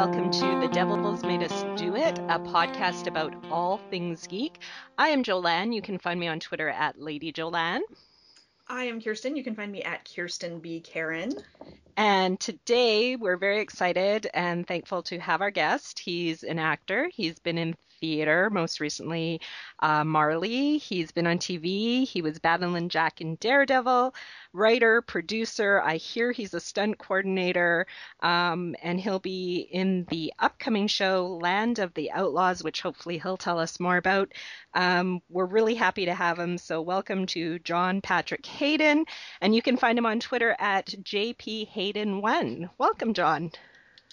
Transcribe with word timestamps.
welcome 0.00 0.30
to 0.30 0.58
The 0.60 0.68
Devils 0.72 1.22
Made 1.24 1.42
Us 1.42 1.62
Do 1.78 1.94
It, 1.94 2.18
a 2.20 2.40
podcast 2.40 3.06
about 3.06 3.34
all 3.50 3.76
things 3.90 4.26
geek. 4.26 4.56
I 4.96 5.10
am 5.10 5.22
Jolanne. 5.22 5.72
You 5.72 5.82
can 5.82 5.98
find 5.98 6.18
me 6.18 6.26
on 6.26 6.40
Twitter 6.40 6.70
at 6.70 6.98
Lady 6.98 7.32
Jolanne. 7.32 7.82
I 8.66 8.84
am 8.84 9.02
Kirsten. 9.02 9.36
You 9.36 9.44
can 9.44 9.54
find 9.54 9.70
me 9.70 9.82
at 9.82 10.08
Kirsten 10.10 10.58
B. 10.58 10.80
Karen. 10.80 11.34
And 11.98 12.40
today 12.40 13.16
we're 13.16 13.36
very 13.36 13.60
excited 13.60 14.26
and 14.32 14.66
thankful 14.66 15.02
to 15.02 15.18
have 15.18 15.42
our 15.42 15.50
guest. 15.50 15.98
He's 15.98 16.44
an 16.44 16.58
actor. 16.58 17.10
He's 17.12 17.38
been 17.38 17.58
in 17.58 17.76
theater, 18.00 18.50
most 18.50 18.80
recently 18.80 19.40
uh, 19.80 20.04
Marley. 20.04 20.78
He's 20.78 21.12
been 21.12 21.26
on 21.26 21.38
TV. 21.38 22.06
He 22.06 22.22
was 22.22 22.38
Battling 22.38 22.88
Jack 22.88 23.20
in 23.20 23.36
Daredevil, 23.36 24.14
writer, 24.52 25.02
producer. 25.02 25.80
I 25.80 25.96
hear 25.96 26.32
he's 26.32 26.54
a 26.54 26.60
stunt 26.60 26.98
coordinator, 26.98 27.86
um, 28.20 28.74
and 28.82 29.00
he'll 29.00 29.20
be 29.20 29.68
in 29.70 30.06
the 30.10 30.32
upcoming 30.38 30.86
show 30.86 31.38
Land 31.40 31.78
of 31.78 31.94
the 31.94 32.10
Outlaws, 32.10 32.64
which 32.64 32.82
hopefully 32.82 33.18
he'll 33.18 33.36
tell 33.36 33.58
us 33.58 33.80
more 33.80 33.96
about. 33.96 34.32
Um, 34.74 35.20
we're 35.28 35.46
really 35.46 35.74
happy 35.74 36.06
to 36.06 36.14
have 36.14 36.38
him. 36.38 36.58
So 36.58 36.80
welcome 36.80 37.26
to 37.26 37.58
John 37.60 38.00
Patrick 38.00 38.46
Hayden, 38.46 39.04
and 39.40 39.54
you 39.54 39.62
can 39.62 39.76
find 39.76 39.98
him 39.98 40.06
on 40.06 40.20
Twitter 40.20 40.56
at 40.58 40.86
JP 40.86 41.70
Hayden1. 41.70 42.70
Welcome, 42.78 43.14
John. 43.14 43.52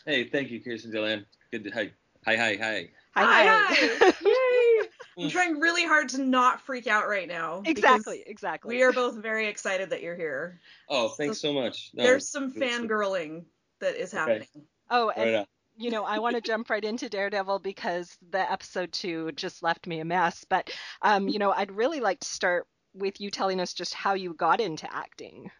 Hey, 0.06 0.24
thank 0.30 0.52
you, 0.52 0.62
Kirsten 0.62 0.92
Dylan. 0.92 1.26
Good 1.52 1.64
to 1.66 1.72
hi, 1.72 1.92
hi, 2.26 2.36
hi, 2.36 2.56
hi. 2.56 2.90
Hi, 3.26 3.66
hi. 3.70 4.14
Yay! 4.26 5.24
I'm 5.24 5.30
trying 5.30 5.60
really 5.60 5.86
hard 5.86 6.10
to 6.10 6.22
not 6.22 6.62
freak 6.62 6.88
out 6.88 7.08
right 7.08 7.28
now. 7.28 7.64
Exactly, 7.66 8.24
exactly. 8.26 8.76
We 8.76 8.84
are 8.84 8.92
both 8.92 9.18
very 9.22 9.48
excited 9.48 9.90
that 9.90 10.02
you're 10.02 10.16
here. 10.16 10.60
Oh, 10.90 11.10
thanks 11.10 11.40
so, 11.40 11.50
so 11.50 11.54
much. 11.54 11.92
No, 11.94 12.04
there's 12.04 12.30
some 12.30 12.54
fangirling 12.54 13.46
that 13.80 13.96
is 13.96 14.12
happening. 14.12 14.48
Okay. 14.56 14.66
Oh, 14.90 15.10
and 15.10 15.36
right 15.36 15.48
you 15.78 15.92
know, 15.92 16.04
I 16.04 16.20
want 16.20 16.36
to 16.36 16.42
jump 16.42 16.70
right 16.70 16.84
into 16.84 17.08
Daredevil 17.08 17.60
because 17.60 18.18
the 18.32 18.52
episode 18.52 18.92
two 18.92 19.32
just 19.34 19.62
left 19.62 19.86
me 19.86 20.00
a 20.00 20.06
mess. 20.06 20.44
But, 20.50 20.72
um, 21.02 21.28
you 21.28 21.40
know, 21.40 21.52
I'd 21.52 21.72
really 21.72 22.00
like 22.00 22.20
to 22.22 22.28
start 22.28 22.68
with 22.94 23.22
you 23.22 23.30
telling 23.30 23.60
us 23.60 23.74
just 23.74 23.94
how 23.94 24.16
you 24.16 24.34
got 24.34 24.60
into 24.60 24.92
acting. 24.92 25.52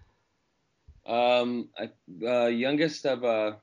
Um, 1.06 1.70
I, 1.78 1.90
uh, 2.26 2.48
youngest 2.48 3.06
of 3.06 3.24
uh, 3.24 3.54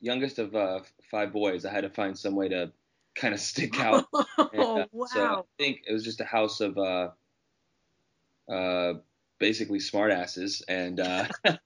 youngest 0.00 0.38
of 0.38 0.54
uh, 0.54 0.80
five 1.10 1.32
boys. 1.32 1.64
I 1.64 1.72
had 1.72 1.82
to 1.82 1.90
find 1.90 2.16
some 2.16 2.36
way 2.36 2.48
to 2.48 2.72
kind 3.16 3.34
of 3.34 3.40
stick 3.40 3.78
out. 3.80 4.06
Oh, 4.12 4.48
and, 4.52 4.62
uh, 4.62 4.86
wow. 4.92 5.06
So 5.06 5.24
I 5.24 5.42
think 5.58 5.82
it 5.88 5.92
was 5.92 6.04
just 6.04 6.20
a 6.20 6.24
house 6.24 6.60
of 6.60 6.78
uh, 6.78 7.08
uh, 8.50 8.94
basically 9.38 9.78
smartasses, 9.78 10.62
and 10.68 11.00
uh, 11.00 11.26
and 11.44 11.58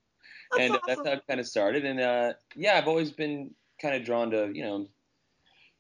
awesome. 0.72 0.80
that's 0.86 1.06
how 1.06 1.12
it 1.12 1.26
kind 1.28 1.40
of 1.40 1.46
started. 1.46 1.84
And 1.84 2.00
uh, 2.00 2.32
yeah, 2.56 2.78
I've 2.78 2.88
always 2.88 3.10
been 3.10 3.50
kind 3.80 3.94
of 3.94 4.04
drawn 4.04 4.30
to 4.30 4.50
you 4.52 4.62
know 4.62 4.88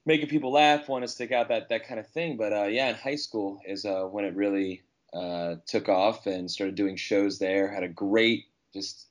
making 0.06 0.28
people 0.28 0.52
laugh, 0.52 0.88
want 0.88 1.04
to 1.04 1.08
stick 1.08 1.32
out, 1.32 1.48
that 1.48 1.68
that 1.68 1.86
kind 1.86 2.00
of 2.00 2.06
thing. 2.08 2.36
But 2.36 2.52
uh, 2.52 2.64
yeah, 2.64 2.88
in 2.88 2.94
high 2.94 3.16
school 3.16 3.60
is 3.66 3.84
uh, 3.84 4.02
when 4.02 4.24
it 4.24 4.34
really 4.34 4.82
uh, 5.12 5.56
took 5.66 5.88
off 5.88 6.26
and 6.26 6.50
started 6.50 6.74
doing 6.74 6.96
shows 6.96 7.38
there. 7.38 7.68
Had 7.68 7.82
a 7.82 7.88
great, 7.88 8.46
just 8.72 9.06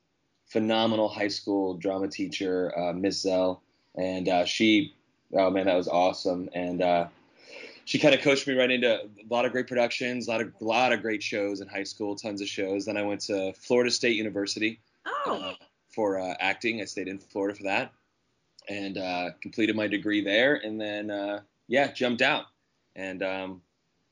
phenomenal 0.47 1.07
high 1.07 1.27
school 1.27 1.75
drama 1.75 2.07
teacher, 2.07 2.77
uh, 2.77 2.93
Miss 2.93 3.21
Zell, 3.21 3.63
and 3.95 4.27
uh, 4.27 4.45
she 4.45 4.95
oh 5.33 5.49
man, 5.49 5.65
that 5.65 5.75
was 5.75 5.87
awesome. 5.87 6.49
And 6.53 6.81
uh, 6.81 7.07
she 7.85 7.99
kind 7.99 8.13
of 8.13 8.21
coached 8.21 8.47
me 8.47 8.55
right 8.55 8.69
into 8.69 9.01
a 9.01 9.07
lot 9.29 9.45
of 9.45 9.51
great 9.51 9.67
productions, 9.67 10.27
a 10.27 10.31
lot 10.31 10.41
of 10.41 10.53
a 10.61 10.63
lot 10.63 10.93
of 10.93 11.01
great 11.01 11.23
shows 11.23 11.61
in 11.61 11.67
high 11.67 11.83
school, 11.83 12.15
tons 12.15 12.41
of 12.41 12.47
shows. 12.47 12.85
Then 12.85 12.97
I 12.97 13.03
went 13.03 13.21
to 13.21 13.53
Florida 13.53 13.91
State 13.91 14.15
University 14.15 14.79
oh. 15.05 15.41
uh, 15.41 15.53
for 15.89 16.19
uh, 16.19 16.35
acting. 16.39 16.81
I 16.81 16.85
stayed 16.85 17.07
in 17.07 17.19
Florida 17.19 17.55
for 17.55 17.63
that, 17.63 17.91
and 18.67 18.97
uh, 18.97 19.29
completed 19.41 19.75
my 19.75 19.87
degree 19.87 20.23
there. 20.23 20.55
And 20.55 20.79
then 20.79 21.09
uh, 21.09 21.41
yeah, 21.67 21.91
jumped 21.91 22.21
out. 22.21 22.45
And 22.95 23.23
um, 23.23 23.61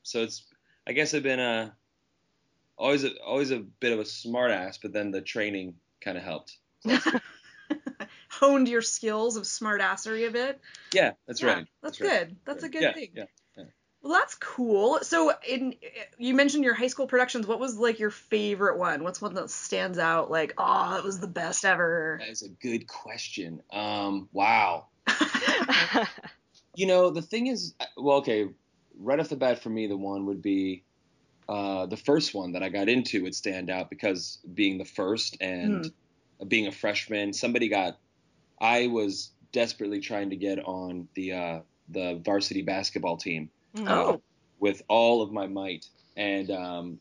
so 0.02 0.22
it's 0.22 0.42
I 0.86 0.92
guess 0.92 1.14
I've 1.14 1.22
been 1.22 1.40
a 1.40 1.74
always 2.76 3.04
a, 3.04 3.16
always 3.22 3.50
a 3.50 3.58
bit 3.58 3.92
of 3.92 3.98
a 3.98 4.04
smartass, 4.04 4.78
but 4.80 4.92
then 4.92 5.10
the 5.10 5.20
training 5.20 5.74
kind 6.00 6.16
of 6.16 6.24
helped. 6.24 6.56
So 6.80 6.96
honed 8.28 8.68
your 8.68 8.82
skills 8.82 9.36
of 9.36 9.44
smartassery 9.44 10.28
a 10.28 10.30
bit. 10.30 10.60
Yeah, 10.92 11.12
that's 11.26 11.42
yeah, 11.42 11.48
right. 11.48 11.66
That's, 11.82 11.98
that's 11.98 12.10
good. 12.10 12.28
Right. 12.28 12.36
That's 12.44 12.62
a 12.64 12.68
good 12.68 12.82
yeah, 12.82 12.92
thing. 12.92 13.08
Yeah, 13.14 13.24
yeah. 13.56 13.64
Well, 14.02 14.12
that's 14.12 14.36
cool. 14.36 15.00
So, 15.02 15.32
in 15.46 15.74
you 16.18 16.34
mentioned 16.34 16.64
your 16.64 16.74
high 16.74 16.86
school 16.86 17.06
productions. 17.06 17.46
What 17.46 17.58
was 17.58 17.76
like 17.76 17.98
your 17.98 18.10
favorite 18.10 18.78
one? 18.78 19.02
What's 19.02 19.20
one 19.20 19.34
that 19.34 19.50
stands 19.50 19.98
out? 19.98 20.30
Like, 20.30 20.54
oh, 20.56 20.94
that 20.94 21.02
was 21.02 21.18
the 21.18 21.26
best 21.26 21.64
ever. 21.64 22.18
That 22.20 22.28
is 22.28 22.42
a 22.42 22.48
good 22.48 22.86
question. 22.86 23.62
Um, 23.72 24.28
wow. 24.32 24.86
you 26.76 26.86
know, 26.86 27.10
the 27.10 27.22
thing 27.22 27.48
is, 27.48 27.74
well, 27.96 28.18
okay, 28.18 28.48
right 28.98 29.18
off 29.18 29.28
the 29.28 29.36
bat 29.36 29.62
for 29.62 29.70
me, 29.70 29.86
the 29.86 29.96
one 29.96 30.26
would 30.26 30.42
be 30.42 30.84
uh, 31.48 31.86
the 31.86 31.96
first 31.96 32.34
one 32.34 32.52
that 32.52 32.62
I 32.62 32.68
got 32.68 32.88
into 32.88 33.22
would 33.22 33.34
stand 33.34 33.70
out 33.70 33.90
because 33.90 34.38
being 34.52 34.78
the 34.78 34.84
first 34.84 35.38
and 35.40 35.86
mm. 35.86 36.48
being 36.48 36.66
a 36.66 36.72
freshman, 36.72 37.32
somebody 37.32 37.68
got 37.68 37.98
I 38.60 38.86
was 38.88 39.30
desperately 39.52 40.00
trying 40.00 40.30
to 40.30 40.36
get 40.36 40.58
on 40.64 41.08
the 41.14 41.32
uh, 41.32 41.60
the 41.88 42.20
varsity 42.24 42.62
basketball 42.62 43.16
team. 43.16 43.50
Mm. 43.74 43.88
Oh. 43.88 44.14
Uh, 44.14 44.16
with 44.60 44.82
all 44.88 45.22
of 45.22 45.32
my 45.32 45.46
might, 45.46 45.86
and 46.16 46.50
um, 46.50 47.00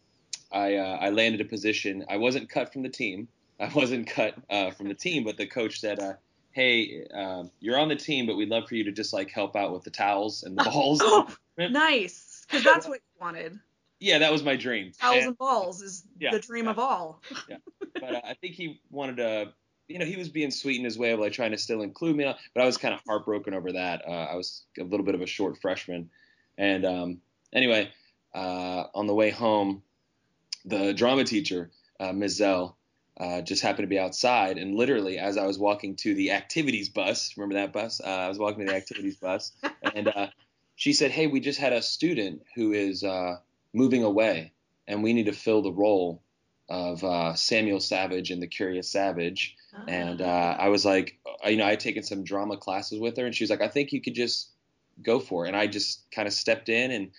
I 0.51 0.75
uh, 0.75 0.97
I 1.01 1.09
landed 1.09 1.41
a 1.41 1.45
position. 1.45 2.05
I 2.09 2.17
wasn't 2.17 2.49
cut 2.49 2.71
from 2.71 2.83
the 2.83 2.89
team. 2.89 3.27
I 3.59 3.69
wasn't 3.73 4.07
cut 4.07 4.35
uh, 4.49 4.71
from 4.71 4.87
the 4.87 4.93
team, 4.93 5.23
but 5.23 5.37
the 5.37 5.47
coach 5.47 5.79
said, 5.79 5.99
uh, 5.99 6.13
"Hey, 6.51 7.05
um, 7.13 7.49
you're 7.59 7.79
on 7.79 7.87
the 7.87 7.95
team, 7.95 8.27
but 8.27 8.37
we'd 8.37 8.49
love 8.49 8.67
for 8.67 8.75
you 8.75 8.83
to 8.83 8.91
just 8.91 9.13
like 9.13 9.31
help 9.31 9.55
out 9.55 9.73
with 9.73 9.83
the 9.83 9.89
towels 9.89 10.43
and 10.43 10.57
the 10.57 10.63
balls." 10.71 10.99
oh, 11.01 11.27
nice, 11.57 12.45
because 12.47 12.63
that's 12.63 12.87
what 12.87 12.99
you 12.99 13.21
wanted. 13.25 13.59
Yeah, 13.99 14.19
that 14.19 14.31
was 14.31 14.43
my 14.43 14.55
dream. 14.55 14.91
Towels 14.99 15.17
and, 15.17 15.27
and 15.29 15.37
balls 15.37 15.81
is 15.81 16.03
yeah, 16.19 16.31
the 16.31 16.39
dream 16.39 16.65
yeah, 16.65 16.71
of 16.71 16.79
all. 16.79 17.21
yeah, 17.49 17.57
but 17.95 18.15
uh, 18.15 18.21
I 18.23 18.35
think 18.35 18.53
he 18.53 18.79
wanted 18.91 19.17
to 19.17 19.53
you 19.87 19.99
know, 19.99 20.05
he 20.05 20.17
was 20.17 20.29
being 20.29 20.51
sweet 20.51 20.77
in 20.77 20.85
his 20.85 20.97
way 20.97 21.11
of 21.11 21.19
like 21.19 21.31
trying 21.31 21.51
to 21.51 21.57
still 21.57 21.81
include 21.81 22.15
me, 22.15 22.25
but 22.53 22.61
I 22.61 22.65
was 22.65 22.77
kind 22.77 22.93
of 22.93 23.01
heartbroken 23.07 23.53
over 23.53 23.73
that. 23.73 24.03
Uh, 24.07 24.11
I 24.11 24.35
was 24.35 24.63
a 24.77 24.83
little 24.83 25.05
bit 25.05 25.15
of 25.15 25.21
a 25.21 25.27
short 25.27 25.59
freshman, 25.61 26.09
and 26.57 26.85
um, 26.85 27.21
anyway, 27.53 27.91
uh, 28.35 28.83
on 28.93 29.07
the 29.07 29.13
way 29.13 29.29
home, 29.29 29.83
the 30.65 30.93
drama 30.93 31.23
teacher, 31.23 31.71
uh, 31.99 32.11
Ms. 32.11 32.37
Zell, 32.37 32.77
uh, 33.19 33.41
just 33.41 33.63
happened 33.63 33.83
to 33.83 33.87
be 33.87 33.97
outside, 33.97 34.57
and 34.57 34.75
literally 34.75 35.17
as 35.17 35.37
I 35.37 35.47
was 35.47 35.57
walking 35.57 35.95
to 35.97 36.13
the 36.13 36.31
activities 36.31 36.89
bus, 36.89 37.33
remember 37.37 37.55
that 37.55 37.73
bus? 37.73 38.01
Uh, 38.03 38.07
I 38.07 38.27
was 38.27 38.37
walking 38.37 38.65
to 38.65 38.71
the 38.71 38.77
activities 38.77 39.15
bus, 39.15 39.53
and 39.95 40.07
uh, 40.09 40.27
she 40.75 40.93
said, 40.93 41.11
"Hey, 41.11 41.27
we 41.27 41.39
just 41.39 41.59
had 41.59 41.73
a 41.73 41.81
student 41.81 42.43
who 42.55 42.73
is 42.73 43.03
uh, 43.03 43.37
moving 43.73 44.03
away, 44.03 44.51
and 44.87 45.01
we 45.01 45.13
need 45.13 45.25
to 45.27 45.33
fill 45.33 45.61
the 45.61 45.71
role." 45.71 46.21
Of 46.69 47.01
uh, 47.01 47.33
Samuel 47.35 47.79
Savage 47.79 48.29
and 48.29 48.41
the 48.41 48.47
Curious 48.47 48.91
Savage, 48.91 49.55
and 49.87 50.21
uh, 50.21 50.57
I 50.59 50.67
was 50.67 50.83
like, 50.83 51.17
uh, 51.25 51.47
you 51.47 51.55
know, 51.55 51.65
I 51.65 51.69
had 51.69 51.79
taken 51.79 52.03
some 52.03 52.25
drama 52.25 52.57
classes 52.57 52.99
with 52.99 53.15
her, 53.15 53.25
and 53.25 53.33
she 53.33 53.45
was 53.45 53.49
like, 53.49 53.61
I 53.61 53.69
think 53.69 53.93
you 53.93 54.01
could 54.01 54.15
just 54.15 54.49
go 55.01 55.21
for 55.21 55.45
it. 55.45 55.47
And 55.47 55.55
I 55.55 55.67
just 55.67 56.11
kind 56.11 56.27
of 56.27 56.33
stepped 56.33 56.67
in, 56.67 56.91
and 56.91 57.11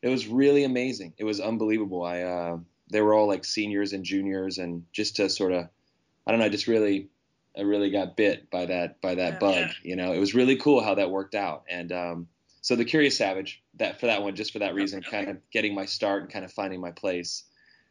it 0.00 0.08
was 0.08 0.26
really 0.26 0.64
amazing. 0.64 1.12
It 1.18 1.24
was 1.24 1.40
unbelievable. 1.40 2.04
I 2.04 2.22
uh, 2.22 2.58
they 2.90 3.02
were 3.02 3.12
all 3.12 3.26
like 3.26 3.44
seniors 3.44 3.92
and 3.92 4.02
juniors, 4.02 4.56
and 4.56 4.84
just 4.92 5.16
to 5.16 5.28
sort 5.28 5.52
of, 5.52 5.68
I 6.26 6.30
don't 6.30 6.40
know, 6.40 6.46
I 6.46 6.48
just 6.48 6.66
really, 6.66 7.08
I 7.54 7.62
really 7.62 7.90
got 7.90 8.16
bit 8.16 8.50
by 8.50 8.64
that 8.64 9.02
by 9.02 9.16
that 9.16 9.34
yeah, 9.34 9.38
bug. 9.38 9.54
Yeah. 9.54 9.72
You 9.82 9.96
know, 9.96 10.14
it 10.14 10.18
was 10.18 10.34
really 10.34 10.56
cool 10.56 10.82
how 10.82 10.94
that 10.94 11.10
worked 11.10 11.34
out. 11.34 11.64
And 11.68 11.92
um, 11.92 12.28
so 12.62 12.76
the 12.76 12.86
Curious 12.86 13.18
Savage, 13.18 13.62
that 13.74 14.00
for 14.00 14.06
that 14.06 14.22
one, 14.22 14.36
just 14.36 14.54
for 14.54 14.60
that 14.60 14.74
reason, 14.74 15.02
kind 15.02 15.28
of 15.28 15.36
getting 15.50 15.74
my 15.74 15.84
start 15.84 16.22
and 16.22 16.32
kind 16.32 16.46
of 16.46 16.52
finding 16.52 16.80
my 16.80 16.92
place, 16.92 17.44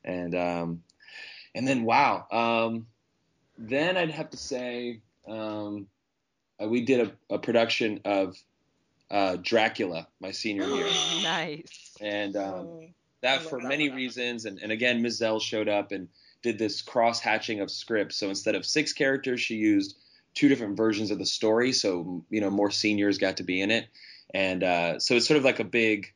and 0.03 0.33
um, 0.33 0.81
and 1.55 1.67
then 1.67 1.83
wow. 1.83 2.27
Um, 2.31 2.85
then 3.57 3.97
I'd 3.97 4.11
have 4.11 4.29
to 4.31 4.37
say 4.37 4.99
um, 5.27 5.87
uh, 6.61 6.67
we 6.67 6.81
did 6.81 7.07
a, 7.07 7.35
a 7.35 7.39
production 7.39 8.01
of 8.05 8.35
uh, 9.09 9.37
Dracula 9.41 10.07
my 10.19 10.31
senior 10.31 10.67
year. 10.67 10.85
nice. 11.23 11.95
And 12.01 12.35
um, 12.35 12.53
oh, 12.53 12.83
that 13.21 13.41
for 13.41 13.59
many 13.59 13.89
reasons, 13.89 14.45
and, 14.45 14.59
and 14.61 14.71
again, 14.71 15.01
Ms. 15.01 15.17
Zell 15.17 15.39
showed 15.39 15.69
up 15.69 15.91
and 15.91 16.09
did 16.41 16.59
this 16.59 16.81
cross 16.81 17.19
hatching 17.19 17.61
of 17.61 17.71
scripts. 17.71 18.17
So 18.17 18.29
instead 18.29 18.55
of 18.55 18.65
six 18.65 18.93
characters, 18.93 19.41
she 19.41 19.55
used 19.55 19.97
two 20.33 20.49
different 20.49 20.77
versions 20.77 21.09
of 21.09 21.17
the 21.17 21.25
story. 21.25 21.71
So 21.71 22.23
you 22.29 22.41
know, 22.41 22.51
more 22.51 22.69
seniors 22.69 23.17
got 23.17 23.37
to 23.37 23.43
be 23.43 23.61
in 23.61 23.71
it, 23.71 23.87
and 24.33 24.63
uh, 24.63 24.99
so 24.99 25.15
it's 25.15 25.27
sort 25.27 25.37
of 25.37 25.45
like 25.45 25.59
a 25.59 25.63
big 25.63 26.13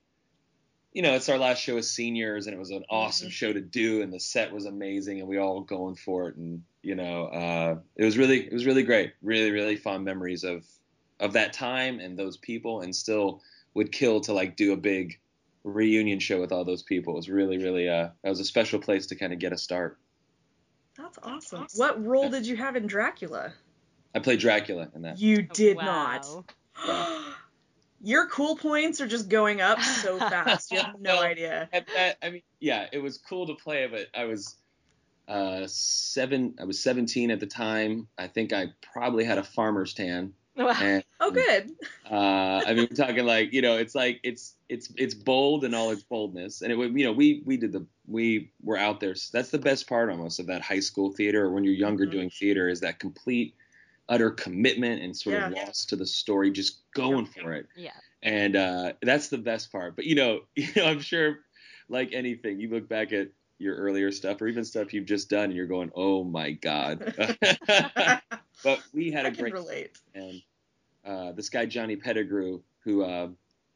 you 0.94 1.02
know, 1.02 1.14
it's 1.14 1.30
our 1.30 1.38
last 1.38 1.62
show 1.62 1.78
as 1.78 1.90
seniors, 1.90 2.48
and 2.48 2.56
it 2.56 2.60
was 2.60 2.72
an 2.72 2.84
awesome 2.90 3.28
mm-hmm. 3.28 3.32
show 3.32 3.54
to 3.54 3.62
do, 3.62 4.02
and 4.02 4.12
the 4.12 4.20
set 4.20 4.52
was 4.52 4.66
amazing, 4.66 5.20
and 5.20 5.28
we 5.28 5.38
all 5.38 5.62
going 5.62 5.96
for 5.96 6.30
it, 6.30 6.36
and 6.36 6.64
you 6.82 6.96
know, 6.96 7.26
uh, 7.26 7.78
it 7.96 8.06
was 8.06 8.18
really, 8.18 8.48
it 8.48 8.54
was 8.54 8.66
really 8.66 8.84
great, 8.84 9.14
really, 9.22 9.52
really 9.52 9.76
fond 9.76 10.04
memories 10.04 10.44
of 10.44 10.66
of 11.20 11.34
that 11.34 11.54
time 11.54 12.00
and 12.00 12.18
those 12.18 12.38
people, 12.38 12.82
and 12.82 12.96
still 12.96 13.42
would 13.74 13.92
kill 13.92 14.22
to 14.22 14.34
like 14.34 14.56
do 14.56 14.74
a 14.74 14.78
big 14.78 15.20
reunion 15.64 16.18
show 16.20 16.40
with 16.40 16.52
all 16.52 16.66
those 16.66 16.82
people. 16.82 17.14
It 17.14 17.18
was 17.18 17.30
really, 17.30 17.58
really, 17.58 17.88
uh, 17.88 18.10
that 18.24 18.30
was 18.30 18.40
a 18.40 18.46
special 18.46 18.80
place 18.80 19.06
to 19.08 19.16
kind 19.16 19.34
of 19.34 19.40
get 19.40 19.54
a 19.54 19.58
start. 19.58 20.00
That's 20.98 21.20
awesome. 21.22 21.68
What 21.76 22.04
role 22.04 22.30
did 22.30 22.48
you 22.48 22.56
have 22.56 22.76
in 22.76 22.88
Dracula? 22.88 23.54
I 24.16 24.20
played 24.20 24.40
Dracula 24.40 24.90
in 24.96 25.04
that. 25.04 25.20
You 25.20 25.44
did 25.44 25.78
Wow. 25.78 26.46
not. 26.86 27.36
Your 28.02 28.28
cool 28.28 28.56
points 28.56 29.02
are 29.02 29.08
just 29.08 29.30
going 29.30 29.62
up 29.62 29.82
so 29.82 30.20
fast. 30.20 30.72
You 30.72 30.80
have 30.80 31.00
no 31.00 31.16
Well, 31.16 31.24
idea. 31.24 31.70
At 31.72 31.88
that, 31.94 32.18
I 32.22 32.30
mean, 32.30 32.42
yeah, 32.60 32.88
it 32.92 33.00
was 33.00 33.18
cool 33.18 33.48
to 33.48 33.56
play, 33.56 33.88
but 33.88 34.08
I 34.16 34.26
was 34.26 34.56
uh, 35.28 35.64
seven. 35.68 36.56
I 36.60 36.66
was 36.66 36.82
17 36.82 37.32
at 37.32 37.40
the 37.40 37.46
time. 37.46 38.08
I 38.18 38.28
think 38.28 38.54
I 38.54 38.68
probably 38.82 39.24
had 39.24 39.38
a 39.38 39.44
farmer's 39.44 39.94
tan, 39.94 40.34
Wow. 40.56 40.74
and 40.80 41.04
Oh, 41.20 41.32
good. 41.32 41.72
uh, 42.10 42.64
I 42.66 42.74
mean, 42.74 42.88
we're 42.90 42.96
talking 42.96 43.26
like 43.26 43.54
you 43.54 43.62
know, 43.62 43.78
it's 43.78 43.94
like 43.94 44.20
it's 44.24 44.56
it's 44.70 44.92
it's 44.98 45.14
bold 45.14 45.64
in 45.64 45.74
all 45.74 45.92
its 45.92 46.04
boldness, 46.04 46.62
and 46.62 46.72
it 46.72 46.76
would 46.76 46.98
you 46.98 47.06
know 47.06 47.12
we 47.12 47.44
we 47.46 47.58
did 47.58 47.72
the 47.72 47.86
we 48.08 48.52
were 48.64 48.78
out 48.78 49.00
there. 49.00 49.14
That's 49.32 49.50
the 49.52 49.60
best 49.60 49.88
part 49.88 50.10
almost 50.10 50.40
of 50.40 50.48
that 50.48 50.62
high 50.62 50.80
school 50.80 51.12
theater 51.12 51.46
or 51.46 51.52
when 51.52 51.64
you're 51.64 51.74
younger 51.74 52.06
Mhm. 52.06 52.12
doing 52.12 52.30
theater 52.30 52.70
is 52.70 52.80
that 52.80 53.00
complete 53.00 53.56
utter 54.10 54.32
commitment 54.32 55.02
and 55.02 55.16
sort 55.16 55.36
of 55.44 55.52
Yeah. 55.52 55.66
lost 55.66 55.90
to 55.90 55.96
the 55.96 56.06
story, 56.06 56.52
just 56.52 56.82
going 56.94 57.26
for 57.28 57.54
it 57.54 57.68
Yeah. 57.76 57.92
and 58.24 58.56
uh, 58.56 58.94
that's 59.02 59.30
the 59.30 59.38
best 59.38 59.72
part. 59.72 59.96
But 59.96 60.06
you 60.06 60.16
know, 60.16 60.42
you 60.56 60.68
know, 60.76 60.86
I'm 60.86 61.00
sure, 61.00 61.40
like 61.88 62.12
anything, 62.14 62.60
you 62.60 62.70
look 62.70 62.90
back 62.90 63.14
at 63.14 63.30
your 63.60 63.76
earlier 63.76 64.12
stuff 64.12 64.42
or 64.42 64.48
even 64.48 64.64
stuff 64.66 64.94
you've 64.94 65.06
just 65.06 65.30
done, 65.30 65.46
and 65.46 65.54
you're 65.54 65.68
going, 65.68 65.92
"Oh 65.96 66.24
my 66.24 66.52
god!" 66.52 67.14
but 68.64 68.84
we 68.94 69.12
had 69.12 69.26
I 69.26 69.30
a 69.30 69.32
great 69.32 69.54
relate. 69.54 69.98
and 70.16 70.42
uh, 71.06 71.32
this 71.34 71.50
guy 71.50 71.66
Johnny 71.66 71.96
Pettigrew, 71.96 72.62
who 72.84 73.04
uh, 73.04 73.28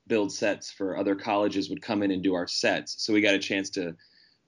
builds 0.08 0.38
sets 0.38 0.72
for 0.72 0.98
other 0.98 1.16
colleges, 1.16 1.70
would 1.70 1.82
come 1.82 2.02
in 2.04 2.12
and 2.12 2.24
do 2.24 2.34
our 2.34 2.48
sets. 2.48 2.96
So 2.98 3.14
we 3.14 3.22
got 3.22 3.34
a 3.36 3.40
chance 3.40 3.70
to 3.72 3.96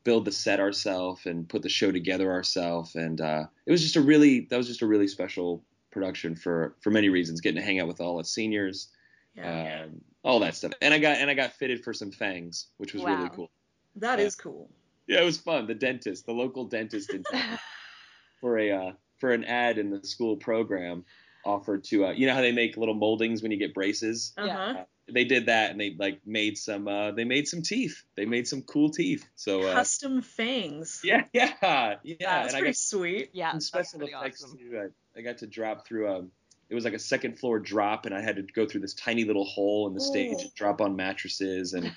build 0.04 0.26
the 0.26 0.32
set 0.32 0.60
ourselves 0.60 1.26
and 1.26 1.48
put 1.50 1.62
the 1.64 1.70
show 1.70 1.92
together 1.92 2.32
ourselves, 2.32 2.96
and 2.96 3.20
uh, 3.22 3.46
it 3.66 3.72
was 3.72 3.82
just 3.82 3.96
a 3.96 4.02
really 4.02 4.42
that 4.50 4.58
was 4.58 4.68
just 4.68 4.82
a 4.82 4.88
really 4.88 5.08
special 5.08 5.64
production 5.96 6.36
for 6.36 6.76
for 6.82 6.92
many 6.92 7.10
reasons. 7.10 7.42
Getting 7.42 7.60
to 7.60 7.66
hang 7.66 7.80
out 7.80 7.88
with 7.88 8.00
all 8.02 8.18
the 8.20 8.24
seniors 8.26 8.90
Yeah. 9.36 9.86
um, 9.86 10.02
all 10.24 10.40
that 10.42 10.54
stuff. 10.56 10.74
And 10.82 10.94
I 10.94 11.00
got 11.00 11.18
and 11.18 11.30
I 11.30 11.34
got 11.34 11.54
fitted 11.54 11.84
for 11.84 11.94
some 11.94 12.12
fangs, 12.12 12.68
which 12.78 12.94
was 12.94 13.04
really 13.04 13.30
cool. 13.30 13.50
that 13.96 14.20
uh, 14.20 14.24
is 14.24 14.36
cool. 14.36 14.70
Yeah, 15.08 15.22
it 15.22 15.26
was 15.26 15.38
fun. 15.40 15.68
The 15.68 15.74
dentist, 15.76 16.26
the 16.26 16.34
local 16.34 16.66
dentist, 16.66 17.14
in 17.14 17.24
town, 17.24 17.58
for 18.42 18.58
a 18.60 18.72
uh, 18.72 18.92
for 19.20 19.32
an 19.32 19.44
ad 19.46 19.78
in 19.78 19.90
the 19.90 20.06
school 20.06 20.36
program, 20.38 21.06
offered 21.46 21.84
to 21.86 22.06
uh, 22.08 22.12
you 22.12 22.28
know 22.28 22.34
how 22.34 22.42
they 22.42 22.52
make 22.52 22.76
little 22.78 22.96
moldings 22.96 23.42
when 23.42 23.52
you 23.52 23.58
get 23.58 23.74
braces. 23.74 24.34
Uh 24.38 24.44
Yeah. 24.46 24.74
huh. 24.74 24.84
They 25.08 25.24
did 25.26 25.46
that, 25.46 25.70
and 25.70 25.80
they 25.80 25.96
like 26.00 26.22
made 26.26 26.58
some. 26.58 26.88
Uh, 26.88 27.12
they 27.12 27.26
made 27.26 27.48
some 27.48 27.62
teeth. 27.62 28.04
They 28.18 28.26
made 28.26 28.48
some 28.48 28.64
cool 28.64 28.90
teeth. 28.90 29.24
So 29.36 29.62
uh, 29.62 29.74
Custom 29.76 30.24
fangs. 30.24 31.02
yeah, 31.04 31.26
yeah, 31.32 31.54
yeah. 32.02 32.16
That's 32.20 32.48
and 32.48 32.56
I 32.58 32.60
pretty 32.62 32.72
got 32.72 32.76
sweet. 32.76 33.30
yeah. 33.34 33.52
some 33.52 33.58
that's 33.58 33.68
special 33.68 34.02
effects 34.02 34.44
awesome. 34.44 34.58
too. 34.58 34.92
I, 35.18 35.22
got 35.22 35.38
to 35.40 35.48
drop 35.48 35.88
through 35.88 36.08
a. 36.08 36.26
It 36.68 36.74
was 36.74 36.84
like 36.84 36.94
a 36.94 37.00
second 37.00 37.38
floor 37.38 37.60
drop, 37.60 38.06
and 38.08 38.16
I 38.16 38.22
had 38.22 38.38
to 38.38 38.42
go 38.42 38.66
through 38.66 38.82
this 38.82 38.96
tiny 38.96 39.24
little 39.24 39.46
hole 39.46 39.88
in 39.88 39.94
the 39.94 40.02
stage 40.02 40.38
Oh. 40.38 40.42
and 40.42 40.56
drop 40.56 40.82
on 40.82 40.96
mattresses, 40.96 41.74
and 41.74 41.92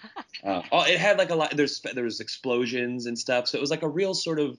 uh, 0.44 0.62
oh, 0.70 0.82
it 0.82 0.98
had 0.98 1.16
like 1.18 1.30
a 1.30 1.34
lot. 1.34 1.56
There's 1.56 1.80
there 1.80 2.04
was 2.04 2.20
explosions 2.20 3.06
and 3.06 3.18
stuff, 3.18 3.48
so 3.48 3.56
it 3.56 3.60
was 3.60 3.70
like 3.70 3.82
a 3.82 3.88
real 3.88 4.12
sort 4.14 4.38
of 4.38 4.58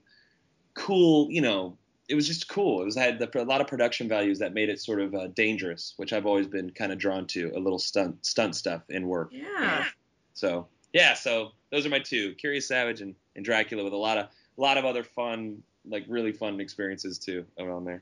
cool. 0.73 1.31
You 1.31 1.41
know, 1.41 1.77
it 2.07 2.15
was 2.15 2.25
just 2.27 2.50
cool. 2.50 2.81
It 2.81 2.85
was 2.85 2.97
I 2.97 3.03
had 3.03 3.19
the, 3.19 3.41
a 3.41 3.45
lot 3.45 3.61
of 3.61 3.67
production 3.67 4.07
values 4.09 4.39
that 4.39 4.53
made 4.53 4.69
it 4.69 4.81
sort 4.81 5.00
of 5.00 5.13
uh, 5.13 5.27
dangerous, 5.27 5.94
which 5.97 6.12
I've 6.12 6.25
always 6.25 6.47
been 6.47 6.71
kind 6.71 6.91
of 6.91 6.97
drawn 6.97 7.27
to. 7.27 7.51
A 7.55 7.59
little 7.59 7.79
stunt 7.79 8.25
stunt 8.25 8.55
stuff 8.55 8.81
in 8.89 9.07
work. 9.07 9.29
Yeah. 9.31 9.85
So 10.33 10.67
yeah, 10.91 11.13
so 11.13 11.51
those 11.71 11.85
are 11.85 11.89
my 11.89 12.00
two: 12.00 12.33
Curious 12.33 12.67
Savage 12.67 13.01
and, 13.01 13.13
and 13.35 13.45
Dracula, 13.45 13.83
with 13.83 13.94
a 13.94 13.97
lot 13.97 14.17
of 14.17 14.25
a 14.25 14.62
lot 14.62 14.77
of 14.77 14.85
other 14.85 15.03
fun, 15.03 15.62
like 15.88 16.05
really 16.07 16.31
fun 16.31 16.59
experiences 16.59 17.19
too 17.19 17.45
around 17.59 17.85
there. 17.85 18.01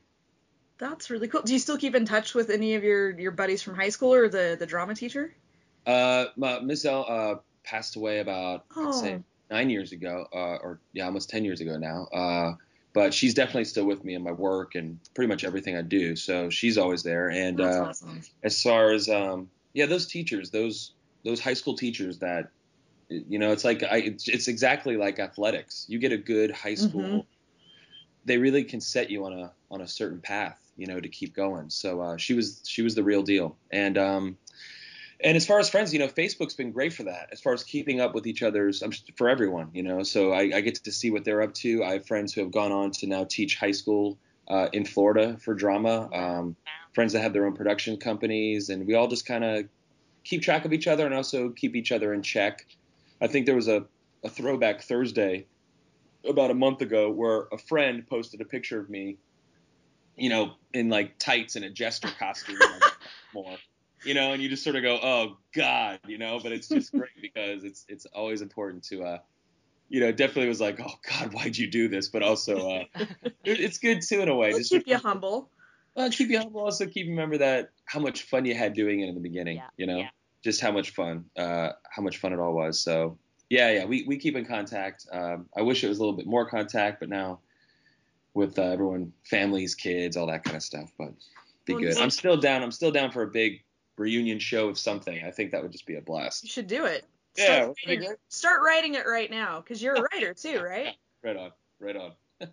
That's 0.80 1.10
really 1.10 1.28
cool. 1.28 1.42
Do 1.42 1.54
you 1.54 1.60
still 1.60 1.78
keep 1.78 1.96
in 1.96 2.06
touch 2.06 2.36
with 2.36 2.50
any 2.50 2.76
of 2.76 2.84
your 2.84 3.18
your 3.20 3.32
buddies 3.32 3.62
from 3.62 3.76
high 3.76 3.90
school 3.90 4.14
or 4.14 4.30
the 4.30 4.56
the 4.60 4.66
drama 4.66 4.94
teacher? 4.96 5.34
Uh, 5.86 6.26
my, 6.36 6.60
Miss 6.60 6.82
Zell 6.82 7.06
uh, 7.08 7.36
passed 7.64 7.96
away 7.96 8.20
about 8.20 8.66
I'd 8.76 8.94
say 8.94 9.14
Oh. 9.16 9.24
nine 9.50 9.70
years 9.70 9.92
ago, 9.92 10.28
uh, 10.34 10.58
or 10.62 10.80
yeah, 10.94 11.06
almost 11.06 11.30
ten 11.30 11.46
years 11.46 11.62
ago 11.62 11.78
now. 11.78 12.06
Uh, 12.14 12.54
but 12.94 13.14
she's 13.14 13.34
definitely 13.34 13.66
still 13.66 13.86
with 13.86 14.04
me 14.04 14.16
in 14.16 14.24
my 14.24 14.32
work 14.32 14.76
and 14.76 15.00
pretty 15.14 15.28
much 15.30 15.44
everything 15.44 15.76
I 15.78 15.84
do. 15.84 16.16
So 16.16 16.50
she's 16.50 16.78
always 16.78 17.04
there. 17.04 17.30
And 17.30 17.58
That's 17.60 17.78
uh, 17.78 17.86
awesome. 17.86 18.22
as 18.44 18.62
far 18.62 18.92
as 18.92 19.08
um, 19.08 19.50
yeah, 19.74 19.86
those 19.86 20.08
teachers, 20.08 20.52
those 20.52 20.94
those 21.24 21.40
high 21.40 21.54
school 21.54 21.76
teachers 21.76 22.20
that 22.20 22.50
you 23.10 23.40
know, 23.40 23.52
it's 23.54 23.64
like 23.64 23.84
I, 23.84 23.98
it's, 23.98 24.28
it's 24.28 24.48
exactly 24.48 24.98
like 24.98 25.18
athletics. 25.20 25.86
You 25.88 25.98
get 26.00 26.12
a 26.12 26.18
good 26.18 26.52
high 26.52 26.76
school, 26.76 27.02
Mhm. 27.02 27.26
they 28.26 28.38
really 28.38 28.66
can 28.66 28.82
set 28.82 29.10
you 29.10 29.26
on 29.26 29.34
a 29.34 29.54
on 29.72 29.82
a 29.82 29.88
certain 29.88 30.20
path, 30.20 30.60
you 30.78 30.88
know, 30.88 31.00
to 31.00 31.10
keep 31.10 31.36
going. 31.36 31.70
So 31.70 32.02
uh, 32.02 32.18
she 32.18 32.34
was 32.34 32.62
she 32.66 32.82
was 32.82 32.96
the 32.96 33.04
real 33.04 33.24
deal. 33.24 33.58
And 33.72 33.98
um, 33.98 34.38
and 35.20 35.36
as 35.36 35.46
far 35.46 35.60
as 35.60 35.70
friends, 35.70 35.94
you 35.94 36.00
know, 36.00 36.08
Facebook's 36.08 36.54
been 36.54 36.72
great 36.72 36.94
for 36.94 37.04
that. 37.04 37.30
As 37.32 37.42
far 37.42 37.54
as 37.54 37.64
keeping 37.64 38.00
up 38.00 38.14
with 38.14 38.28
each 38.28 38.44
other's, 38.44 38.84
um, 38.84 38.92
for 39.16 39.30
everyone, 39.30 39.70
you 39.74 39.84
know. 39.84 40.04
So 40.04 40.32
I, 40.32 40.52
I 40.56 40.62
get 40.62 40.76
to 40.76 40.92
see 40.92 41.10
what 41.10 41.26
they're 41.26 41.42
up 41.42 41.54
to. 41.56 41.84
I 41.84 41.94
have 41.94 42.06
friends 42.06 42.34
who 42.34 42.42
have 42.42 42.52
gone 42.52 42.72
on 42.72 42.92
to 42.92 43.08
now 43.08 43.24
teach 43.24 43.58
high 43.58 43.72
school 43.72 44.18
uh, 44.48 44.68
in 44.74 44.86
Florida 44.86 45.38
for 45.42 45.54
drama. 45.56 46.10
Um, 46.14 46.56
friends 46.94 47.14
that 47.14 47.22
have 47.22 47.34
their 47.34 47.46
own 47.46 47.54
production 47.54 47.98
companies, 47.98 48.70
and 48.70 48.88
we 48.88 48.96
all 48.96 49.08
just 49.08 49.26
kind 49.26 49.44
of 49.44 49.66
keep 50.24 50.42
track 50.42 50.66
of 50.66 50.74
each 50.74 50.88
other 50.88 51.06
and 51.06 51.16
also 51.16 51.50
keep 51.50 51.76
each 51.76 51.92
other 51.92 52.14
in 52.14 52.22
check. 52.22 52.66
I 53.22 53.28
think 53.28 53.46
there 53.46 53.56
was 53.56 53.68
a, 53.68 53.86
a 54.24 54.30
throwback 54.30 54.82
Thursday 54.82 55.46
about 56.28 56.52
a 56.52 56.54
month 56.54 56.82
ago 56.82 57.10
where 57.10 57.48
a 57.52 57.58
friend 57.58 58.06
posted 58.08 58.42
a 58.42 58.46
picture 58.46 58.80
of 58.80 58.90
me, 58.90 59.18
you 60.18 60.30
know, 60.30 60.54
in 60.74 60.90
like 60.90 61.18
tights 61.20 61.56
and 61.56 61.64
a 61.66 61.70
jester 61.70 62.10
costume. 62.20 62.58
and 62.60 62.72
I 62.72 62.78
was 62.78 62.92
more, 63.34 63.58
you 64.04 64.14
know, 64.14 64.34
and 64.34 64.42
you 64.42 64.50
just 64.50 64.64
sort 64.64 64.76
of 64.76 64.82
go, 64.84 65.00
oh 65.02 65.38
God, 65.54 66.00
you 66.08 66.18
know, 66.18 66.40
but 66.42 66.52
it's 66.52 66.68
just 66.68 66.92
great 66.92 67.22
because 67.22 67.64
it's 67.64 67.86
it's 67.88 68.06
always 68.08 68.42
important 68.42 68.84
to 68.86 69.04
uh 69.04 69.18
you 69.90 70.02
know, 70.02 70.12
definitely 70.12 70.50
was 70.50 70.60
like, 70.60 70.80
oh 70.82 70.94
God, 71.10 71.34
why'd 71.34 71.58
you 71.58 71.70
do 71.70 71.88
this? 71.88 72.10
But 72.10 72.22
also, 72.22 72.70
uh, 72.70 72.84
it, 73.46 73.60
it's 73.62 73.78
good 73.78 74.02
too 74.02 74.20
in 74.22 74.28
a 74.28 74.36
way. 74.36 74.50
It'll 74.50 74.60
Just 74.60 74.72
keep 74.72 74.88
you 74.88 74.98
humble. 74.98 75.50
well, 75.96 76.10
keep 76.10 76.30
you 76.30 76.40
humble. 76.40 76.62
Also, 76.62 76.86
keep 76.88 77.08
remember 77.08 77.38
that 77.38 77.70
how 77.86 78.00
much 78.00 78.24
fun 78.24 78.44
you 78.46 78.54
had 78.54 78.74
doing 78.74 79.00
it 79.00 79.08
in 79.08 79.16
the 79.16 79.22
beginning. 79.22 79.58
Yeah, 79.58 79.68
You 79.78 79.88
know, 79.88 79.98
yeah. 80.00 80.10
just 80.44 80.60
how 80.60 80.72
much 80.72 80.90
fun, 80.92 81.26
uh, 81.38 81.70
how 81.90 82.02
much 82.02 82.18
fun 82.18 82.34
it 82.34 82.40
all 82.40 82.54
was. 82.54 82.82
So 82.82 83.18
yeah, 83.50 83.72
yeah, 83.72 83.86
we 83.86 84.04
we 84.06 84.18
keep 84.18 84.36
in 84.36 84.46
contact. 84.46 85.06
Um, 85.12 85.46
I 85.56 85.62
wish 85.62 85.84
it 85.84 85.88
was 85.88 86.00
a 86.00 86.02
little 86.02 86.18
bit 86.18 86.28
more 86.28 86.50
contact, 86.50 87.00
but 87.00 87.08
now 87.08 87.40
with 88.38 88.60
uh, 88.60 88.62
everyone, 88.62 89.12
families, 89.24 89.74
kids, 89.74 90.16
all 90.16 90.28
that 90.28 90.44
kind 90.44 90.56
of 90.56 90.62
stuff. 90.62 90.92
But 90.98 91.12
be 91.66 91.74
Well, 91.74 91.82
good. 91.82 91.98
I'm 91.98 92.12
still 92.12 92.38
down. 92.38 92.62
I'm 92.62 92.72
still 92.72 92.92
down 92.92 93.12
for 93.12 93.24
a 93.24 93.28
big 93.28 93.64
reunion 93.98 94.38
show 94.38 94.70
of 94.70 94.78
something. 94.78 95.24
I 95.26 95.32
think 95.32 95.52
that 95.52 95.64
would 95.64 95.72
just 95.72 95.88
be 95.88 95.96
a 95.96 96.02
blast. 96.02 96.44
You 96.44 96.50
should 96.50 96.68
do 96.68 96.86
it. 96.86 97.06
Yeah, 97.36 97.46
Start, 97.46 97.60
wouldn't 97.60 97.78
it 97.84 97.88
be 97.88 97.98
writing, 97.98 98.18
start 98.30 98.62
writing 98.64 98.94
it 98.94 99.08
right 99.08 99.30
now 99.30 99.60
because 99.60 99.82
you're 99.82 99.96
a 99.96 100.08
writer 100.14 100.36
too, 100.36 100.60
right? 100.64 100.94
Right 101.24 101.36
on. 101.36 101.52
Right 101.80 101.98
on. 101.98 102.12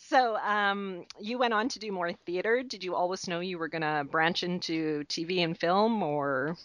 So, 0.00 0.36
um, 0.36 1.04
you 1.20 1.36
went 1.36 1.52
on 1.52 1.68
to 1.68 1.78
do 1.78 1.92
more 1.92 2.14
theater. 2.24 2.62
Did 2.62 2.82
you 2.82 2.94
always 2.94 3.28
know 3.28 3.40
you 3.40 3.58
were 3.58 3.68
gonna 3.68 4.06
branch 4.10 4.42
into 4.42 5.04
TV 5.04 5.44
and 5.44 5.58
film, 5.58 6.02
or? 6.02 6.56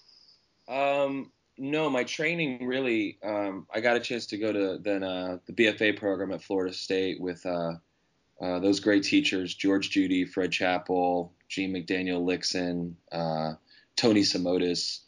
Um, 0.69 1.29
no, 1.57 1.89
my 1.89 2.03
training 2.03 2.65
really. 2.65 3.17
Um, 3.23 3.67
I 3.73 3.79
got 3.79 3.95
a 3.95 3.99
chance 3.99 4.25
to 4.27 4.37
go 4.37 4.51
to 4.51 4.79
then 4.81 5.03
uh, 5.03 5.37
the 5.45 5.53
BFA 5.53 5.97
program 5.97 6.31
at 6.31 6.43
Florida 6.43 6.73
State 6.73 7.21
with 7.21 7.45
uh, 7.45 7.73
uh, 8.41 8.59
those 8.59 8.79
great 8.79 9.03
teachers: 9.03 9.53
George 9.53 9.89
Judy, 9.91 10.25
Fred 10.25 10.51
Chappell, 10.51 11.33
Gene 11.47 11.73
McDaniel, 11.73 12.23
Lixon, 12.23 12.97
uh, 13.11 13.53
Tony 13.95 14.21
Samotis. 14.21 15.01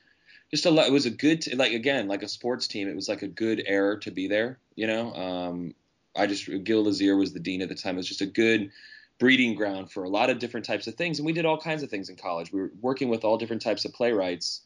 Just 0.51 0.65
a 0.67 0.71
lot. 0.71 0.87
It 0.87 0.93
was 0.93 1.07
a 1.07 1.11
good, 1.11 1.41
t- 1.41 1.55
like 1.55 1.73
again, 1.73 2.07
like 2.07 2.21
a 2.21 2.27
sports 2.27 2.67
team. 2.67 2.87
It 2.87 2.95
was 2.95 3.09
like 3.09 3.23
a 3.23 3.27
good 3.27 3.63
era 3.65 3.99
to 4.01 4.11
be 4.11 4.27
there. 4.27 4.59
You 4.75 4.87
know, 4.87 5.13
um, 5.15 5.73
I 6.15 6.27
just 6.27 6.47
Gil 6.63 6.83
Lazier 6.83 7.17
was 7.17 7.33
the 7.33 7.39
dean 7.39 7.61
at 7.61 7.69
the 7.69 7.75
time. 7.75 7.95
It 7.95 7.97
was 7.97 8.07
just 8.07 8.21
a 8.21 8.27
good 8.27 8.71
breeding 9.17 9.55
ground 9.55 9.91
for 9.91 10.03
a 10.03 10.09
lot 10.09 10.29
of 10.29 10.39
different 10.39 10.65
types 10.65 10.85
of 10.85 10.93
things, 10.95 11.17
and 11.17 11.25
we 11.25 11.33
did 11.33 11.45
all 11.45 11.57
kinds 11.57 11.81
of 11.81 11.89
things 11.89 12.09
in 12.09 12.15
college. 12.15 12.51
We 12.53 12.61
were 12.61 12.71
working 12.81 13.09
with 13.09 13.23
all 13.23 13.37
different 13.37 13.63
types 13.63 13.85
of 13.85 13.93
playwrights 13.93 14.61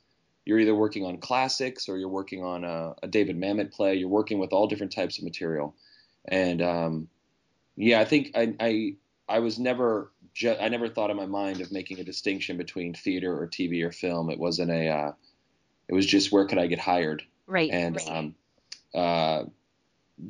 you're 0.50 0.58
either 0.58 0.74
working 0.74 1.06
on 1.06 1.20
classics 1.20 1.88
or 1.88 2.00
you're 2.00 2.10
working 2.10 2.44
on 2.44 2.64
a, 2.64 2.96
a 3.04 3.08
David 3.08 3.38
Mamet 3.40 3.72
play. 3.72 3.94
You're 3.94 4.10
working 4.10 4.40
with 4.40 4.52
all 4.52 4.66
different 4.66 4.92
types 4.92 5.20
of 5.20 5.24
material, 5.24 5.76
and 6.26 6.60
um, 6.60 7.08
yeah, 7.76 8.00
I 8.02 8.06
think 8.06 8.32
I, 8.34 8.56
I 8.60 8.96
I 9.30 9.40
was 9.40 9.60
never 9.60 10.12
ju- 10.34 10.56
I 10.60 10.68
never 10.70 10.90
thought 10.90 11.12
in 11.12 11.18
my 11.18 11.28
mind 11.28 11.62
of 11.62 11.72
making 11.72 12.00
a 12.00 12.04
distinction 12.04 12.58
between 12.58 12.96
theater 12.96 13.32
or 13.40 13.48
TV 13.48 13.84
or 13.84 13.92
film. 13.92 14.32
It 14.32 14.40
wasn't 14.40 14.72
a 14.72 14.88
uh, 14.88 15.12
it 15.88 15.94
was 15.94 16.08
just 16.08 16.32
where 16.32 16.48
could 16.48 16.58
I 16.58 16.66
get 16.66 16.80
hired, 16.80 17.22
Right. 17.46 17.70
and 17.72 17.96
right. 17.98 18.10
um, 18.10 18.36
uh, 18.96 19.44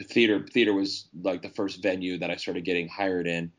theater 0.03 0.45
theater 0.51 0.73
was 0.73 1.07
like 1.23 1.41
the 1.43 1.49
first 1.49 1.81
venue 1.81 2.17
that 2.17 2.29
I 2.29 2.35
started 2.35 2.65
getting 2.65 2.89
hired 2.89 3.25
in, 3.25 3.53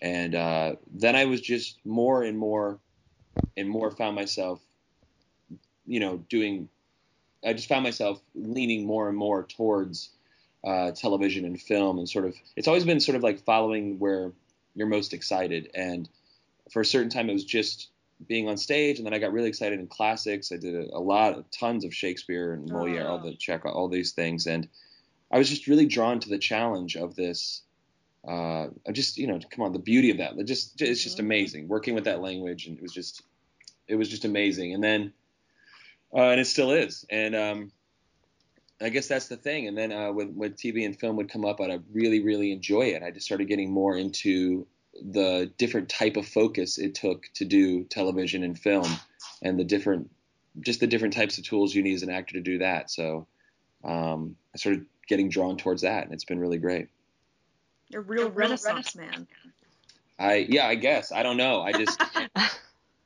and 0.00 0.36
uh, 0.36 0.76
then 0.92 1.16
I 1.16 1.24
was 1.24 1.40
just 1.40 1.84
more 1.84 2.22
and 2.22 2.38
more 2.38 2.78
and 3.56 3.68
more 3.68 3.90
found 3.90 4.14
myself, 4.14 4.60
you 5.86 6.00
know, 6.00 6.18
doing. 6.28 6.68
I 7.44 7.52
just 7.52 7.68
found 7.68 7.82
myself 7.84 8.22
leaning 8.34 8.86
more 8.86 9.08
and 9.08 9.16
more 9.18 9.42
towards 9.44 10.10
uh, 10.64 10.92
television 10.92 11.44
and 11.44 11.60
film, 11.60 11.98
and 11.98 12.08
sort 12.08 12.24
of. 12.24 12.34
It's 12.56 12.68
always 12.68 12.84
been 12.84 13.00
sort 13.00 13.16
of 13.16 13.22
like 13.22 13.44
following 13.44 13.98
where 13.98 14.32
you're 14.74 14.86
most 14.86 15.12
excited. 15.12 15.70
And 15.74 16.08
for 16.70 16.80
a 16.80 16.86
certain 16.86 17.10
time, 17.10 17.28
it 17.28 17.34
was 17.34 17.44
just 17.44 17.88
being 18.26 18.48
on 18.48 18.56
stage, 18.56 18.98
and 18.98 19.04
then 19.06 19.12
I 19.12 19.18
got 19.18 19.32
really 19.32 19.48
excited 19.48 19.78
in 19.80 19.86
classics. 19.86 20.52
I 20.52 20.56
did 20.56 20.74
a, 20.74 20.96
a 20.96 21.00
lot, 21.00 21.50
tons 21.52 21.84
of 21.84 21.94
Shakespeare 21.94 22.52
and 22.54 22.70
Moliere, 22.70 23.06
all 23.06 23.20
Oh. 23.22 23.30
the 23.30 23.36
Chekhov, 23.36 23.74
all 23.74 23.88
these 23.88 24.12
things, 24.12 24.46
and 24.46 24.66
I 25.30 25.38
was 25.38 25.50
just 25.50 25.66
really 25.66 25.86
drawn 25.86 26.20
to 26.20 26.28
the 26.28 26.38
challenge 26.38 26.96
of 26.96 27.14
this. 27.16 27.62
Uh, 28.26 28.68
just 28.92 29.18
you 29.18 29.26
know, 29.26 29.38
come 29.50 29.66
on, 29.66 29.72
the 29.74 29.78
beauty 29.78 30.10
of 30.10 30.16
that. 30.18 30.38
It 30.38 30.44
Just 30.44 30.80
it's 30.80 31.02
just 31.02 31.18
Mhm. 31.18 31.20
amazing 31.20 31.68
working 31.68 31.94
with 31.94 32.04
that 32.04 32.22
language, 32.22 32.66
and 32.66 32.78
it 32.78 32.82
was 32.82 32.92
just 32.92 33.22
it 33.86 33.96
was 33.96 34.08
just 34.08 34.24
amazing. 34.24 34.72
And 34.72 34.82
then, 34.82 35.12
uh, 36.14 36.30
and 36.30 36.40
it 36.40 36.46
still 36.46 36.70
is. 36.70 37.04
And 37.10 37.34
um, 37.34 37.72
I 38.80 38.88
guess 38.88 39.08
that's 39.08 39.28
the 39.28 39.36
thing. 39.36 39.68
And 39.68 39.76
then 39.76 39.92
uh, 39.92 40.12
when 40.12 40.36
when 40.36 40.52
TV 40.52 40.84
and 40.84 40.98
film 40.98 41.16
would 41.16 41.30
come 41.30 41.44
up, 41.44 41.60
I'd 41.60 41.82
really 41.92 42.20
really 42.20 42.52
enjoy 42.52 42.82
it. 42.82 43.02
I 43.02 43.10
just 43.10 43.26
started 43.26 43.48
getting 43.48 43.70
more 43.70 43.96
into 43.96 44.66
the 45.02 45.50
different 45.58 45.88
type 45.88 46.16
of 46.16 46.26
focus 46.26 46.78
it 46.78 46.94
took 46.94 47.24
to 47.34 47.44
do 47.44 47.84
television 47.84 48.44
and 48.44 48.58
film, 48.58 48.88
and 49.42 49.58
the 49.58 49.64
different 49.64 50.10
just 50.60 50.80
the 50.80 50.86
different 50.86 51.14
types 51.14 51.38
of 51.38 51.44
tools 51.44 51.74
you 51.74 51.82
need 51.82 51.94
as 51.94 52.02
an 52.02 52.10
actor 52.10 52.34
to 52.34 52.40
do 52.40 52.58
that. 52.58 52.90
So 52.90 53.26
um, 53.82 54.36
I 54.54 54.58
started 54.58 54.86
getting 55.08 55.28
drawn 55.28 55.56
towards 55.56 55.82
that, 55.82 56.04
and 56.04 56.12
it's 56.12 56.24
been 56.24 56.38
really 56.38 56.58
great. 56.58 56.88
You're 57.88 58.02
a 58.02 58.04
real 58.04 58.30
renaissance 58.30 58.94
man. 58.94 59.26
I 60.18 60.46
yeah, 60.48 60.66
I 60.66 60.74
guess 60.76 61.12
I 61.12 61.22
don't 61.22 61.36
know. 61.36 61.60
I 61.60 61.72
just 61.72 62.00
I, 62.36 62.50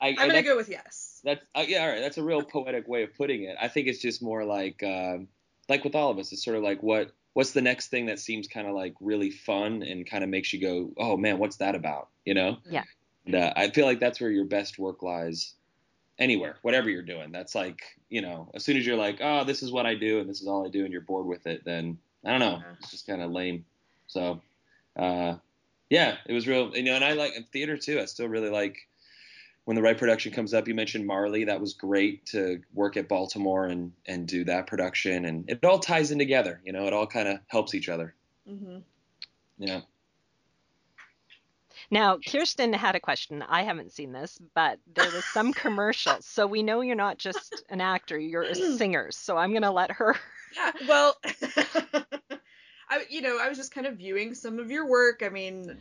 I'm 0.01 0.29
gonna 0.29 0.43
go 0.43 0.57
with 0.57 0.69
yes. 0.69 1.08
That's 1.25 1.41
uh, 1.55 1.65
yeah 1.67 1.83
all 1.83 1.89
right 1.89 2.01
that's 2.01 2.19
a 2.19 2.23
real 2.23 2.43
poetic 2.43 2.87
way 2.89 3.03
of 3.03 3.15
putting 3.17 3.45
it. 3.45 3.57
I 3.61 3.69
think 3.69 3.87
it's 3.89 4.01
just 4.01 4.23
more 4.23 4.45
like 4.45 4.83
um, 4.83 5.29
like 5.69 5.85
with 5.85 5.95
all 5.95 6.11
of 6.11 6.19
us 6.19 6.33
it's 6.33 6.45
sort 6.45 6.57
of 6.57 6.63
like 6.63 6.83
what 6.83 7.13
what's 7.35 7.53
the 7.53 7.63
next 7.63 7.89
thing 7.89 8.07
that 8.07 8.19
seems 8.19 8.49
kind 8.49 8.67
of 8.67 8.75
like 8.75 8.95
really 9.01 9.31
fun 9.31 9.83
and 9.83 10.09
kind 10.09 10.25
of 10.25 10.31
makes 10.31 10.53
you 10.53 10.61
go 10.61 10.91
oh 10.97 11.17
man 11.17 11.39
what's 11.39 11.57
that 11.57 11.75
about? 11.75 12.09
You 12.25 12.35
know? 12.35 12.59
Yeah. 12.69 12.85
and, 13.27 13.35
uh, 13.35 13.53
i 13.57 13.69
feel 13.71 13.87
like 13.87 14.01
that's 14.01 14.21
where 14.21 14.31
your 14.31 14.45
best 14.45 14.79
work 14.79 15.03
lies 15.03 15.55
anywhere 16.19 16.57
whatever 16.63 16.91
you're 16.91 17.03
doing. 17.03 17.31
That's 17.33 17.55
like 17.55 17.81
you 18.09 18.23
know 18.23 18.51
as 18.55 18.65
soon 18.65 18.77
as 18.77 18.87
you're 18.87 18.97
like 18.97 19.19
oh 19.21 19.45
this 19.45 19.63
is 19.63 19.71
what 19.71 19.87
i 19.87 19.95
do 19.95 20.19
and 20.21 20.29
this 20.29 20.41
is 20.41 20.49
all 20.49 20.67
i 20.67 20.71
do 20.71 20.85
and 20.85 20.93
you're 20.93 21.03
bored 21.03 21.27
with 21.27 21.47
it 21.47 21.63
then 21.65 21.99
i 22.25 22.31
don't 22.31 22.41
know 22.41 22.59
Yeah. 22.59 22.75
it's 22.81 22.91
just 22.91 23.07
kind 23.07 23.23
of 23.23 23.31
lame. 23.31 23.65
So 24.07 24.41
uh 24.97 25.35
yeah 25.91 26.17
it 26.27 26.33
was 26.33 26.49
real 26.49 26.75
you 26.77 26.83
know 26.83 26.95
and 26.95 27.05
i 27.05 27.13
like 27.13 27.33
theater 27.53 27.77
too 27.77 28.01
i 28.01 28.05
still 28.07 28.29
really 28.29 28.51
like 28.51 28.77
when 29.69 29.75
the 29.75 29.83
right 29.83 29.99
production 29.99 30.33
comes 30.33 30.55
up, 30.55 30.67
you 30.67 30.75
mentioned 30.75 31.07
Marley. 31.07 31.45
That 31.45 31.61
was 31.61 31.75
great 31.75 32.25
to 32.29 32.63
work 32.73 32.97
at 32.97 33.07
Baltimore 33.07 33.67
and 33.67 33.93
and 34.07 34.27
do 34.27 34.43
that 34.45 34.67
production, 34.67 35.27
and 35.27 35.45
it 35.47 35.63
all 35.63 35.79
ties 35.79 36.11
in 36.11 36.19
together. 36.19 36.59
You 36.65 36.73
know, 36.73 36.87
it 36.87 36.95
all 36.95 37.07
kind 37.07 37.29
of 37.29 37.41
helps 37.49 37.75
each 37.75 37.91
other. 37.91 38.15
Mm-hmm. 38.51 38.79
Yeah. 39.59 39.83
Now, 41.91 42.17
Kirsten 42.17 42.73
had 42.73 42.97
a 42.97 43.01
question. 43.01 43.45
I 43.47 43.63
haven't 43.63 43.93
seen 43.93 44.11
this, 44.11 44.39
but 44.55 44.79
there 44.95 45.11
was 45.11 45.27
some 45.27 45.53
commercials. 45.65 46.25
So 46.25 46.47
we 46.47 46.63
know 46.63 46.81
you're 46.81 46.97
not 46.97 47.19
just 47.19 47.63
an 47.69 47.83
actor, 47.83 48.19
you're 48.19 48.45
a 48.45 48.55
singer. 48.79 49.09
So 49.11 49.37
I'm 49.37 49.51
going 49.51 49.65
to 49.65 49.71
let 49.71 49.91
her. 49.91 50.17
Yeah. 50.57 50.73
Well, 50.89 51.17
I 52.89 53.05
you 53.11 53.21
know 53.21 53.39
I 53.39 53.51
was 53.51 53.59
just 53.59 53.75
kind 53.75 53.87
of 53.87 53.99
viewing 53.99 54.33
some 54.33 54.61
of 54.61 54.71
your 54.71 54.89
work. 54.89 55.23
I 55.23 55.29
mean, 55.29 55.67
yeah, 55.67 55.75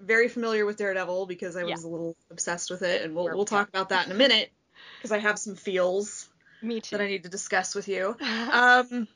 very 0.00 0.28
familiar 0.28 0.64
with 0.66 0.76
Daredevil 0.76 1.26
because 1.26 1.56
I 1.56 1.64
was 1.64 1.84
a 1.84 1.88
little 1.88 2.16
obsessed 2.30 2.70
with 2.70 2.82
it, 2.82 3.02
and 3.02 3.14
we'll 3.14 3.24
We're- 3.24 3.36
we'll 3.36 3.44
talk 3.44 3.68
about 3.68 3.88
that 3.90 4.06
in 4.06 4.12
a 4.12 4.14
minute 4.16 4.50
because 4.98 5.12
I 5.12 5.18
have 5.18 5.38
some 5.38 5.56
feels 5.56 6.28
Me 6.62 6.80
too. 6.80 6.96
that 6.96 7.02
I 7.04 7.08
need 7.08 7.24
to 7.24 7.28
discuss 7.28 7.74
with 7.74 7.88
you. 7.88 8.16
Um, 8.20 9.08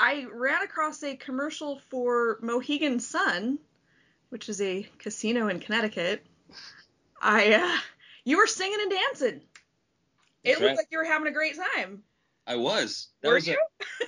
I 0.00 0.26
ran 0.32 0.62
across 0.62 1.02
a 1.02 1.16
commercial 1.16 1.80
for 1.90 2.38
Mohegan 2.40 3.00
Sun, 3.00 3.58
which 4.28 4.48
is 4.48 4.60
a 4.60 4.86
casino 4.98 5.48
in 5.48 5.58
Connecticut. 5.58 6.24
I, 7.20 7.54
uh, 7.54 7.78
you 8.24 8.36
were 8.36 8.46
singing 8.46 8.78
and 8.80 8.90
dancing. 8.90 9.40
It 10.44 10.50
That's 10.50 10.60
looked 10.60 10.68
right. 10.68 10.76
like 10.76 10.86
you 10.92 10.98
were 10.98 11.04
having 11.04 11.26
a 11.26 11.32
great 11.32 11.56
time. 11.74 12.04
I 12.46 12.56
was. 12.56 13.08
That 13.22 13.28
Were 13.28 13.34
was 13.34 13.48
you? 13.48 13.58
A, 13.80 14.04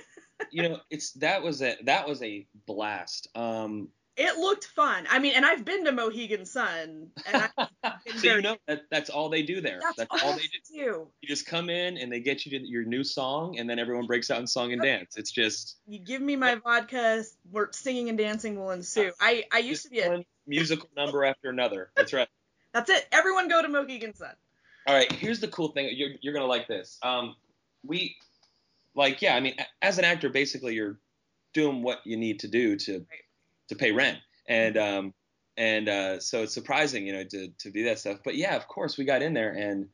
you 0.51 0.63
know, 0.63 0.79
it's 0.89 1.11
that 1.13 1.43
was 1.43 1.61
a 1.61 1.75
that 1.83 2.07
was 2.07 2.23
a 2.23 2.47
blast. 2.65 3.27
Um, 3.35 3.89
It 4.23 4.37
looked 4.37 4.65
fun. 4.65 5.07
I 5.09 5.17
mean, 5.17 5.33
and 5.35 5.43
I've 5.43 5.65
been 5.65 5.83
to 5.85 5.91
Mohegan 5.91 6.45
Sun, 6.45 7.07
and 7.25 7.49
I've 7.57 7.69
been 8.05 8.17
so 8.17 8.35
you 8.35 8.41
know 8.43 8.55
that 8.67 8.83
that's 8.91 9.09
all 9.09 9.29
they 9.29 9.41
do 9.41 9.61
there. 9.61 9.79
that's, 9.81 9.97
That's, 9.97 10.23
all 10.23 10.33
they 10.33 10.43
do. 10.43 10.59
do. 10.71 11.07
You 11.21 11.27
just 11.27 11.47
come 11.47 11.71
in 11.71 11.97
and 11.97 12.11
they 12.11 12.19
get 12.19 12.45
you 12.45 12.57
to 12.59 12.63
your 12.63 12.83
new 12.83 13.03
song, 13.03 13.57
and 13.57 13.67
then 13.67 13.79
everyone 13.79 14.05
breaks 14.05 14.29
out 14.29 14.39
in 14.39 14.45
song 14.45 14.73
and 14.73 14.81
dance. 14.81 15.17
It's 15.17 15.31
just 15.31 15.77
You 15.87 15.97
give 15.97 16.21
me 16.21 16.35
my 16.35 16.53
vodka, 16.53 17.23
we're 17.51 17.71
singing 17.71 18.09
and 18.09 18.17
dancing 18.17 18.59
will 18.59 18.69
ensue. 18.69 19.11
I 19.19 19.45
I 19.51 19.57
used 19.57 19.85
to 19.85 19.89
be 19.89 20.01
a. 20.01 20.23
musical 20.45 20.87
number 20.95 21.25
after 21.25 21.49
another. 21.49 21.89
That's 21.95 22.13
right. 22.13 22.27
That's 22.73 22.91
it. 22.91 23.07
Everyone 23.11 23.47
go 23.49 23.63
to 23.63 23.67
Mohegan 23.69 24.13
Sun. 24.13 24.35
All 24.87 24.93
right, 24.95 25.11
here's 25.11 25.39
the 25.39 25.47
cool 25.47 25.69
thing. 25.69 25.89
You're 25.93 26.11
you're 26.21 26.33
gonna 26.35 26.45
like 26.45 26.67
this. 26.67 26.99
Um, 27.01 27.35
we, 27.83 28.17
like, 28.93 29.23
yeah. 29.23 29.35
I 29.35 29.39
mean, 29.39 29.55
as 29.81 29.97
an 29.97 30.05
actor, 30.05 30.29
basically, 30.29 30.75
you're 30.75 30.99
doing 31.55 31.81
what 31.81 32.01
you 32.05 32.17
need 32.17 32.39
to 32.41 32.47
do 32.47 32.77
to 32.77 33.03
to 33.71 33.75
pay 33.75 33.91
rent, 33.91 34.19
and 34.47 34.77
um, 34.77 35.13
and 35.57 35.89
uh, 35.89 36.19
so 36.19 36.43
it's 36.43 36.53
surprising, 36.53 37.07
you 37.07 37.13
know, 37.13 37.23
to 37.23 37.47
to 37.59 37.71
do 37.71 37.85
that 37.85 37.99
stuff. 37.99 38.19
But 38.23 38.35
yeah, 38.35 38.55
of 38.55 38.67
course, 38.67 38.97
we 38.97 39.05
got 39.05 39.21
in 39.21 39.33
there, 39.33 39.51
and 39.51 39.87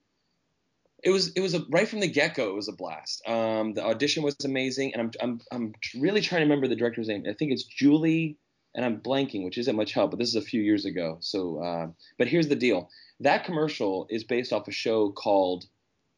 it 1.03 1.11
was 1.11 1.31
it 1.33 1.41
was 1.41 1.53
a 1.53 1.63
right 1.69 1.87
from 1.87 1.99
the 1.99 2.07
get 2.07 2.35
go. 2.35 2.49
It 2.49 2.55
was 2.55 2.67
a 2.67 2.73
blast. 2.73 3.27
Um, 3.27 3.73
the 3.73 3.83
audition 3.83 4.23
was 4.23 4.35
amazing, 4.43 4.93
and 4.93 5.01
I'm 5.01 5.11
I'm 5.21 5.41
I'm 5.51 5.73
really 6.01 6.21
trying 6.21 6.41
to 6.41 6.45
remember 6.45 6.67
the 6.67 6.75
director's 6.75 7.07
name. 7.07 7.23
I 7.29 7.33
think 7.33 7.51
it's 7.51 7.63
Julie, 7.63 8.37
and 8.75 8.83
I'm 8.83 8.99
blanking, 8.99 9.45
which 9.45 9.57
isn't 9.57 9.75
much 9.75 9.93
help. 9.93 10.11
But 10.11 10.19
this 10.19 10.29
is 10.29 10.35
a 10.35 10.41
few 10.41 10.61
years 10.61 10.85
ago. 10.85 11.17
So, 11.21 11.63
uh, 11.63 11.87
but 12.17 12.27
here's 12.27 12.47
the 12.47 12.55
deal. 12.55 12.89
That 13.19 13.45
commercial 13.45 14.07
is 14.09 14.23
based 14.23 14.51
off 14.51 14.67
a 14.67 14.71
show 14.71 15.11
called 15.11 15.65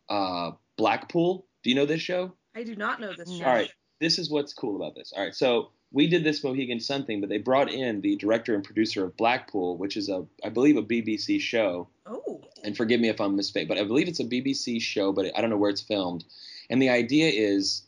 uh, 0.07 0.51
Blackpool. 0.77 1.45
Do 1.63 1.69
you 1.69 1.75
know 1.75 1.85
this 1.85 2.01
show? 2.01 2.33
I 2.55 2.63
do 2.63 2.75
not 2.75 3.01
know 3.01 3.13
this 3.13 3.29
show. 3.29 3.45
All 3.45 3.53
right. 3.53 3.71
This 3.99 4.17
is 4.17 4.29
what's 4.29 4.53
cool 4.53 4.77
about 4.77 4.95
this. 4.95 5.11
All 5.15 5.21
right. 5.21 5.35
So 5.35 5.71
we 5.91 6.07
did 6.07 6.23
this 6.23 6.43
Mohegan 6.43 6.79
Sun 6.79 7.05
thing, 7.05 7.19
but 7.19 7.29
they 7.29 7.37
brought 7.37 7.71
in 7.71 8.01
the 8.01 8.15
director 8.15 8.53
and 8.53 8.63
producer 8.63 9.03
of 9.03 9.17
Blackpool, 9.17 9.77
which 9.77 9.97
is 9.97 10.09
a, 10.09 10.25
I 10.43 10.49
believe, 10.49 10.77
a 10.77 10.83
BBC 10.83 11.41
show. 11.41 11.87
Oh. 12.05 12.41
And 12.63 12.77
forgive 12.77 12.99
me 12.99 13.09
if 13.09 13.19
I'm 13.19 13.35
misspelled, 13.35 13.67
but 13.67 13.77
I 13.77 13.83
believe 13.83 14.07
it's 14.07 14.19
a 14.19 14.25
BBC 14.25 14.81
show, 14.81 15.11
but 15.11 15.31
I 15.35 15.41
don't 15.41 15.49
know 15.49 15.57
where 15.57 15.69
it's 15.69 15.81
filmed. 15.81 16.25
And 16.69 16.81
the 16.81 16.89
idea 16.89 17.29
is 17.29 17.83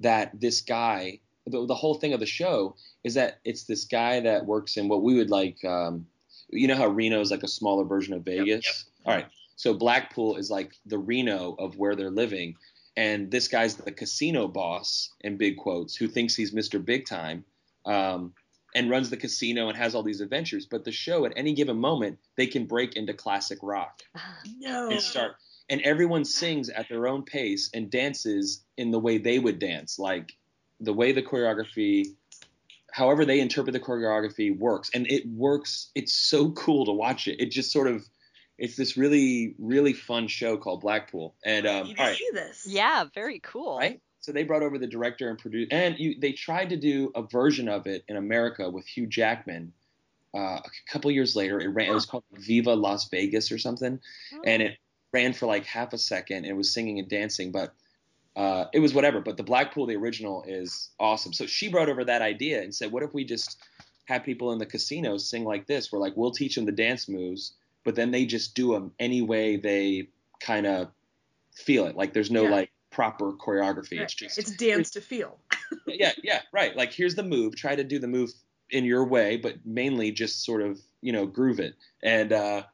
that 0.00 0.40
this 0.40 0.60
guy, 0.60 1.20
the, 1.46 1.66
the 1.66 1.74
whole 1.74 1.94
thing 1.94 2.12
of 2.12 2.20
the 2.20 2.26
show 2.26 2.74
is 3.04 3.14
that 3.14 3.38
it's 3.44 3.64
this 3.64 3.84
guy 3.84 4.20
that 4.20 4.46
works 4.46 4.76
in 4.76 4.88
what 4.88 5.02
we 5.02 5.14
would 5.14 5.30
like, 5.30 5.64
um, 5.64 6.06
you 6.48 6.66
know 6.66 6.76
how 6.76 6.88
Reno 6.88 7.20
is 7.20 7.30
like 7.30 7.42
a 7.42 7.48
smaller 7.48 7.84
version 7.84 8.14
of 8.14 8.24
Vegas? 8.24 8.86
All 9.04 9.14
right. 9.14 9.26
So 9.54 9.72
Blackpool 9.72 10.36
is 10.36 10.50
like 10.50 10.74
the 10.84 10.98
Reno 10.98 11.54
of 11.58 11.76
where 11.76 11.94
they're 11.94 12.10
living. 12.10 12.56
And 12.96 13.30
this 13.30 13.48
guy's 13.48 13.74
the 13.74 13.92
casino 13.92 14.48
boss, 14.48 15.10
in 15.20 15.36
big 15.36 15.58
quotes, 15.58 15.94
who 15.94 16.08
thinks 16.08 16.34
he's 16.34 16.52
Mr. 16.52 16.82
Big 16.82 17.06
Time 17.06 17.44
um, 17.84 18.32
and 18.74 18.88
runs 18.90 19.10
the 19.10 19.16
casino 19.16 19.68
and 19.68 19.76
has 19.76 19.94
all 19.94 20.02
these 20.02 20.20
adventures. 20.22 20.66
But 20.66 20.84
the 20.84 20.92
show, 20.92 21.26
at 21.26 21.32
any 21.36 21.52
given 21.52 21.76
moment, 21.76 22.18
they 22.36 22.46
can 22.46 22.64
break 22.64 22.96
into 22.96 23.12
classic 23.12 23.58
rock 23.62 24.00
No. 24.58 24.88
and 24.90 25.00
start. 25.00 25.36
And 25.68 25.82
everyone 25.82 26.24
sings 26.24 26.68
at 26.70 26.88
their 26.88 27.06
own 27.06 27.24
pace 27.24 27.70
and 27.74 27.90
dances 27.90 28.62
in 28.76 28.92
the 28.92 28.98
way 29.00 29.18
they 29.18 29.38
would 29.38 29.58
dance, 29.58 29.98
like 29.98 30.36
the 30.80 30.92
way 30.92 31.12
the 31.12 31.22
choreography, 31.22 32.14
however 32.92 33.24
they 33.24 33.40
interpret 33.40 33.72
the 33.72 33.80
choreography 33.80 34.56
works, 34.56 34.90
and 34.94 35.10
it 35.10 35.26
works. 35.26 35.90
It's 35.94 36.12
so 36.12 36.52
cool 36.52 36.86
to 36.86 36.92
watch 36.92 37.26
it. 37.28 37.40
It 37.40 37.50
just 37.50 37.72
sort 37.72 37.88
of, 37.88 38.06
it's 38.58 38.76
this 38.76 38.96
really, 38.96 39.54
really 39.58 39.92
fun 39.92 40.28
show 40.28 40.56
called 40.56 40.80
Blackpool. 40.80 41.34
And 41.44 41.66
um, 41.66 41.86
you 41.86 41.94
all 41.98 42.06
right, 42.06 42.16
see 42.16 42.30
this? 42.32 42.66
Yeah, 42.66 43.04
very 43.14 43.38
cool. 43.40 43.78
right? 43.78 44.00
So 44.20 44.32
they 44.32 44.44
brought 44.44 44.62
over 44.62 44.78
the 44.78 44.86
director 44.86 45.28
and 45.28 45.38
producer, 45.38 45.68
and 45.70 45.96
you, 45.98 46.18
they 46.18 46.32
tried 46.32 46.70
to 46.70 46.76
do 46.76 47.12
a 47.14 47.22
version 47.22 47.68
of 47.68 47.86
it 47.86 48.04
in 48.08 48.16
America 48.16 48.68
with 48.68 48.86
Hugh 48.86 49.06
Jackman. 49.06 49.72
Uh, 50.34 50.58
a 50.58 50.70
couple 50.90 51.10
years 51.10 51.36
later, 51.36 51.60
it 51.60 51.68
ran. 51.68 51.88
It 51.88 51.94
was 51.94 52.06
called 52.06 52.24
Viva 52.32 52.74
Las 52.74 53.08
Vegas 53.08 53.52
or 53.52 53.58
something, 53.58 54.00
and 54.44 54.62
it 54.62 54.78
ran 55.12 55.32
for 55.32 55.46
like 55.46 55.64
half 55.64 55.92
a 55.92 55.98
second. 55.98 56.44
It 56.44 56.54
was 56.56 56.72
singing 56.74 56.98
and 56.98 57.08
dancing, 57.08 57.52
but 57.52 57.72
uh, 58.34 58.64
it 58.74 58.80
was 58.80 58.92
whatever. 58.92 59.20
But 59.20 59.36
the 59.36 59.44
Blackpool, 59.44 59.86
the 59.86 59.94
original, 59.96 60.44
is 60.46 60.90
awesome. 60.98 61.32
So 61.32 61.46
she 61.46 61.68
brought 61.68 61.88
over 61.88 62.04
that 62.04 62.20
idea 62.20 62.62
and 62.62 62.74
said, 62.74 62.90
"What 62.90 63.02
if 63.04 63.14
we 63.14 63.24
just 63.24 63.58
have 64.06 64.24
people 64.24 64.52
in 64.52 64.58
the 64.58 64.66
casinos 64.66 65.28
sing 65.28 65.44
like 65.44 65.66
this? 65.66 65.92
We're 65.92 66.00
like, 66.00 66.16
we'll 66.16 66.32
teach 66.32 66.56
them 66.56 66.64
the 66.64 66.72
dance 66.72 67.08
moves, 67.08 67.54
but 67.86 67.94
then 67.94 68.10
they 68.10 68.26
just 68.26 68.54
do 68.54 68.72
them 68.72 68.92
any 68.98 69.22
way 69.22 69.56
they 69.56 70.08
kind 70.40 70.66
of 70.66 70.88
feel 71.54 71.86
it. 71.86 71.96
Like 71.96 72.12
there's 72.12 72.30
no 72.30 72.42
Yeah. 72.42 72.50
like 72.50 72.70
proper 72.90 73.32
choreography. 73.32 73.92
Right. 73.98 74.02
It's 74.02 74.14
just 74.14 74.36
It's 74.38 74.50
dance 74.50 74.90
to 74.90 75.00
feel. 75.00 75.38
yeah, 75.86 76.12
yeah, 76.22 76.42
right. 76.52 76.76
Like 76.76 76.92
here's 76.92 77.14
the 77.14 77.22
move. 77.22 77.56
Try 77.56 77.76
to 77.76 77.84
do 77.84 77.98
the 77.98 78.08
move 78.08 78.30
in 78.70 78.84
your 78.84 79.04
way, 79.06 79.36
but 79.36 79.54
mainly 79.64 80.10
just 80.10 80.44
sort 80.44 80.60
of 80.62 80.80
you 81.00 81.12
know 81.12 81.24
groove 81.26 81.60
it. 81.60 81.74
And 82.02 82.32
uh, 82.32 82.64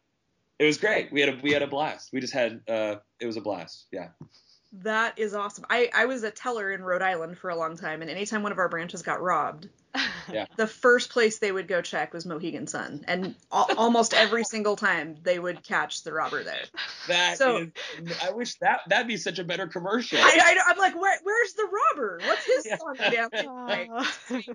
it 0.59 0.65
was 0.65 0.79
great. 0.79 1.13
We 1.13 1.21
had 1.21 1.29
a 1.29 1.39
we 1.43 1.53
had 1.53 1.63
a 1.63 1.67
blast. 1.67 2.11
We 2.13 2.21
just 2.21 2.33
had 2.33 2.61
uh, 2.69 2.97
it 3.21 3.27
was 3.27 3.37
a 3.37 3.41
blast. 3.43 3.87
Yeah. 3.93 4.09
That 4.75 5.19
is 5.19 5.35
awesome. 5.35 5.67
I, 5.69 5.91
I 5.95 6.07
was 6.07 6.23
a 6.23 6.31
teller 6.31 6.73
in 6.73 6.83
Rhode 6.83 7.03
Island 7.03 7.37
for 7.37 7.51
a 7.51 7.57
long 7.57 7.77
time, 7.77 8.01
and 8.01 8.11
anytime 8.11 8.43
one 8.43 8.53
of 8.53 8.59
our 8.59 8.71
branches 8.71 9.03
got 9.03 9.21
robbed, 9.21 9.69
Yeah. 10.31 10.47
the 10.57 10.67
first 10.67 11.11
place 11.11 11.39
they 11.39 11.51
would 11.53 11.69
go 11.69 11.81
check 11.83 12.13
was 12.13 12.27
Mohegan 12.27 12.67
Sun, 12.67 13.05
and 13.09 13.35
al- 13.51 13.71
almost 13.79 14.15
every 14.15 14.45
single 14.45 14.77
time 14.77 15.17
they 15.23 15.39
would 15.39 15.63
catch 15.63 16.03
the 16.03 16.13
robber 16.13 16.43
there. 16.45 16.65
That 17.09 17.39
So- 17.39 17.57
is- 17.59 18.19
I 18.23 18.31
wish 18.33 18.55
that 18.57 18.81
that'd 18.89 19.07
be 19.07 19.17
such 19.17 19.39
a 19.39 19.45
better 19.45 19.67
commercial. 19.67 20.19
I, 20.21 20.57
I, 20.67 20.71
am 20.73 20.79
like, 20.79 20.95
Where, 21.01 21.19
where's 21.23 21.53
the 21.55 21.69
robber? 21.95 22.21
What's 22.25 22.45
his 22.47 22.67
Yeah. 22.67 23.11
damn 23.11 23.31
thing? 23.31 23.49
Like, 23.51 24.47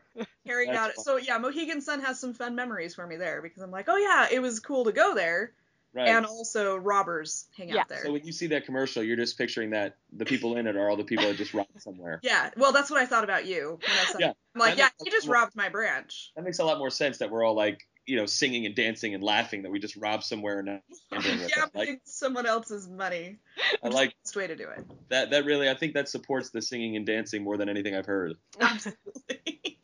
carrying 0.46 0.72
That's 0.72 0.90
out. 0.90 0.96
fun. 0.96 1.04
So 1.06 1.18
yeah, 1.18 1.38
Mohegan 1.38 1.82
Sun 1.82 2.02
has 2.02 2.20
some 2.20 2.34
fun 2.34 2.56
memories 2.56 2.96
for 2.96 3.06
me 3.06 3.18
there 3.18 3.42
because 3.42 3.62
I'm 3.62 3.72
like, 3.72 3.86
oh 3.88 3.98
yeah, 3.98 4.28
it 4.32 4.40
was 4.42 4.60
cool 4.60 4.86
to 4.86 4.92
go 4.92 5.16
there, 5.16 5.52
right. 5.94 6.08
and 6.10 6.26
also 6.26 6.76
robbers 6.78 7.46
hang 7.58 7.70
Yeah. 7.70 7.82
out 7.82 7.90
there. 7.90 8.04
so 8.04 8.12
when 8.14 8.26
you 8.26 8.32
see 8.32 8.48
that 8.48 8.66
commercial, 8.66 9.04
you're 9.04 9.18
just 9.18 9.38
picturing 9.38 9.72
that 9.72 9.98
the 10.14 10.26
people 10.26 10.58
in 10.58 10.68
it 10.68 10.76
are 10.76 10.90
all 10.90 10.98
the 10.98 11.04
people 11.04 11.26
that 11.26 11.38
just 11.38 11.54
robbed 11.54 11.82
somewhere. 11.82 12.20
yeah, 12.24 12.50
well, 12.58 12.72
that's 12.72 12.90
what 12.90 13.00
I 13.02 13.06
thought 13.06 13.24
about 13.24 13.46
you 13.46 13.80
when 13.82 13.98
I 14.00 14.12
said. 14.12 14.22
Yeah. 14.22 14.34
I'm 14.56 14.60
like, 14.60 14.72
That 14.76 14.78
yeah, 14.78 14.84
makes 14.86 14.94
he 15.04 15.12
sense. 15.12 15.24
just 15.24 15.28
robbed 15.28 15.56
my 15.56 15.70
branch. 15.70 16.32
That 16.36 16.44
makes 16.46 16.60
a 16.60 16.64
lot 16.66 16.78
more 16.78 16.90
sense 16.90 17.18
that 17.20 17.30
we're 17.32 17.44
all 17.44 17.56
like, 17.56 17.88
you 18.06 18.16
know, 18.16 18.26
singing 18.26 18.66
and 18.66 18.74
dancing 18.74 19.14
and 19.14 19.22
laughing 19.24 19.64
that 19.64 19.70
we 19.72 19.80
just 19.80 19.98
robbed 19.98 20.24
somewhere 20.24 20.60
and 20.60 20.66
not 20.68 20.82
gambling 21.12 21.40
with 21.40 21.52
it. 21.58 21.76
Like, 21.76 22.02
someone 22.06 22.46
else's 22.46 22.88
money. 22.88 23.36
I 23.84 23.90
like 23.90 24.14
Best 24.24 24.36
way 24.38 24.48
to 24.48 24.56
do 24.56 24.70
it. 24.70 24.86
that. 25.10 25.32
That 25.32 25.44
really, 25.44 25.70
I 25.70 25.74
think 25.76 25.94
that 25.96 26.08
supports 26.08 26.50
the 26.52 26.62
singing 26.62 26.96
and 26.96 27.06
dancing 27.06 27.44
more 27.44 27.58
than 27.58 27.68
anything 27.68 27.96
I've 27.96 28.06
heard. 28.06 28.36
Absolutely. 28.62 29.78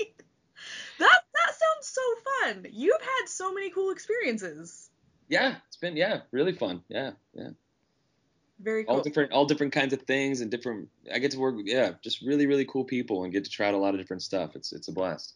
that 1.00 1.22
that 1.34 1.50
sounds 1.50 1.82
so 1.82 2.02
fun. 2.54 2.68
You've 2.72 3.02
had 3.02 3.28
so 3.28 3.54
many 3.54 3.70
cool 3.72 3.92
experiences. 3.92 4.90
Yeah, 5.28 5.56
it's 5.68 5.78
been 5.78 5.96
yeah, 5.98 6.22
really 6.32 6.54
fun. 6.54 6.84
Yeah, 6.90 7.12
yeah. 7.34 7.50
Very 8.60 8.86
cool. 8.86 8.96
all 8.96 9.02
different 9.02 9.32
all 9.32 9.46
different 9.46 9.74
kinds 9.74 9.92
of 9.94 10.02
things 10.04 10.40
and 10.40 10.50
different 10.50 10.88
i 11.14 11.20
get 11.20 11.32
to 11.32 11.40
work 11.40 11.58
with 11.58 11.66
yeah 11.66 11.94
just 12.02 12.22
really 12.22 12.46
really 12.46 12.64
cool 12.64 12.86
people 12.86 13.24
and 13.24 13.34
get 13.34 13.44
to 13.44 13.50
try 13.50 13.68
out 13.68 13.74
a 13.74 13.78
lot 13.78 13.94
of 13.94 14.00
different 14.00 14.22
stuff 14.22 14.56
it's 14.56 14.72
it's 14.72 14.88
a 14.88 14.92
blast 14.92 15.34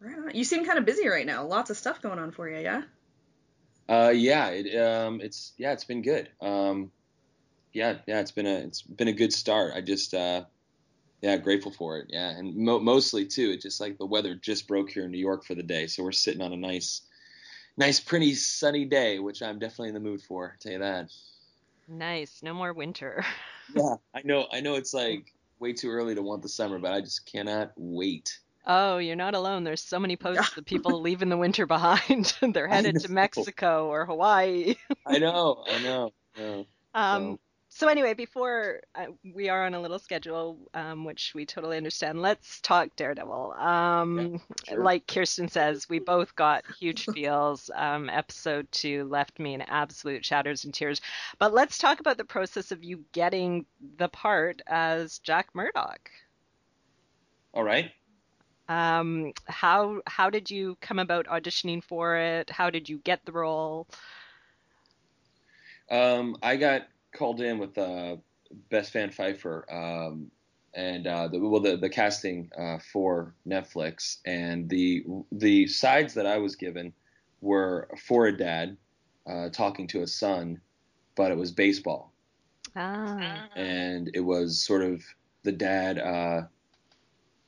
Right. 0.00 0.34
You 0.34 0.44
seem 0.44 0.64
kind 0.66 0.78
of 0.78 0.84
busy 0.84 1.08
right 1.08 1.26
now. 1.26 1.46
Lots 1.46 1.70
of 1.70 1.76
stuff 1.76 2.02
going 2.02 2.18
on 2.18 2.30
for 2.30 2.48
you, 2.48 2.58
yeah? 2.58 2.82
uh 3.88 4.12
yeah 4.14 4.48
it 4.48 4.74
um 4.80 5.20
it's 5.20 5.52
yeah 5.58 5.72
it's 5.72 5.84
been 5.84 6.00
good 6.00 6.28
um 6.40 6.90
yeah 7.72 7.96
yeah 8.06 8.20
it's 8.20 8.30
been 8.30 8.46
a 8.46 8.54
it's 8.54 8.80
been 8.82 9.08
a 9.08 9.12
good 9.12 9.32
start 9.32 9.72
i 9.74 9.80
just 9.80 10.14
uh 10.14 10.42
yeah 11.20 11.36
grateful 11.36 11.70
for 11.70 11.98
it 11.98 12.06
yeah 12.08 12.30
and 12.30 12.56
mo- 12.56 12.80
mostly 12.80 13.26
too 13.26 13.50
it 13.50 13.60
just 13.60 13.80
like 13.80 13.98
the 13.98 14.06
weather 14.06 14.34
just 14.34 14.66
broke 14.66 14.90
here 14.90 15.04
in 15.04 15.10
new 15.10 15.18
york 15.18 15.44
for 15.44 15.54
the 15.54 15.62
day 15.62 15.86
so 15.86 16.02
we're 16.02 16.12
sitting 16.12 16.40
on 16.40 16.52
a 16.52 16.56
nice 16.56 17.02
nice 17.76 18.00
pretty 18.00 18.34
sunny 18.34 18.84
day 18.84 19.18
which 19.18 19.42
i'm 19.42 19.58
definitely 19.58 19.88
in 19.88 19.94
the 19.94 20.00
mood 20.00 20.20
for 20.22 20.52
I'll 20.52 20.58
tell 20.60 20.72
you 20.72 20.78
that 20.78 21.08
Nice. 21.86 22.40
No 22.42 22.54
more 22.54 22.72
winter. 22.72 23.24
yeah 23.74 23.96
i 24.14 24.22
know 24.24 24.46
i 24.52 24.60
know 24.60 24.74
it's 24.74 24.94
like 24.94 25.32
way 25.60 25.72
too 25.72 25.90
early 25.90 26.14
to 26.14 26.22
want 26.22 26.42
the 26.42 26.48
summer 26.48 26.78
but 26.78 26.92
i 26.92 27.00
just 27.00 27.30
cannot 27.30 27.72
wait 27.76 28.38
Oh, 28.66 28.96
you're 28.96 29.14
not 29.14 29.34
alone. 29.34 29.62
There's 29.62 29.82
so 29.82 29.98
many 30.00 30.16
posts 30.16 30.56
of 30.56 30.64
people 30.64 30.98
leaving 31.02 31.28
the 31.28 31.36
winter 31.36 31.66
behind. 31.66 32.32
They're 32.54 32.66
headed 32.66 32.98
to. 33.00 33.12
Mexico 33.12 33.88
or 33.88 34.06
Hawaii. 34.06 34.76
I 35.06 35.18
know, 35.18 35.62
I 35.68 35.82
know. 35.82 36.10
I 36.34 36.40
know. 36.40 36.66
Um, 36.94 37.22
so 37.22 37.40
anyway, 37.88 38.14
before 38.14 38.82
uh, 38.94 39.06
we 39.34 39.48
are 39.48 39.66
on 39.66 39.74
a 39.74 39.80
little 39.80 39.98
schedule, 39.98 40.56
um, 40.74 41.04
which 41.04 41.32
we 41.34 41.44
totally 41.44 41.76
understand, 41.76 42.22
let's 42.22 42.60
talk 42.60 42.94
Daredevil. 42.94 43.52
Um, 43.54 44.40
sure. 44.68 44.82
Like 44.82 45.08
Kirsten 45.08 45.48
says, 45.48 45.88
we 45.88 45.98
both 45.98 46.36
got 46.36 46.62
huge 46.78 47.06
feels. 47.06 47.72
Um, 47.74 48.08
episode 48.08 48.70
two 48.70 49.04
left 49.04 49.40
me 49.40 49.54
in 49.54 49.62
absolute 49.62 50.24
shatters 50.24 50.64
and 50.64 50.72
tears. 50.72 51.00
But 51.40 51.52
let's 51.52 51.76
talk 51.76 51.98
about 51.98 52.16
the 52.16 52.24
process 52.24 52.70
of 52.70 52.84
you 52.84 53.04
getting 53.10 53.66
the 53.96 54.08
part 54.08 54.62
as 54.68 55.18
Jack 55.18 55.48
Murdoch. 55.52 56.10
All 57.52 57.64
right. 57.64 57.90
Um, 58.68 59.32
how 59.46 60.00
how 60.06 60.30
did 60.30 60.48
you 60.50 60.78
come 60.80 61.00
about 61.00 61.26
auditioning 61.26 61.82
for 61.82 62.16
it? 62.16 62.48
How 62.50 62.70
did 62.70 62.88
you 62.88 62.98
get 62.98 63.24
the 63.24 63.32
role? 63.32 63.88
Um, 65.90 66.36
I 66.42 66.56
got 66.56 66.86
called 67.14 67.40
in 67.40 67.58
with 67.58 67.76
uh, 67.78 68.16
Bess 68.70 68.90
Fan 68.90 69.10
Pfeiffer, 69.10 69.64
um, 69.72 70.30
and 70.74 71.06
uh, 71.06 71.28
the, 71.28 71.38
well, 71.38 71.60
the 71.60 71.76
the 71.76 71.88
casting 71.88 72.50
uh, 72.58 72.78
for 72.92 73.34
Netflix, 73.46 74.18
and 74.26 74.68
the 74.68 75.04
the 75.32 75.66
sides 75.66 76.14
that 76.14 76.26
I 76.26 76.38
was 76.38 76.56
given 76.56 76.92
were 77.40 77.88
for 78.06 78.26
a 78.26 78.36
dad 78.36 78.76
uh, 79.26 79.48
talking 79.50 79.86
to 79.88 80.02
a 80.02 80.06
son, 80.06 80.60
but 81.16 81.30
it 81.30 81.36
was 81.36 81.52
baseball, 81.52 82.12
Ah, 82.76 83.48
and 83.56 84.10
it 84.14 84.20
was 84.20 84.60
sort 84.62 84.82
of 84.82 85.02
the 85.44 85.52
dad. 85.52 85.98
Uh, 85.98 86.42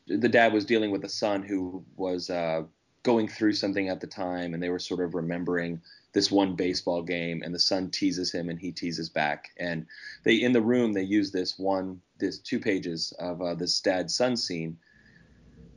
the 0.09 0.29
dad 0.29 0.53
was 0.53 0.65
dealing 0.65 0.91
with 0.93 1.05
a 1.05 1.09
son 1.09 1.43
who 1.43 1.85
was 1.97 2.31
uh, 2.31 2.63
going 3.03 3.29
through 3.29 3.53
something 3.53 3.89
at 3.89 4.01
the 4.01 4.07
time, 4.07 4.55
and 4.55 4.63
they 4.63 4.69
were 4.69 4.79
sort 4.79 5.01
of 5.01 5.15
remembering 5.15 5.81
this 6.17 6.31
one 6.31 6.55
baseball 6.55 7.03
game, 7.03 7.43
and 7.45 7.55
the 7.55 7.59
son 7.59 7.91
teases 7.91 8.33
him, 8.33 8.49
and 8.49 8.59
he 8.59 8.73
teases 8.73 9.11
back. 9.11 9.51
And 9.59 9.87
they 10.25 10.37
in 10.37 10.53
the 10.53 10.63
room 10.63 10.95
they 10.95 11.03
use 11.03 11.31
this 11.31 11.59
one, 11.59 12.01
this 12.19 12.39
two 12.39 12.59
pages 12.59 13.13
of 13.19 13.43
uh, 13.43 13.55
this 13.55 13.79
dad 13.81 14.11
son 14.11 14.35
scene 14.35 14.79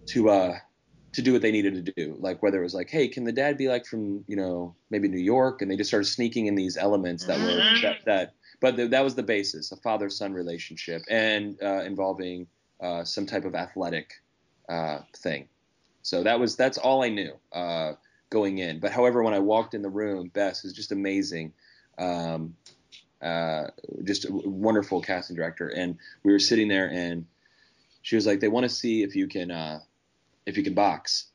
to 0.08 0.30
uh 0.30 0.56
to 1.12 1.22
do 1.22 1.34
what 1.34 1.42
they 1.42 1.52
needed 1.52 1.86
to 1.86 1.92
do. 1.92 2.16
Like 2.20 2.42
whether 2.42 2.62
it 2.62 2.64
was 2.64 2.74
like, 2.74 2.90
hey, 2.90 3.10
can 3.10 3.26
the 3.26 3.34
dad 3.34 3.58
be 3.58 3.68
like 3.68 3.86
from 3.86 4.24
you 4.28 4.38
know 4.38 4.74
maybe 4.90 5.10
New 5.10 5.20
York, 5.20 5.62
and 5.62 5.70
they 5.70 5.76
just 5.76 5.90
started 5.90 6.06
sneaking 6.06 6.46
in 6.46 6.56
these 6.56 6.78
elements 6.78 7.26
that 7.26 7.38
were 7.38 7.62
that 7.82 7.98
that. 8.06 8.34
But 8.62 8.78
the, 8.78 8.88
that 8.88 9.04
was 9.04 9.16
the 9.16 9.24
basis, 9.24 9.74
a 9.74 9.78
father-son 9.78 10.34
relationship, 10.34 11.02
and 11.10 11.58
uh, 11.62 11.84
involving 11.84 12.48
uh, 12.82 13.04
some 13.04 13.26
type 13.26 13.44
of 13.44 13.56
athletic 13.56 14.14
uh, 14.70 15.00
thing. 15.18 15.50
So 16.02 16.24
that 16.24 16.40
was 16.40 16.56
that's 16.56 16.78
all 16.78 17.04
I 17.04 17.10
knew 17.10 17.34
uh, 17.52 17.94
going 18.30 18.58
in. 18.58 18.80
But 18.80 18.92
however, 18.92 19.24
when 19.24 19.34
I 19.34 19.40
walked 19.40 19.74
in 19.74 19.82
the 19.82 19.90
room, 19.90 20.30
Bess 20.34 20.66
is 20.66 20.74
just 20.74 20.92
amazing, 20.92 21.54
um, 21.98 22.56
uh, 23.22 23.68
just 24.04 24.26
a 24.26 24.32
wonderful 24.32 25.02
casting 25.02 25.36
director. 25.36 25.68
And 25.68 25.98
we 26.24 26.32
were 26.32 26.40
sitting 26.40 26.68
there, 26.68 26.90
and 26.90 27.26
she 28.02 28.16
was 28.16 28.26
like, 28.26 28.40
"They 28.40 28.48
want 28.48 28.66
to 28.66 28.70
see 28.70 29.04
if 29.04 29.16
you 29.16 29.28
can 29.28 29.52
uh, 29.52 29.80
if 30.46 30.58
you 30.58 30.64
can 30.64 30.74
box." 30.74 31.28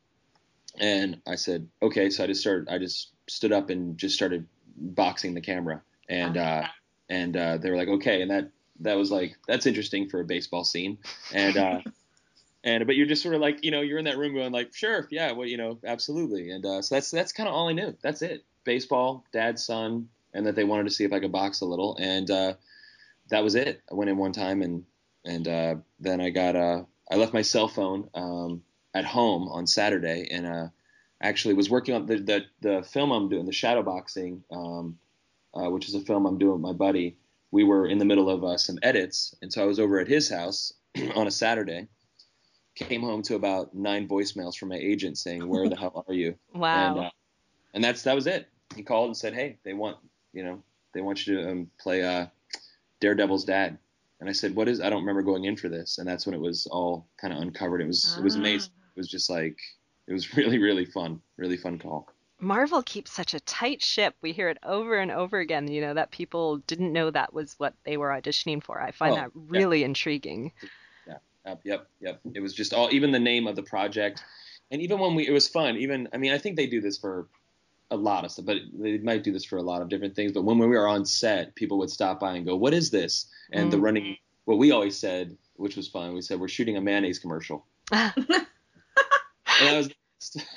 And 0.79 1.21
I 1.27 1.37
said, 1.37 1.69
"Okay." 1.83 2.11
So 2.11 2.25
I 2.25 2.27
just 2.27 2.41
started. 2.41 2.69
I 2.69 2.79
just 2.79 3.11
stood 3.29 3.53
up 3.53 3.71
and 3.71 3.99
just 3.99 4.15
started 4.15 4.47
boxing 4.77 5.35
the 5.35 5.41
camera, 5.41 5.83
and 6.09 6.37
uh, 6.37 6.65
and 7.09 7.37
uh, 7.37 7.59
they 7.59 7.71
were 7.71 7.77
like, 7.77 7.89
"Okay." 7.89 8.23
And 8.23 8.31
that 8.31 8.51
that 8.81 8.97
was 8.97 9.11
like 9.11 9.37
that's 9.47 9.67
interesting 9.67 10.09
for 10.09 10.21
a 10.21 10.25
baseball 10.25 10.65
scene, 10.65 10.99
and. 11.33 11.85
And 12.65 12.87
but 12.87 12.97
you're 12.97 13.07
just 13.07 13.23
sort 13.23 13.35
of 13.35 13.41
like 13.41 13.63
you 13.63 13.71
know 13.71 13.83
you're 13.83 13.99
in 13.99 14.07
that 14.07 14.19
room 14.19 14.35
going 14.35 14.51
like 14.51 14.75
sure 14.75 15.07
yeah 15.11 15.33
well 15.33 15.47
you 15.47 15.57
know 15.57 15.79
absolutely. 15.87 16.51
And 16.51 16.65
uh, 16.65 16.83
so 16.83 16.95
that's 16.95 17.11
that's 17.11 17.33
kind 17.33 17.49
of 17.49 17.55
all 17.55 17.69
I 17.69 17.73
knew. 17.73 17.97
That's 18.03 18.23
it. 18.23 18.45
Baseball 18.65 19.25
dad 19.33 19.59
son 19.59 20.09
and 20.33 20.47
that 20.47 20.57
they 20.57 20.65
wanted 20.65 20.85
to 20.85 20.91
see 20.91 21.05
if 21.05 21.13
I 21.13 21.21
could 21.21 21.31
box 21.31 21.61
a 21.61 21.67
little. 21.67 21.97
And 22.01 22.31
uh, 22.31 22.55
that 23.29 23.45
was 23.45 23.55
it. 23.55 23.83
I 23.91 23.95
went 23.95 24.11
in 24.11 24.17
one 24.17 24.33
time 24.33 24.63
and 24.63 24.85
and 25.25 25.47
uh, 25.47 25.75
then 26.01 26.21
I 26.21 26.31
got 26.31 26.57
uh, 26.57 26.83
I 27.11 27.17
left 27.17 27.35
my 27.35 27.43
cell 27.43 27.69
phone 27.69 28.09
um, 28.15 28.63
at 28.95 29.05
home 29.05 29.49
on 29.49 29.67
Saturday. 29.67 30.29
And 30.31 30.47
uh, 30.47 30.69
actually 31.21 31.55
was 31.55 31.71
working 31.71 31.95
on 31.95 32.07
the, 32.07 32.17
the 32.17 32.45
the 32.61 32.83
film 32.83 33.13
I'm 33.13 33.29
doing 33.29 33.47
the 33.47 33.53
shadow 33.53 33.83
boxing 33.83 34.43
um, 34.51 34.99
uh, 35.55 35.71
which 35.71 35.89
is 35.89 35.95
a 35.95 36.01
film 36.01 36.27
I'm 36.27 36.39
doing 36.39 36.53
with 36.53 36.61
my 36.61 36.73
buddy. 36.73 37.17
We 37.51 37.65
were 37.65 37.87
in 37.87 37.99
the 37.99 38.05
middle 38.05 38.29
of 38.29 38.61
some 38.61 38.79
edits. 38.83 39.35
And 39.41 39.53
so 39.53 39.63
I 39.63 39.67
was 39.67 39.79
over 39.79 40.01
at 40.01 40.09
his 40.09 40.29
house 40.29 40.73
on 41.15 41.27
a 41.27 41.31
Saturday 41.31 41.89
came 42.75 43.03
home 43.03 43.23
to 43.23 43.35
about 43.37 43.75
nine 43.75 44.09
voicemails 44.09 44.57
from 44.57 44.71
my 44.71 44.77
agent 44.77 45.19
saying, 45.19 45.47
"Where 45.47 45.69
the 45.69 45.77
hell 45.77 46.05
are 46.07 46.15
you?" 46.15 46.35
wow. 46.55 46.89
And, 46.89 46.99
uh, 46.99 47.11
and 47.75 47.85
that's 47.85 48.03
that 48.03 48.15
was 48.15 48.27
it. 48.27 48.49
He 48.77 48.83
called 48.83 49.09
and 49.09 49.17
said, 49.17 49.35
"Hey, 49.35 49.59
they 49.65 49.73
want 49.75 49.99
you 50.33 50.45
know 50.45 50.63
they 50.93 51.01
want 51.01 51.27
you 51.27 51.37
to 51.37 51.51
um, 51.51 51.71
play 51.79 52.03
uh, 52.03 52.27
Daredevil's 53.01 53.45
dad." 53.45 53.79
And 54.21 54.29
I 54.29 54.33
said, 54.33 54.55
"What 54.55 54.69
is?" 54.69 54.81
I 54.81 54.91
don't 54.91 55.01
remember 55.01 55.23
going 55.23 55.45
in 55.45 55.57
for 55.57 55.69
this. 55.69 55.99
And 55.99 56.09
that's 56.09 56.27
when 56.27 56.35
it 56.35 56.41
was 56.41 56.67
all 56.67 57.07
kind 57.21 57.33
of 57.33 57.41
uncovered. 57.41 57.81
It 57.81 57.87
was 57.87 58.17
it 58.19 58.23
was 58.25 58.37
Ah. 58.37 58.41
amazing. 58.41 58.71
It 58.97 58.99
was 58.99 59.09
just 59.09 59.29
like 59.31 59.59
it 60.07 60.13
was 60.13 60.33
really 60.37 60.59
really 60.59 60.85
fun, 60.85 61.21
really 61.37 61.57
fun 61.57 61.79
call. 61.79 62.09
Marvel 62.41 62.83
keeps 62.83 63.13
such 63.13 63.33
a 63.33 63.41
tight 63.41 63.81
ship. 63.81 64.17
We 64.21 64.33
hear 64.33 64.49
it 64.49 64.59
over 64.65 64.99
and 64.99 65.11
over 65.11 65.39
again, 65.39 65.71
you 65.71 65.81
know, 65.81 65.95
that 65.95 66.11
people 66.11 66.59
didn't 66.67 66.93
know 66.93 67.11
that 67.11 67.33
was 67.33 67.55
what 67.59 67.75
they 67.85 67.97
were 67.97 68.09
auditioning 68.09 68.63
for. 68.63 68.81
I 68.83 68.91
find 68.91 69.13
Oh, 69.13 69.17
that 69.17 69.31
really 69.35 69.83
intriguing. 69.85 70.53
Yep, 71.47 71.61
yep, 71.65 71.87
yep. 72.01 72.21
It 72.35 72.41
was 72.41 72.55
just 72.55 72.73
all 72.73 72.89
even 72.93 73.13
the 73.13 73.19
name 73.19 73.47
of 73.47 73.57
the 73.57 73.63
project, 73.63 74.23
and 74.71 74.81
even 74.81 74.99
when 74.99 75.15
we 75.15 75.27
it 75.27 75.33
was 75.33 75.49
fun. 75.49 75.77
Even 75.77 76.09
I 76.13 76.17
mean 76.17 76.33
I 76.33 76.39
think 76.39 76.57
they 76.57 76.67
do 76.67 76.81
this 76.81 76.99
for 76.99 77.29
a 77.91 77.97
lot 77.97 78.25
of 78.25 78.31
stuff, 78.31 78.47
but 78.47 78.57
they 78.73 78.99
might 78.99 79.23
do 79.23 79.33
this 79.33 79.45
for 79.45 79.59
a 79.59 79.63
lot 79.63 79.83
of 79.83 79.89
different 79.89 80.17
things. 80.17 80.33
But 80.33 80.45
when 80.45 80.59
we 80.59 80.67
were 80.67 80.89
on 80.89 81.05
set, 81.05 81.55
people 81.55 81.79
would 81.79 81.91
stop 81.91 82.19
by 82.19 82.35
and 82.35 82.47
go, 82.47 82.57
"What 82.57 82.73
is 82.73 82.91
this?" 82.91 83.27
And 83.53 83.71
the 83.71 83.77
Mm. 83.77 83.83
running 83.83 84.17
what 84.47 84.59
we 84.59 84.73
always 84.73 84.97
said, 84.97 85.37
which 85.57 85.77
was 85.77 85.89
fun, 85.89 86.15
we 86.15 86.23
said 86.23 86.41
we're 86.41 86.49
shooting 86.49 86.77
a 86.77 86.81
mayonnaise 86.81 87.19
commercial. 87.19 87.67
And 87.93 89.69
I 89.69 89.77
was 89.77 89.91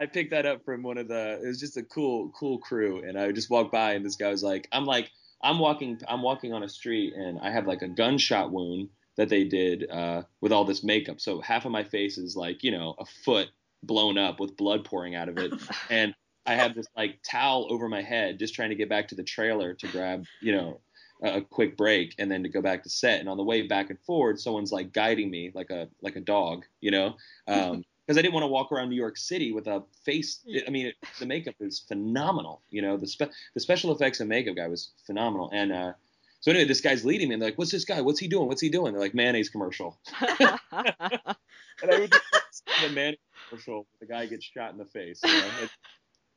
I 0.00 0.06
picked 0.06 0.30
that 0.30 0.46
up 0.46 0.64
from 0.64 0.82
one 0.82 0.98
of 0.98 1.08
the 1.08 1.40
it 1.42 1.46
was 1.46 1.58
just 1.58 1.76
a 1.76 1.82
cool 1.82 2.30
cool 2.38 2.58
crew 2.58 3.02
and 3.02 3.18
I 3.18 3.32
just 3.32 3.50
walked 3.50 3.72
by 3.72 3.94
and 3.94 4.04
this 4.04 4.16
guy 4.16 4.28
was 4.30 4.42
like 4.42 4.68
I'm 4.70 4.84
like 4.84 5.10
I'm 5.42 5.58
walking 5.58 5.98
I'm 6.06 6.22
walking 6.22 6.52
on 6.52 6.62
a 6.62 6.68
street 6.68 7.14
and 7.14 7.38
I 7.40 7.50
have 7.50 7.66
like 7.66 7.82
a 7.82 7.88
gunshot 7.88 8.52
wound 8.52 8.90
that 9.18 9.28
they 9.28 9.44
did 9.44 9.90
uh, 9.90 10.22
with 10.40 10.52
all 10.52 10.64
this 10.64 10.82
makeup. 10.82 11.20
So 11.20 11.40
half 11.40 11.66
of 11.66 11.72
my 11.72 11.84
face 11.84 12.16
is 12.16 12.36
like 12.36 12.64
you 12.64 12.70
know 12.70 12.94
a 12.98 13.04
foot 13.04 13.48
blown 13.82 14.16
up 14.16 14.40
with 14.40 14.56
blood 14.56 14.84
pouring 14.84 15.14
out 15.14 15.28
of 15.28 15.36
it, 15.36 15.52
and 15.90 16.14
I 16.46 16.54
have 16.54 16.74
this 16.74 16.86
like 16.96 17.18
towel 17.22 17.66
over 17.70 17.88
my 17.88 18.00
head, 18.00 18.38
just 18.38 18.54
trying 18.54 18.70
to 18.70 18.76
get 18.76 18.88
back 18.88 19.08
to 19.08 19.14
the 19.14 19.24
trailer 19.24 19.74
to 19.74 19.88
grab 19.88 20.24
you 20.40 20.52
know 20.52 20.80
a 21.20 21.40
quick 21.40 21.76
break 21.76 22.14
and 22.18 22.30
then 22.30 22.44
to 22.44 22.48
go 22.48 22.62
back 22.62 22.84
to 22.84 22.88
set. 22.88 23.18
And 23.18 23.28
on 23.28 23.36
the 23.36 23.42
way 23.42 23.62
back 23.62 23.90
and 23.90 23.98
forward, 24.00 24.38
someone's 24.38 24.70
like 24.70 24.92
guiding 24.92 25.30
me 25.30 25.50
like 25.52 25.70
a 25.70 25.88
like 26.00 26.16
a 26.16 26.20
dog, 26.20 26.64
you 26.80 26.90
know. 26.90 27.16
Um, 27.46 27.84
because 28.06 28.16
I 28.16 28.22
didn't 28.22 28.32
want 28.32 28.44
to 28.44 28.48
walk 28.48 28.72
around 28.72 28.88
New 28.88 28.96
York 28.96 29.18
City 29.18 29.52
with 29.52 29.66
a 29.66 29.82
face. 30.02 30.40
I 30.66 30.70
mean, 30.70 30.86
it, 30.86 30.94
the 31.20 31.26
makeup 31.26 31.56
is 31.60 31.80
phenomenal. 31.80 32.62
You 32.70 32.80
know, 32.80 32.96
the 32.96 33.06
spe- 33.06 33.30
the 33.52 33.60
special 33.60 33.92
effects 33.92 34.20
and 34.20 34.30
makeup 34.30 34.56
guy 34.56 34.66
was 34.66 34.92
phenomenal. 35.06 35.50
And 35.52 35.70
uh, 35.70 35.92
so 36.40 36.50
anyway, 36.50 36.66
this 36.66 36.80
guy's 36.80 37.04
leading 37.04 37.28
me, 37.28 37.34
and 37.34 37.42
they're 37.42 37.50
like, 37.50 37.58
"What's 37.58 37.72
this 37.72 37.84
guy? 37.84 38.00
What's 38.00 38.20
he 38.20 38.28
doing? 38.28 38.46
What's 38.46 38.60
he 38.60 38.68
doing?" 38.68 38.92
They're 38.92 39.00
like, 39.00 39.14
"Mayonnaise 39.14 39.48
commercial." 39.48 39.98
and 40.20 41.90
I 41.90 41.98
would 41.98 42.12
just 42.12 42.64
the 42.82 42.90
mayonnaise 42.90 43.18
commercial. 43.48 43.86
The 44.00 44.06
guy 44.06 44.26
gets 44.26 44.44
shot 44.44 44.72
in 44.72 44.78
the 44.78 44.84
face. 44.84 45.20
You 45.24 45.32
know? 45.32 45.68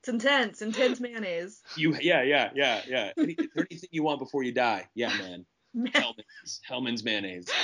It's 0.01 0.09
intense, 0.09 0.63
intense 0.63 0.99
mayonnaise. 0.99 1.61
You, 1.75 1.95
yeah, 2.01 2.23
yeah, 2.23 2.49
yeah, 2.55 2.81
yeah. 2.87 3.11
Any, 3.19 3.37
anything 3.55 3.89
you 3.91 4.01
want 4.01 4.19
before 4.19 4.41
you 4.41 4.51
die? 4.51 4.87
Yeah, 4.95 5.15
man. 5.17 5.45
Hellman's 5.93 6.61
Hellmann's 6.63 7.03
mayonnaise. 7.03 7.47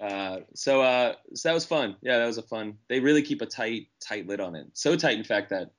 Uh, 0.00 0.42
so, 0.54 0.80
uh, 0.80 1.14
so 1.34 1.48
that 1.48 1.54
was 1.54 1.64
fun. 1.64 1.96
Yeah, 2.02 2.18
that 2.18 2.26
was 2.26 2.38
a 2.38 2.42
fun. 2.42 2.78
They 2.88 3.00
really 3.00 3.20
keep 3.20 3.42
a 3.42 3.46
tight, 3.46 3.88
tight 3.98 4.28
lid 4.28 4.38
on 4.38 4.54
it. 4.54 4.68
So 4.74 4.94
tight, 4.94 5.18
in 5.18 5.24
fact, 5.24 5.50
that 5.50 5.72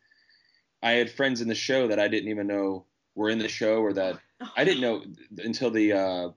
I 0.83 0.91
had 0.91 1.09
friends 1.09 1.39
in 1.39 1.47
the 1.47 1.55
show 1.55 1.87
that 1.87 1.99
I 1.99 2.09
didn't 2.09 2.29
even 2.29 2.45
know 2.45 2.85
were 3.15 3.29
in 3.29 3.39
the 3.39 3.47
show, 3.47 3.77
or 3.77 3.93
that 3.93 4.19
I 4.55 4.63
didn't 4.63 4.81
know 4.81 5.03
until 5.39 5.71
the 5.71 5.93
uh, 5.93 6.29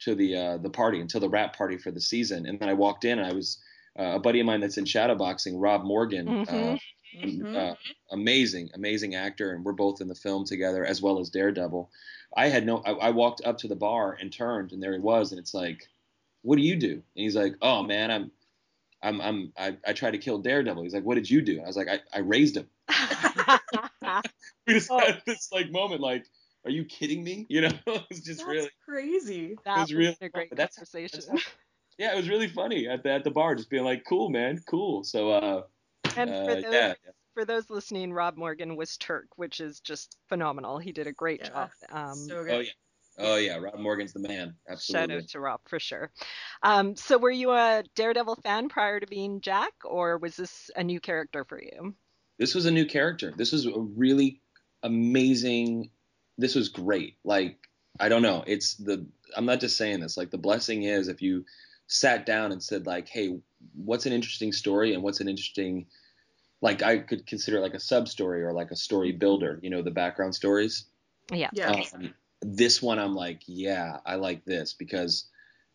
to 0.00 0.14
the 0.14 0.36
uh, 0.36 0.56
the 0.58 0.70
party, 0.70 1.00
until 1.00 1.20
the 1.20 1.28
wrap 1.28 1.56
party 1.56 1.78
for 1.78 1.90
the 1.90 2.00
season. 2.00 2.46
And 2.46 2.58
then 2.58 2.68
I 2.68 2.74
walked 2.74 3.04
in, 3.04 3.18
and 3.18 3.26
I 3.26 3.32
was 3.32 3.58
uh, 3.98 4.14
a 4.14 4.18
buddy 4.18 4.40
of 4.40 4.46
mine 4.46 4.60
that's 4.60 4.78
in 4.78 4.84
shadowboxing, 4.84 5.52
Rob 5.56 5.84
Morgan. 5.84 6.46
Uh, 6.48 6.76
Mhm. 7.24 7.56
uh, 7.56 7.74
amazing, 8.10 8.70
amazing 8.74 9.14
actor, 9.14 9.52
and 9.52 9.64
we're 9.64 9.72
both 9.72 10.00
in 10.00 10.08
the 10.08 10.14
film 10.16 10.44
together 10.44 10.84
as 10.84 11.00
well 11.00 11.20
as 11.20 11.30
Daredevil. 11.30 11.88
I 12.36 12.48
had 12.48 12.66
no, 12.66 12.78
I, 12.78 12.90
I 12.90 13.10
walked 13.10 13.42
up 13.44 13.58
to 13.58 13.68
the 13.68 13.76
bar 13.76 14.16
and 14.20 14.32
turned, 14.32 14.72
and 14.72 14.82
there 14.82 14.92
he 14.92 14.98
was, 14.98 15.30
and 15.30 15.38
it's 15.38 15.54
like, 15.54 15.88
what 16.42 16.56
do 16.56 16.62
you 16.62 16.74
do? 16.76 16.90
And 16.92 17.02
he's 17.14 17.36
like, 17.36 17.54
oh 17.62 17.84
man, 17.84 18.10
I'm, 18.10 18.30
I'm, 19.00 19.20
I'm, 19.20 19.52
I, 19.56 19.76
I 19.86 19.92
tried 19.92 20.10
to 20.12 20.18
kill 20.18 20.38
Daredevil. 20.38 20.82
He's 20.82 20.92
like, 20.94 21.04
what 21.04 21.14
did 21.14 21.30
you 21.30 21.40
do? 21.40 21.60
I 21.62 21.66
was 21.66 21.76
like, 21.76 21.88
I, 21.88 22.00
I 22.12 22.18
raised 22.18 22.56
him. 22.56 22.66
We 24.66 24.74
just 24.74 24.90
Oh. 24.90 24.98
had 24.98 25.22
this 25.26 25.50
like 25.52 25.70
moment, 25.70 26.00
like, 26.00 26.24
are 26.64 26.70
you 26.70 26.84
kidding 26.84 27.22
me? 27.22 27.46
You 27.50 27.62
know, 27.62 27.70
it 27.86 28.04
was 28.08 28.20
just 28.20 28.40
That's 28.40 28.48
really, 28.48 28.70
crazy. 28.84 29.56
that 29.64 29.74
was 29.78 29.82
was 29.82 29.94
really 29.94 30.16
a 30.20 30.28
great. 30.28 30.50
That's- 30.50 30.76
conversation. 30.76 31.20
that's- 31.26 31.44
yeah, 31.98 32.12
it 32.12 32.16
was 32.16 32.28
really 32.28 32.48
funny 32.48 32.88
at 32.88 33.02
the 33.02 33.10
at 33.12 33.24
the 33.24 33.30
bar, 33.30 33.54
just 33.54 33.70
being 33.70 33.84
like, 33.84 34.04
cool, 34.08 34.30
man, 34.30 34.60
cool. 34.68 35.04
So, 35.04 35.30
uh, 35.30 35.62
and 36.16 36.30
uh, 36.30 36.44
for 36.44 36.54
those, 36.54 36.64
yeah, 36.72 36.94
for 37.34 37.44
those 37.44 37.70
listening, 37.70 38.12
Rob 38.12 38.36
Morgan 38.36 38.76
was 38.76 38.96
Turk, 38.96 39.26
which 39.36 39.60
is 39.60 39.80
just 39.80 40.16
phenomenal. 40.28 40.78
He 40.78 40.92
did 40.92 41.06
a 41.06 41.12
great 41.12 41.40
Yeah, 41.40 41.48
job. 41.48 41.70
Um, 41.92 42.14
so 42.14 42.44
oh 42.48 42.58
yeah, 42.60 42.70
oh 43.18 43.36
yeah, 43.36 43.56
Rob 43.58 43.78
Morgan's 43.78 44.12
the 44.12 44.20
man, 44.20 44.54
Absolutely. 44.68 45.14
shout 45.14 45.22
out 45.22 45.28
to 45.30 45.40
Rob 45.40 45.60
for 45.66 45.78
sure. 45.78 46.10
Um, 46.62 46.96
so 46.96 47.18
were 47.18 47.30
you 47.30 47.50
a 47.52 47.82
Daredevil 47.94 48.36
fan 48.42 48.68
prior 48.68 48.98
to 49.00 49.06
being 49.06 49.40
Jack, 49.40 49.72
or 49.84 50.18
was 50.18 50.36
this 50.36 50.70
a 50.76 50.82
new 50.82 51.00
character 51.00 51.44
for 51.44 51.60
you? 51.62 51.94
this 52.38 52.54
was 52.56 52.66
a 52.66 52.70
new 52.70 52.84
character. 52.86 53.32
This 53.36 53.52
was 53.52 53.66
a 53.66 53.78
really 53.78 54.40
amazing. 54.82 55.90
This 56.38 56.54
was 56.54 56.68
great. 56.68 57.16
Like 57.24 57.58
I 58.00 58.08
don't 58.08 58.22
know. 58.22 58.44
It's 58.46 58.74
the. 58.74 59.06
I'm 59.36 59.46
not 59.46 59.60
just 59.60 59.76
saying 59.76 60.00
this. 60.00 60.16
Like 60.16 60.30
the 60.30 60.38
blessing 60.38 60.84
is 60.84 61.08
if 61.08 61.22
you 61.22 61.44
sat 61.86 62.26
down 62.26 62.52
and 62.52 62.62
said 62.62 62.86
like, 62.86 63.08
hey, 63.08 63.38
what's 63.74 64.06
an 64.06 64.12
interesting 64.12 64.52
story 64.52 64.94
and 64.94 65.02
what's 65.02 65.20
an 65.20 65.28
interesting. 65.28 65.86
Like 66.60 66.82
I 66.82 66.98
could 66.98 67.26
consider 67.26 67.58
it 67.58 67.60
like 67.60 67.74
a 67.74 67.80
sub 67.80 68.08
story 68.08 68.42
or 68.42 68.52
like 68.52 68.70
a 68.70 68.76
story 68.76 69.12
builder. 69.12 69.58
You 69.62 69.70
know 69.70 69.82
the 69.82 69.90
background 69.90 70.34
stories. 70.34 70.86
Yeah. 71.30 71.50
Yeah. 71.52 71.82
Um, 71.92 72.14
this 72.40 72.82
one, 72.82 72.98
I'm 72.98 73.14
like, 73.14 73.42
yeah, 73.46 73.98
I 74.04 74.16
like 74.16 74.44
this 74.44 74.74
because 74.74 75.26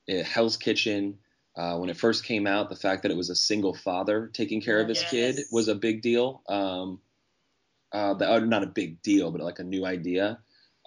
it, 0.07 0.25
Hell's 0.25 0.57
Kitchen, 0.57 1.17
uh, 1.55 1.77
when 1.77 1.89
it 1.89 1.97
first 1.97 2.23
came 2.23 2.45
out, 2.45 2.69
the 2.69 2.75
fact 2.75 3.03
that 3.03 3.11
it 3.11 3.17
was 3.17 3.29
a 3.29 3.35
single 3.35 3.73
father 3.73 4.29
taking 4.33 4.61
care 4.61 4.79
of 4.79 4.87
his 4.87 5.01
Yes. 5.01 5.11
kid 5.11 5.39
was 5.51 5.67
a 5.67 5.75
big 5.75 6.01
deal. 6.01 6.43
Um, 6.47 6.99
uh, 7.91 8.13
the, 8.13 8.31
uh, 8.31 8.39
not 8.39 8.63
a 8.63 8.67
big 8.67 9.01
deal, 9.01 9.31
but 9.31 9.41
like 9.41 9.59
a 9.59 9.63
new 9.63 9.85
idea. 9.85 10.39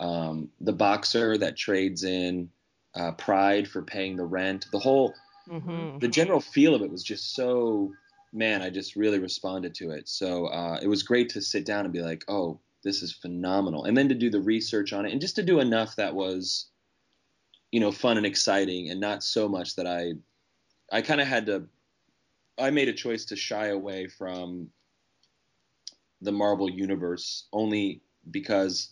Um, 0.03 0.49
the 0.61 0.73
boxer 0.73 1.39
that 1.39 1.57
trades 1.57 2.03
in 2.03 2.51
uh, 2.95 3.13
pride 3.13 3.69
for 3.69 3.83
paying 3.83 4.17
the 4.17 4.25
rent. 4.25 4.67
The 4.73 4.79
whole, 4.79 5.15
hmm 5.49 5.99
the 6.01 6.09
general 6.09 6.41
feel 6.41 6.75
of 6.75 6.83
it 6.83 6.91
was 6.91 7.05
just 7.05 7.35
so, 7.37 7.93
man, 8.33 8.63
I 8.63 8.71
just 8.71 8.97
really 8.97 9.21
responded 9.21 9.75
to 9.77 9.91
it. 9.91 10.09
So 10.09 10.47
uh, 10.47 10.81
it 10.83 10.89
was 10.89 11.05
great 11.05 11.29
to 11.31 11.41
sit 11.41 11.65
down 11.65 11.85
and 11.85 11.93
be 11.93 12.03
like, 12.03 12.25
oh, 12.27 12.59
this 12.83 13.03
is 13.03 13.13
phenomenal. 13.13 13.85
And 13.85 13.97
then 13.97 14.09
to 14.09 14.15
do 14.15 14.29
the 14.29 14.41
research 14.41 14.93
on 14.93 15.07
it 15.07 15.13
and 15.13 15.21
just 15.21 15.37
to 15.37 15.43
do 15.43 15.61
enough 15.61 15.95
that 15.97 16.15
was, 16.15 16.67
you 17.71 17.79
know, 17.79 17.93
fun 17.93 18.17
and 18.17 18.27
exciting 18.27 18.91
and 18.91 19.01
not 19.01 19.23
so 19.23 19.49
much 19.49 19.77
that 19.77 19.87
I, 19.87 20.15
I 20.91 21.03
kind 21.03 21.21
of 21.21 21.29
had 21.29 21.47
to, 21.47 21.69
I 22.59 22.71
made 22.71 22.89
a 22.89 22.93
choice 22.93 23.27
to 23.27 23.37
shy 23.37 23.69
away 23.69 24.09
from 24.09 24.69
the 26.21 26.33
Marvel 26.33 26.69
universe 26.69 27.47
only 27.53 28.03
because 28.31 28.91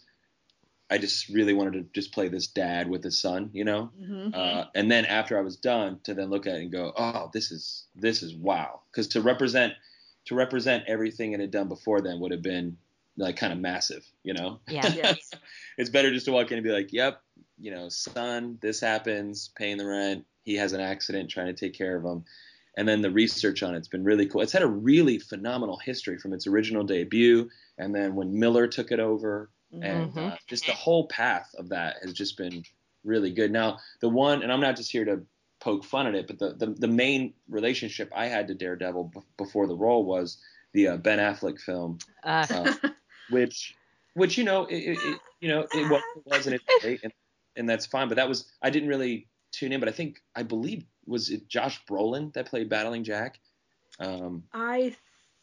I 0.91 0.99
just 0.99 1.29
really 1.29 1.53
wanted 1.55 1.73
to 1.75 1.83
just 1.93 2.13
play 2.13 2.29
this 2.29 2.49
dad 2.49 2.89
with 2.89 3.05
his 3.05 3.21
son, 3.21 3.51
you 3.53 3.65
know? 3.65 3.91
Mhm. 4.01 4.35
uh, 4.35 4.65
and 4.75 4.91
then 4.91 5.05
after 5.05 5.39
I 5.39 5.43
was 5.43 5.57
done, 5.57 6.01
to 6.05 6.15
then 6.15 6.31
look 6.31 6.47
at 6.47 6.57
it 6.57 6.63
and 6.63 6.73
go, 6.73 6.93
oh, 6.97 7.31
this 7.33 7.53
is 7.53 7.87
this 7.95 8.23
is 8.23 8.35
wow, 8.35 8.81
because 8.91 9.09
to 9.09 9.21
represent 9.21 9.75
to 10.27 10.35
represent 10.35 10.85
everything 10.87 11.33
it 11.33 11.41
had 11.41 11.51
done 11.51 11.69
before 11.69 12.01
then 12.01 12.21
would 12.21 12.33
have 12.33 12.43
been 12.43 12.77
like 13.17 13.37
kind 13.37 13.53
of 13.53 13.59
massive, 13.59 14.05
you 14.23 14.35
know. 14.35 14.61
Yeah. 14.69 14.87
Yes. 14.89 15.31
it's 15.79 15.91
better 15.91 16.11
just 16.13 16.27
to 16.27 16.33
walk 16.33 16.51
in 16.51 16.59
and 16.59 16.65
be 16.65 16.73
like, 16.73 16.93
yep, 16.93 17.23
you 17.59 17.71
know, 17.71 17.89
son, 17.89 18.59
this 18.61 18.81
happens, 18.81 19.51
paying 19.57 19.77
the 19.77 19.87
rent, 19.87 20.27
he 20.45 20.57
has 20.57 20.73
an 20.73 20.81
accident, 20.81 21.31
trying 21.31 21.47
to 21.47 21.53
take 21.53 21.75
care 21.75 21.97
of 21.97 22.05
him. 22.05 22.25
And 22.77 22.89
then 22.89 23.03
the 23.03 23.11
research 23.11 23.63
on 23.63 23.75
it's 23.75 23.89
been 23.89 24.05
really 24.05 24.27
cool. 24.27 24.41
It's 24.41 24.53
had 24.53 24.63
a 24.63 24.67
really 24.67 25.19
phenomenal 25.19 25.77
history 25.77 26.19
from 26.19 26.33
its 26.33 26.47
original 26.47 26.85
debut, 26.85 27.51
and 27.79 27.95
then 27.95 28.15
when 28.15 28.39
Miller 28.39 28.67
took 28.69 28.93
it 28.93 29.01
over, 29.01 29.51
and 29.73 30.13
Mhm. 30.13 30.33
uh, 30.33 30.37
just 30.47 30.67
the 30.67 30.73
whole 30.73 31.07
path 31.09 31.55
of 31.59 31.69
that 31.71 31.97
has 32.03 32.13
just 32.13 32.37
been 32.37 32.65
really 33.05 33.31
good. 33.33 33.51
Now, 33.51 33.79
the 34.01 34.09
one, 34.09 34.43
and 34.43 34.53
I'm 34.53 34.61
not 34.61 34.77
just 34.77 34.91
here 34.93 35.05
to 35.05 35.25
poke 35.61 35.85
fun 35.85 36.07
at 36.07 36.15
it, 36.15 36.27
but 36.27 36.39
the 36.39 36.55
the, 36.55 36.67
the 36.75 36.89
main 36.89 37.35
relationship 37.49 38.11
I 38.15 38.27
had 38.27 38.49
to 38.49 38.55
Daredevil 38.55 39.05
b- 39.15 39.21
before 39.37 39.67
the 39.67 39.77
role 39.77 40.05
was 40.05 40.39
the 40.73 40.89
uh, 40.89 40.97
Ben 40.97 41.19
Affleck 41.19 41.61
film, 41.61 41.99
Uh, 42.25 42.47
uh, 42.51 42.73
which 43.31 43.75
which 44.15 44.37
you 44.39 44.45
know 44.45 44.67
it, 44.67 44.77
it, 44.77 44.99
it 45.05 45.21
you 45.41 45.49
know 45.49 45.67
it 45.73 45.89
was, 45.91 46.03
it 46.17 46.23
was 46.27 46.47
and 46.47 46.55
it's 46.55 46.65
great, 46.81 47.01
and, 47.03 47.13
and 47.57 47.69
that's 47.69 47.87
fine. 47.87 48.09
But 48.09 48.17
that 48.17 48.29
was 48.29 48.51
I 48.63 48.71
didn't 48.71 48.89
really 48.89 49.29
tune 49.53 49.73
in, 49.73 49.81
but 49.81 49.89
I 49.89 49.93
think 49.93 50.23
I 50.35 50.43
believe 50.43 50.85
was 51.07 51.31
it 51.31 51.49
Josh 51.49 51.85
Brolin 51.87 52.33
that 52.35 52.47
played 52.47 52.69
Battling 52.69 53.05
Jack, 53.05 53.41
um, 53.99 54.45
I 54.53 54.95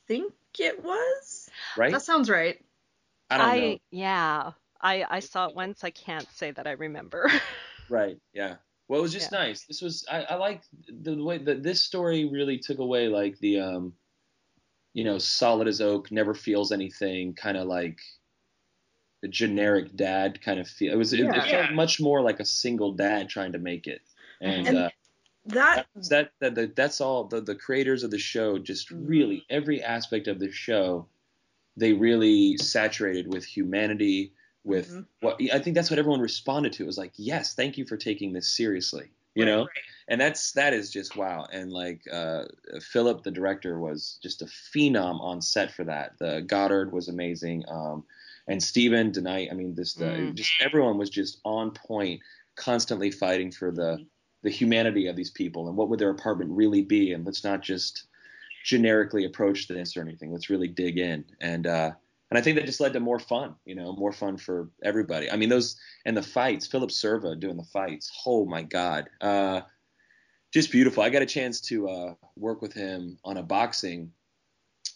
think 0.08 0.34
it 0.60 0.84
was. 0.84 1.50
right? 1.78 1.92
That 1.92 2.02
sounds 2.04 2.30
right. 2.30 2.64
I 3.30 3.38
don't 3.38 3.58
know. 3.58 3.78
yeah. 3.92 4.52
I 4.80 5.06
I 5.10 5.20
saw 5.20 5.48
it 5.48 5.56
once. 5.56 5.84
I 5.84 5.90
can't 5.90 6.28
say 6.32 6.52
that 6.52 6.68
I 6.68 6.72
remember. 6.72 7.30
Right. 7.90 8.18
Yeah. 8.34 8.56
Well, 8.90 9.00
it 9.00 9.04
was 9.04 9.14
just 9.14 9.32
Yeah. 9.32 9.40
nice. 9.40 9.64
This 9.64 9.82
was 9.82 10.06
I, 10.12 10.24
I 10.24 10.36
like 10.36 10.62
the 10.90 11.16
way 11.24 11.38
that 11.38 11.64
this 11.64 11.82
story 11.84 12.26
really 12.26 12.58
took 12.58 12.80
away 12.80 13.08
like 13.08 13.40
the 13.40 13.62
um, 13.62 13.94
you 14.94 15.06
know, 15.06 15.18
solid 15.18 15.68
as 15.70 15.80
oak, 15.80 16.12
never 16.12 16.34
feels 16.34 16.72
anything, 16.74 17.34
kind 17.34 17.56
of 17.58 17.68
like 17.68 18.00
a 19.24 19.28
generic 19.28 19.96
dad 19.96 20.42
kind 20.42 20.60
of 20.60 20.68
feel. 20.68 20.92
It 20.94 20.98
was 20.98 21.14
it, 21.14 21.20
Yeah. 21.20 21.44
it 21.46 21.50
felt 21.50 21.72
much 21.72 22.00
more 22.02 22.22
like 22.22 22.40
a 22.42 22.46
single 22.46 22.92
dad 22.92 23.30
trying 23.30 23.54
to 23.54 23.60
make 23.60 23.88
it, 23.88 24.02
and, 24.42 24.68
And 24.68 24.78
uh, 24.78 24.90
That 25.46 25.88
that 26.10 26.32
that 26.40 26.56
that 26.56 26.76
that's 26.76 27.00
all. 27.00 27.24
The 27.24 27.40
the 27.40 27.56
creators 27.56 28.04
of 28.04 28.12
the 28.12 28.20
show 28.20 28.58
just 28.60 28.92
really 28.92 29.46
every 29.50 29.82
aspect 29.82 30.28
of 30.28 30.40
the 30.40 30.52
show, 30.52 31.08
they 31.78 31.94
really 31.94 32.58
saturated 32.58 33.32
with 33.32 33.46
humanity. 33.46 34.34
With 34.64 34.90
Mhm. 34.90 35.06
what 35.22 35.42
I 35.54 35.60
think 35.60 35.76
that's 35.76 35.90
what 35.90 36.00
everyone 36.00 36.20
responded 36.20 36.74
to. 36.74 36.84
It 36.84 36.88
was 36.88 36.98
like, 36.98 37.14
yes, 37.16 37.54
thank 37.54 37.78
you 37.78 37.86
for 37.86 37.96
taking 37.96 38.34
this 38.34 38.50
seriously. 38.50 39.10
You 39.36 39.44
Right, 39.44 39.52
know, 39.52 39.60
right. 39.60 39.70
and 40.08 40.20
that's 40.20 40.52
that 40.54 40.74
is 40.74 40.90
just 40.92 41.16
wow. 41.16 41.48
And 41.52 41.72
like 41.72 42.02
uh, 42.12 42.46
Philip, 42.82 43.24
the 43.24 43.32
director, 43.32 43.80
was 43.80 44.20
just 44.22 44.42
a 44.42 44.46
phenom 44.46 45.22
on 45.22 45.42
set 45.42 45.72
for 45.72 45.84
that. 45.86 46.18
Drew 46.18 46.42
Goddard 46.42 46.92
was 46.92 47.08
amazing, 47.08 47.64
um, 47.70 48.04
and 48.48 48.62
Steven 48.62 49.12
DeKnight. 49.12 49.52
I 49.52 49.54
mean, 49.54 49.76
this 49.76 49.94
the, 49.94 50.06
Mm. 50.06 50.34
just 50.34 50.52
everyone 50.60 50.98
was 50.98 51.12
just 51.12 51.40
on 51.46 51.72
point, 51.72 52.20
constantly 52.56 53.12
fighting 53.12 53.52
for 53.52 53.72
the 53.72 54.04
the 54.44 54.50
humanity 54.50 55.08
of 55.08 55.16
these 55.16 55.32
people 55.32 55.68
and 55.68 55.78
what 55.78 55.88
would 55.90 56.00
their 56.00 56.10
apartment 56.10 56.52
really 56.52 56.82
be. 56.82 57.14
And 57.14 57.26
let's 57.26 57.44
not 57.44 57.62
just 57.62 58.07
generically 58.68 59.24
approach 59.24 59.68
this 59.70 59.96
or 59.96 60.02
anything. 60.02 60.32
Let's 60.32 60.50
really 60.50 60.68
dig 60.68 60.98
in. 60.98 61.24
And 61.40 61.66
uh, 61.66 61.92
and 62.30 62.38
I 62.38 62.42
think 62.42 62.58
that 62.58 62.66
just 62.66 62.82
led 62.82 62.92
to 62.94 63.00
more 63.00 63.20
fun, 63.20 63.56
you 63.66 63.76
know, 63.76 63.94
more 63.94 64.12
fun 64.12 64.36
for 64.36 64.70
everybody. 64.84 65.32
I 65.32 65.38
mean, 65.38 65.48
those 65.48 65.78
and 66.06 66.16
the 66.16 66.22
fights, 66.22 66.68
Philip 66.68 66.90
Silvera 66.90 67.40
doing 67.40 67.56
the 67.56 67.64
fights. 67.64 68.12
Oh 68.26 68.46
my 68.46 68.64
God, 68.64 69.10
uh, 69.22 69.62
just 70.54 70.70
beautiful. 70.70 71.02
I 71.02 71.10
got 71.10 71.22
a 71.22 71.26
chance 71.26 71.62
to 71.62 71.90
uh, 71.90 72.14
work 72.36 72.62
with 72.62 72.74
him 72.74 73.18
on 73.24 73.38
a 73.38 73.44
boxing. 73.44 74.12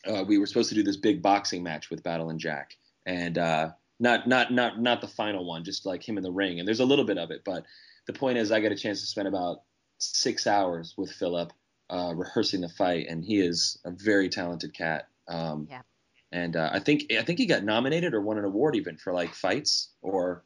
Uh, 0.05 0.25
we 0.27 0.37
were 0.37 0.47
supposed 0.47 0.69
to 0.69 0.75
do 0.75 0.83
this 0.83 0.97
big 0.97 1.21
boxing 1.21 1.63
match 1.63 1.89
with 1.89 2.03
Battling 2.03 2.39
Jack, 2.39 2.75
and 3.05 3.37
uh, 3.37 3.69
not 4.01 4.27
not 4.27 4.51
not 4.51 4.81
not 4.81 4.99
the 4.99 5.07
final 5.07 5.45
one, 5.45 5.63
just 5.63 5.85
like 5.85 6.07
him 6.07 6.17
in 6.17 6.23
the 6.23 6.31
ring. 6.31 6.59
And 6.59 6.67
there's 6.67 6.81
a 6.81 6.85
little 6.85 7.05
bit 7.05 7.17
of 7.17 7.31
it, 7.31 7.43
but 7.45 7.63
the 8.05 8.13
point 8.13 8.37
is, 8.37 8.51
I 8.51 8.59
got 8.59 8.73
a 8.73 8.75
chance 8.75 8.99
to 8.99 9.07
spend 9.07 9.29
about 9.29 9.61
six 9.99 10.45
hours 10.45 10.95
with 10.97 11.09
Philip 11.11 11.53
uh, 11.91 12.13
rehearsing 12.15 12.61
the 12.61 12.69
fight, 12.69 13.05
and 13.09 13.23
he 13.23 13.39
is 13.39 13.77
a 13.85 13.91
very 13.91 14.29
talented 14.29 14.73
cat. 14.73 15.07
Um, 15.27 15.67
Yeah. 15.69 15.81
And 16.33 16.55
uh, 16.55 16.69
I 16.71 16.79
think 16.79 17.11
I 17.11 17.23
think 17.23 17.39
he 17.39 17.45
got 17.45 17.63
nominated 17.65 18.13
or 18.13 18.21
won 18.21 18.37
an 18.37 18.45
award 18.45 18.75
even 18.77 18.95
for 18.97 19.11
like 19.11 19.33
fights 19.35 19.89
or 20.01 20.43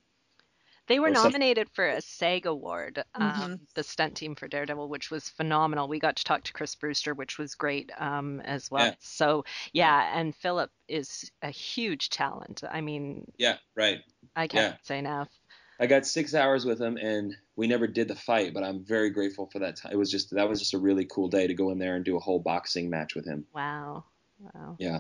They 0.87 0.99
were 0.99 1.09
Or 1.09 1.15
some- 1.15 1.23
nominated 1.31 1.67
for 1.73 1.87
a 1.87 1.99
SAG 2.01 2.45
award, 2.45 3.03
um, 3.15 3.31
Mhm. 3.31 3.59
the 3.73 3.83
stunt 3.83 4.15
team 4.17 4.35
for 4.35 4.47
Daredevil, 4.47 4.87
which 4.87 5.09
was 5.09 5.29
phenomenal. 5.29 5.87
We 5.87 5.97
got 5.99 6.15
to 6.17 6.23
talk 6.23 6.43
to 6.43 6.53
Chris 6.53 6.75
Brewster, 6.75 7.13
which 7.15 7.37
was 7.39 7.55
great 7.55 7.91
um, 7.99 8.39
as 8.41 8.69
well. 8.69 8.85
Yeah. 8.87 8.95
So 8.99 9.45
yeah, 9.73 10.17
and 10.17 10.35
Philip 10.35 10.71
is 10.87 11.31
a 11.41 11.49
huge 11.49 12.09
talent. 12.11 12.63
I 12.69 12.81
mean, 12.81 13.31
yeah, 13.37 13.57
right. 13.75 14.01
I 14.35 14.47
can't 14.47 14.73
Yeah. 14.73 14.77
say 14.83 14.99
enough. 14.99 15.29
I 15.79 15.87
got 15.87 16.05
six 16.05 16.33
hours 16.33 16.65
with 16.65 16.81
him, 16.81 16.97
and 16.97 17.35
we 17.55 17.67
never 17.67 17.87
did 17.87 18.07
the 18.07 18.15
fight, 18.15 18.53
but 18.53 18.63
I'm 18.63 18.85
very 18.85 19.09
grateful 19.09 19.47
for 19.47 19.59
that 19.59 19.75
time. 19.75 19.91
It 19.91 19.97
was 19.97 20.11
just 20.11 20.31
that 20.31 20.47
was 20.47 20.59
just 20.59 20.73
a 20.73 20.79
really 20.79 21.05
cool 21.05 21.27
day 21.27 21.47
to 21.47 21.53
go 21.53 21.71
in 21.71 21.79
there 21.79 21.95
and 21.95 22.05
do 22.05 22.15
a 22.15 22.21
whole 22.21 22.39
boxing 22.39 22.89
match 22.89 23.15
with 23.15 23.25
him. 23.25 23.45
Wow. 23.53 24.05
Wow. 24.39 24.75
Yeah. 24.79 24.99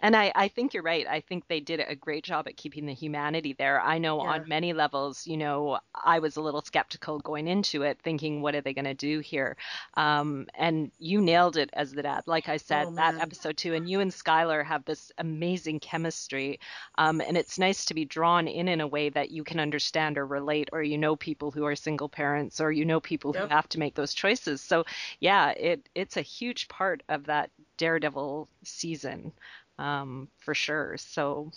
And 0.00 0.14
I, 0.14 0.30
I 0.34 0.48
think 0.48 0.74
you're 0.74 0.82
right. 0.82 1.06
I 1.06 1.20
think 1.20 1.48
they 1.48 1.60
did 1.60 1.80
a 1.80 1.96
great 1.96 2.22
job 2.24 2.46
at 2.46 2.56
keeping 2.56 2.84
the 2.86 2.92
humanity 2.94 3.54
there. 3.54 3.80
I 3.80 3.98
know 3.98 4.22
Yeah. 4.22 4.28
on 4.32 4.48
many 4.48 4.72
levels, 4.74 5.26
you 5.26 5.36
know, 5.38 5.78
I 5.94 6.18
was 6.18 6.36
a 6.36 6.42
little 6.42 6.60
skeptical 6.62 7.18
going 7.20 7.48
into 7.48 7.82
it, 7.82 7.98
thinking, 8.02 8.42
what 8.42 8.54
are 8.54 8.60
they 8.60 8.74
going 8.74 8.84
to 8.84 8.94
do 8.94 9.20
here? 9.20 9.56
Um, 9.94 10.46
and 10.54 10.92
you 10.98 11.20
nailed 11.22 11.56
it 11.56 11.70
as 11.72 11.92
the 11.92 12.02
dad. 12.02 12.24
Like 12.26 12.48
I 12.48 12.58
said, 12.58 12.88
Oh, 12.88 12.94
that 12.96 13.14
episode 13.18 13.56
two, 13.56 13.72
and 13.74 13.88
you 13.88 14.00
and 14.00 14.10
Skylar 14.12 14.64
have 14.66 14.84
this 14.84 15.10
amazing 15.18 15.80
chemistry. 15.80 16.60
Um, 16.98 17.20
and 17.22 17.36
it's 17.36 17.58
nice 17.58 17.86
to 17.86 17.94
be 17.94 18.04
drawn 18.04 18.48
in 18.48 18.68
in 18.68 18.80
a 18.82 18.86
way 18.86 19.08
that 19.10 19.30
you 19.30 19.44
can 19.44 19.58
understand 19.60 20.18
or 20.18 20.26
relate, 20.26 20.68
or 20.72 20.82
you 20.82 20.98
know 20.98 21.16
people 21.16 21.50
who 21.50 21.64
are 21.64 21.74
single 21.76 22.08
parents, 22.08 22.60
or 22.60 22.70
you 22.70 22.84
know 22.84 23.00
people 23.00 23.32
who 23.32 23.46
have 23.46 23.68
to 23.70 23.78
make 23.78 23.94
those 23.94 24.12
choices. 24.14 24.60
So, 24.60 24.84
yeah, 25.20 25.50
it 25.50 25.88
it's 25.94 26.16
a 26.18 26.22
huge 26.22 26.68
part 26.68 27.02
of 27.08 27.24
that 27.26 27.50
Daredevil 27.78 28.48
season 28.62 29.32
um, 29.78 30.28
for 30.38 30.54
sure. 30.54 30.96
So 30.98 31.52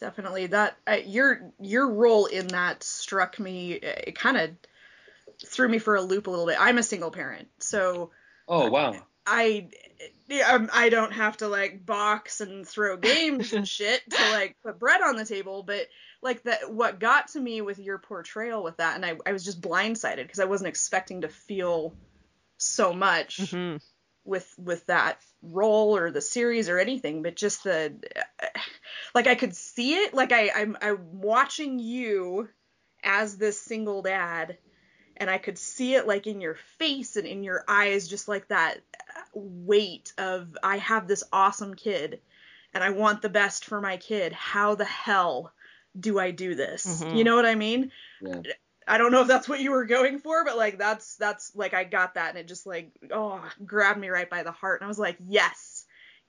Definitely 0.00 0.48
that 0.48 0.76
uh, 0.86 0.98
your 1.04 1.52
your 1.58 1.90
role 1.90 2.26
in 2.26 2.48
that 2.48 2.82
struck 2.82 3.38
me. 3.38 3.72
It 3.72 4.18
kind 4.18 4.36
of 4.36 4.50
threw 5.46 5.68
me 5.68 5.78
for 5.78 5.96
a 5.96 6.02
loop 6.02 6.26
a 6.26 6.30
little 6.30 6.46
bit. 6.46 6.56
I'm 6.60 6.78
a 6.78 6.82
single 6.82 7.10
parent, 7.10 7.48
so 7.60 8.10
Oh 8.48 8.70
wow. 8.70 8.94
I 9.26 9.68
yeah, 10.28 10.52
um, 10.52 10.70
I 10.72 10.88
don't 10.88 11.12
have 11.12 11.38
to 11.38 11.48
like 11.48 11.84
box 11.84 12.40
and 12.40 12.66
throw 12.66 12.96
games 12.98 13.52
and 13.52 13.66
shit 13.66 14.02
to 14.10 14.30
like 14.32 14.56
put 14.62 14.78
bread 14.78 15.00
on 15.02 15.16
the 15.16 15.24
table, 15.24 15.62
but 15.62 15.86
like 16.22 16.42
that 16.44 16.72
what 16.72 17.00
got 17.00 17.28
to 17.28 17.40
me 17.40 17.60
with 17.60 17.78
your 17.78 17.98
portrayal 17.98 18.62
with 18.62 18.76
that, 18.76 18.96
and 18.96 19.04
I, 19.04 19.16
I 19.24 19.32
was 19.32 19.44
just 19.44 19.60
blindsided 19.60 20.22
because 20.22 20.40
I 20.40 20.44
wasn't 20.44 20.68
expecting 20.68 21.22
to 21.22 21.28
feel 21.28 21.94
so 22.58 22.92
much 22.92 23.38
mhm. 23.38 23.80
with 24.24 24.52
with 24.58 24.86
that 24.86 25.20
role 25.52 25.96
or 25.96 26.10
the 26.10 26.20
series 26.20 26.68
or 26.68 26.78
anything, 26.78 27.22
but 27.22 27.36
just 27.36 27.64
the 27.64 27.94
like 29.14 29.26
I 29.26 29.34
could 29.34 29.54
see 29.54 29.94
it. 29.94 30.14
Like 30.14 30.32
I 30.32 30.50
I'm 30.54 30.76
I'm 30.80 31.20
watching 31.20 31.78
you 31.78 32.48
as 33.02 33.36
this 33.36 33.60
single 33.60 34.02
dad, 34.02 34.58
and 35.16 35.30
I 35.30 35.38
could 35.38 35.58
see 35.58 35.94
it 35.94 36.06
like 36.06 36.26
in 36.26 36.40
your 36.40 36.56
face 36.78 37.16
and 37.16 37.26
in 37.26 37.42
your 37.42 37.64
eyes, 37.68 38.08
just 38.08 38.28
like 38.28 38.48
that 38.48 38.80
weight 39.34 40.12
of 40.18 40.56
I 40.62 40.78
have 40.78 41.08
this 41.08 41.24
awesome 41.32 41.74
kid, 41.74 42.20
and 42.74 42.82
I 42.82 42.90
want 42.90 43.22
the 43.22 43.28
best 43.28 43.64
for 43.64 43.80
my 43.80 43.96
kid. 43.96 44.32
How 44.32 44.74
the 44.74 44.84
hell 44.84 45.52
do 45.98 46.18
I 46.18 46.30
do 46.30 46.54
this? 46.54 46.84
Mhm. 46.86 47.16
You 47.18 47.24
know 47.24 47.36
what 47.36 47.46
I 47.46 47.54
mean? 47.54 47.90
Yeah. 48.20 48.42
I 48.86 48.98
don't 48.98 49.10
know 49.12 49.22
if 49.22 49.28
that's 49.28 49.48
what 49.48 49.60
you 49.60 49.72
were 49.72 49.84
going 49.84 50.18
for, 50.18 50.44
but 50.44 50.56
like 50.56 50.78
that's 50.78 51.16
that's 51.16 51.54
like 51.56 51.74
I 51.74 51.84
got 51.84 52.14
that 52.14 52.30
and 52.30 52.38
it 52.38 52.48
just 52.48 52.66
like 52.66 52.92
oh 53.10 53.42
grabbed 53.64 53.98
me 54.00 54.08
right 54.08 54.28
by 54.30 54.42
the 54.42 54.52
heart 54.52 54.80
and 54.80 54.86
I 54.86 54.88
was 54.88 54.98
like 54.98 55.16
yes 55.20 55.84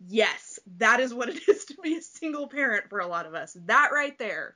yes 0.08 0.60
that 0.78 1.00
is 1.00 1.14
what 1.14 1.30
it 1.30 1.40
is 1.48 1.66
to 1.66 1.76
be 1.82 1.96
a 1.98 2.02
single 2.02 2.48
parent 2.48 2.90
for 2.90 3.00
a 3.00 3.08
lot 3.08 3.26
of 3.26 3.34
us 3.34 3.58
that 3.66 3.90
right 3.94 4.18
there 4.20 4.56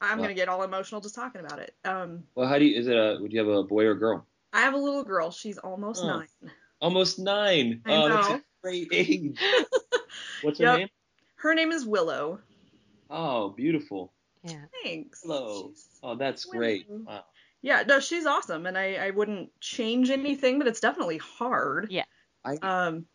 I'm 0.00 0.18
Wow. 0.18 0.24
gonna 0.24 0.34
get 0.34 0.48
all 0.48 0.62
emotional 0.62 1.00
just 1.00 1.14
talking 1.14 1.40
about 1.40 1.58
it 1.58 1.74
um 1.84 2.24
Well, 2.34 2.48
how 2.48 2.58
do 2.58 2.64
you? 2.64 2.78
Is 2.78 2.86
it 2.88 2.96
a? 2.96 3.18
Would 3.20 3.32
you 3.32 3.38
have 3.38 3.48
a 3.48 3.62
boy 3.62 3.84
or 3.84 3.92
a 3.92 3.98
girl? 3.98 4.26
I 4.52 4.60
have 4.60 4.74
a 4.74 4.78
little 4.78 5.04
girl 5.04 5.30
she's 5.30 5.58
almost 5.58 6.02
Oh. 6.04 6.06
nine 6.06 6.28
Almost 6.80 7.18
nine. 7.18 7.80
I 7.86 7.92
oh, 7.92 8.08
that's 8.10 8.28
know. 8.28 8.34
a 8.36 8.42
great 8.62 8.88
age. 8.92 9.38
What's 10.42 10.58
her 10.58 10.66
Yep. 10.66 10.78
name? 10.78 10.88
her 11.36 11.54
name 11.54 11.72
is 11.72 11.86
Willow 11.86 12.40
Oh, 13.10 13.50
beautiful. 13.50 14.12
Yeah. 14.44 14.64
thanks 14.82 15.22
Hello. 15.22 15.68
She's- 15.68 15.88
Oh, 16.02 16.14
that's 16.16 16.44
great. 16.44 16.86
Wow. 16.88 17.24
yeah 17.62 17.82
no 17.88 17.98
she's 17.98 18.26
awesome 18.26 18.66
and 18.66 18.76
I 18.76 18.96
I 18.96 19.10
wouldn't 19.10 19.58
change 19.60 20.10
anything 20.10 20.58
but 20.58 20.68
it's 20.68 20.80
definitely 20.80 21.18
hard 21.18 21.90
Yeah. 21.90 22.04
I 22.44 22.56
um 22.56 23.06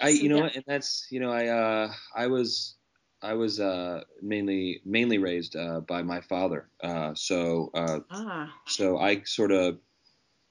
I 0.00 0.10
So, 0.10 0.22
you 0.22 0.28
know 0.28 0.36
yeah. 0.36 0.42
what, 0.44 0.56
and 0.56 0.64
that's 0.66 1.06
you 1.10 1.20
know 1.20 1.32
I 1.32 1.48
uh 1.48 1.92
I 2.14 2.26
was 2.28 2.76
I 3.22 3.34
was 3.34 3.60
uh 3.60 4.04
mainly 4.20 4.80
mainly 4.84 5.18
raised 5.18 5.56
uh 5.56 5.80
by 5.80 6.02
my 6.02 6.20
father. 6.20 6.70
Uh 6.82 7.14
so 7.14 7.70
uh 7.74 8.00
ah 8.10 8.52
so 8.66 8.98
I 8.98 9.22
sort 9.22 9.52
of 9.52 9.78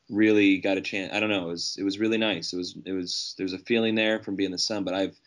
really 0.09 0.57
got 0.59 0.77
a 0.77 0.81
chance. 0.81 1.13
I 1.13 1.19
don't 1.19 1.29
know. 1.29 1.43
It 1.45 1.51
was 1.51 1.75
it 1.79 1.83
was 1.83 1.99
really 1.99 2.17
nice. 2.17 2.53
It 2.53 2.57
was 2.57 2.77
it 2.85 2.91
was 2.93 3.35
there's 3.37 3.53
a 3.53 3.59
feeling 3.59 3.95
there 3.95 4.21
from 4.23 4.35
being 4.35 4.51
the 4.51 4.57
son, 4.57 4.83
but 4.83 4.93
I've 4.93 5.17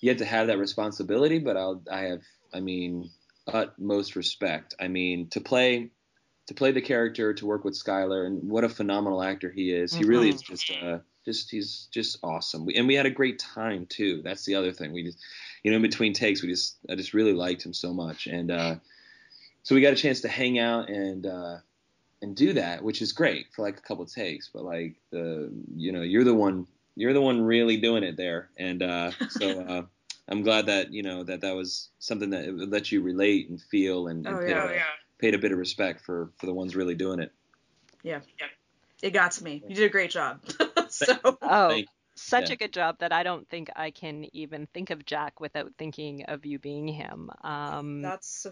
yet 0.00 0.18
to 0.18 0.24
have 0.24 0.48
that 0.48 0.58
responsibility. 0.58 1.38
But 1.38 1.56
I'll 1.56 1.82
I 1.90 2.02
have 2.02 2.22
I 2.52 2.60
mean 2.60 3.10
utmost 3.52 4.16
respect. 4.16 4.74
I 4.80 4.88
mean 4.88 5.28
to 5.28 5.40
play 5.40 5.90
to 6.46 6.54
play 6.54 6.72
the 6.72 6.82
character 6.82 7.32
to 7.34 7.46
work 7.46 7.64
with 7.64 7.74
Skylar 7.74 8.26
and 8.26 8.50
what 8.50 8.64
a 8.64 8.68
phenomenal 8.68 9.22
actor 9.22 9.50
he 9.50 9.72
is. 9.72 9.94
He 9.94 10.04
really 10.04 10.30
is 10.30 10.42
just 10.42 10.70
uh 10.70 10.98
just 11.24 11.50
he's 11.50 11.88
just 11.90 12.18
awesome. 12.22 12.66
We, 12.66 12.74
and 12.74 12.86
we 12.86 12.94
had 12.94 13.06
a 13.06 13.10
great 13.10 13.38
time 13.38 13.86
too. 13.86 14.20
That's 14.22 14.44
the 14.44 14.54
other 14.54 14.72
thing. 14.72 14.92
We 14.92 15.04
just 15.04 15.18
you 15.62 15.70
know 15.70 15.76
in 15.76 15.82
between 15.82 16.12
takes 16.12 16.42
we 16.42 16.48
just 16.48 16.76
I 16.88 16.94
just 16.94 17.14
really 17.14 17.32
liked 17.32 17.64
him 17.64 17.72
so 17.72 17.92
much 17.92 18.26
and 18.26 18.50
uh 18.50 18.76
so 19.62 19.74
we 19.74 19.80
got 19.80 19.94
a 19.94 19.96
chance 19.96 20.20
to 20.22 20.28
hang 20.28 20.58
out 20.58 20.90
and 20.90 21.26
uh 21.26 21.56
and 22.24 22.34
do 22.34 22.54
that, 22.54 22.82
which 22.82 23.02
is 23.02 23.12
great 23.12 23.46
for 23.52 23.62
like 23.62 23.78
a 23.78 23.82
couple 23.82 24.04
takes. 24.06 24.50
But 24.52 24.64
like 24.64 24.94
the, 25.10 25.52
you 25.76 25.92
know, 25.92 26.02
you're 26.02 26.24
the 26.24 26.34
one, 26.34 26.66
you're 26.96 27.12
the 27.12 27.20
one 27.20 27.42
really 27.42 27.76
doing 27.76 28.02
it 28.02 28.16
there, 28.16 28.50
and 28.56 28.82
uh, 28.82 29.10
so 29.28 29.60
uh, 29.60 29.82
I'm 30.28 30.42
glad 30.42 30.66
that 30.66 30.92
you 30.92 31.02
know 31.02 31.22
that 31.24 31.40
that 31.42 31.54
was 31.54 31.90
something 31.98 32.30
that 32.30 32.44
it 32.44 32.54
let 32.70 32.90
you 32.92 33.02
relate 33.02 33.48
and 33.48 33.60
feel 33.60 34.08
and, 34.08 34.26
and 34.26 34.36
oh 34.36 34.40
paid, 34.40 34.50
yeah 34.50 34.70
a, 34.70 35.20
paid 35.20 35.34
a 35.34 35.38
bit 35.38 35.52
of 35.52 35.58
respect 35.58 36.00
for 36.00 36.30
for 36.38 36.46
the 36.46 36.54
ones 36.54 36.76
really 36.76 36.94
doing 36.94 37.20
it. 37.20 37.32
yeah 38.02 38.20
yeah. 38.40 38.46
it 39.02 39.10
got 39.10 39.32
to 39.32 39.44
me 39.44 39.62
you 39.68 39.74
did 39.74 39.84
a 39.84 39.88
great 39.88 40.10
job 40.10 40.40
so 40.88 41.14
Oh, 41.42 41.82
such 42.16 42.48
yeah. 42.48 42.54
a 42.54 42.56
good 42.56 42.72
job 42.72 42.98
that 43.00 43.12
I 43.12 43.22
don't 43.22 43.48
think 43.48 43.70
I 43.74 43.90
can 43.90 44.26
even 44.32 44.66
think 44.72 44.90
of 44.90 45.04
Jack 45.04 45.40
without 45.40 45.72
thinking 45.76 46.24
of 46.26 46.46
you 46.46 46.58
being 46.58 46.86
him. 46.86 47.30
Um, 47.42 48.02
That's 48.02 48.46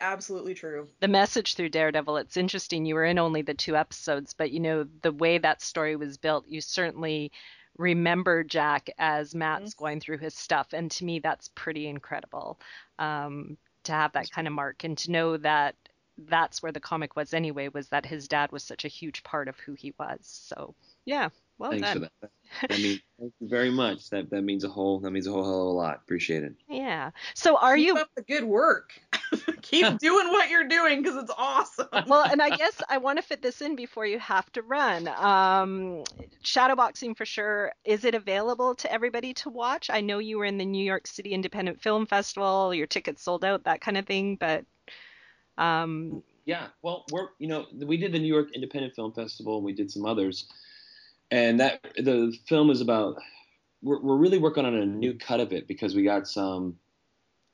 absolutely 0.00 0.54
true. 0.54 0.88
the 1.00 1.08
message 1.08 1.54
through 1.54 1.68
Daredevil, 1.68 2.16
it's 2.16 2.36
interesting. 2.36 2.84
You 2.84 2.96
were 2.96 3.04
in 3.04 3.18
only 3.18 3.42
the 3.42 3.54
two 3.54 3.76
episodes, 3.76 4.34
but 4.34 4.50
you 4.50 4.60
know, 4.60 4.86
the 5.02 5.12
way 5.12 5.38
that 5.38 5.62
story 5.62 5.96
was 5.96 6.16
built, 6.16 6.46
you 6.48 6.60
certainly 6.60 7.30
remember 7.76 8.44
Jack 8.44 8.90
as 8.98 9.34
Matt's 9.34 9.74
going 9.74 10.00
through 10.00 10.18
his 10.18 10.34
stuff. 10.34 10.68
And 10.72 10.90
to 10.92 11.04
me, 11.04 11.18
that's 11.18 11.48
pretty 11.54 11.86
incredible 11.86 12.58
um, 12.98 13.56
to 13.84 13.92
have 13.92 14.12
that 14.12 14.30
kind 14.30 14.46
of 14.46 14.52
mark 14.52 14.84
and 14.84 14.96
to 14.98 15.10
know 15.10 15.36
that 15.38 15.74
that's 16.16 16.62
where 16.62 16.72
the 16.72 16.80
comic 16.80 17.16
was 17.16 17.34
anyway, 17.34 17.68
was 17.68 17.88
that 17.88 18.06
his 18.06 18.28
dad 18.28 18.52
was 18.52 18.62
such 18.62 18.84
a 18.84 18.88
huge 18.88 19.22
part 19.24 19.48
of 19.48 19.58
who 19.58 19.74
he 19.74 19.92
was. 19.98 20.18
So, 20.22 20.74
yeah, 21.04 21.28
well 21.58 21.70
Thanks 21.70 21.88
done. 21.88 21.94
for 21.94 22.10
that. 22.22 22.30
That 22.70 22.78
means 22.80 23.00
thank 23.18 23.32
you 23.40 23.48
very 23.48 23.70
much. 23.70 24.10
That 24.10 24.30
that 24.30 24.42
means 24.42 24.64
a 24.64 24.68
whole 24.68 25.00
that 25.00 25.10
means 25.10 25.26
a 25.26 25.32
whole 25.32 25.44
hell 25.44 25.62
of 25.62 25.66
a 25.68 25.70
lot. 25.70 26.00
Appreciate 26.04 26.44
it. 26.44 26.54
Yeah. 26.68 27.10
So, 27.34 27.56
are 27.56 27.76
Keep 27.76 27.86
you 27.86 27.96
up 27.96 28.08
the 28.16 28.22
good 28.22 28.44
work? 28.44 28.92
Keep 29.62 29.98
doing 30.00 30.28
what 30.28 30.50
you're 30.50 30.68
doing 30.68 31.02
because 31.02 31.22
it's 31.22 31.32
awesome. 31.36 31.88
well, 32.06 32.24
and 32.24 32.40
I 32.42 32.56
guess 32.56 32.80
I 32.88 32.98
want 32.98 33.18
to 33.18 33.22
fit 33.22 33.42
this 33.42 33.60
in 33.60 33.76
before 33.76 34.06
you 34.06 34.18
have 34.18 34.50
to 34.52 34.62
run. 34.62 35.08
Um, 35.08 36.04
shadowboxing 36.42 37.16
for 37.16 37.24
sure. 37.24 37.72
Is 37.84 38.04
it 38.04 38.14
available 38.14 38.74
to 38.76 38.92
everybody 38.92 39.34
to 39.34 39.50
watch? 39.50 39.90
I 39.90 40.00
know 40.00 40.18
you 40.18 40.38
were 40.38 40.44
in 40.44 40.58
the 40.58 40.64
New 40.64 40.84
York 40.84 41.06
City 41.06 41.32
Independent 41.32 41.82
Film 41.82 42.06
Festival. 42.06 42.74
Your 42.74 42.86
tickets 42.86 43.22
sold 43.22 43.44
out, 43.44 43.64
that 43.64 43.80
kind 43.80 43.96
of 43.96 44.06
thing. 44.06 44.36
But 44.36 44.64
um, 45.58 46.22
Yeah, 46.44 46.68
well, 46.82 47.04
we're 47.10 47.28
you 47.38 47.48
know 47.48 47.66
we 47.74 47.96
did 47.96 48.12
the 48.12 48.18
New 48.18 48.32
York 48.32 48.52
Independent 48.54 48.94
Film 48.94 49.12
Festival 49.12 49.56
and 49.56 49.64
we 49.64 49.72
did 49.72 49.90
some 49.90 50.06
others, 50.06 50.46
and 51.30 51.60
that 51.60 51.80
the 51.96 52.36
film 52.46 52.70
is 52.70 52.80
about 52.80 53.16
we're 53.82 54.00
we're 54.00 54.16
really 54.16 54.38
working 54.38 54.64
on 54.64 54.74
a 54.74 54.86
new 54.86 55.14
cut 55.14 55.40
of 55.40 55.52
it 55.52 55.68
because 55.68 55.94
we 55.94 56.02
got 56.02 56.26
some 56.26 56.76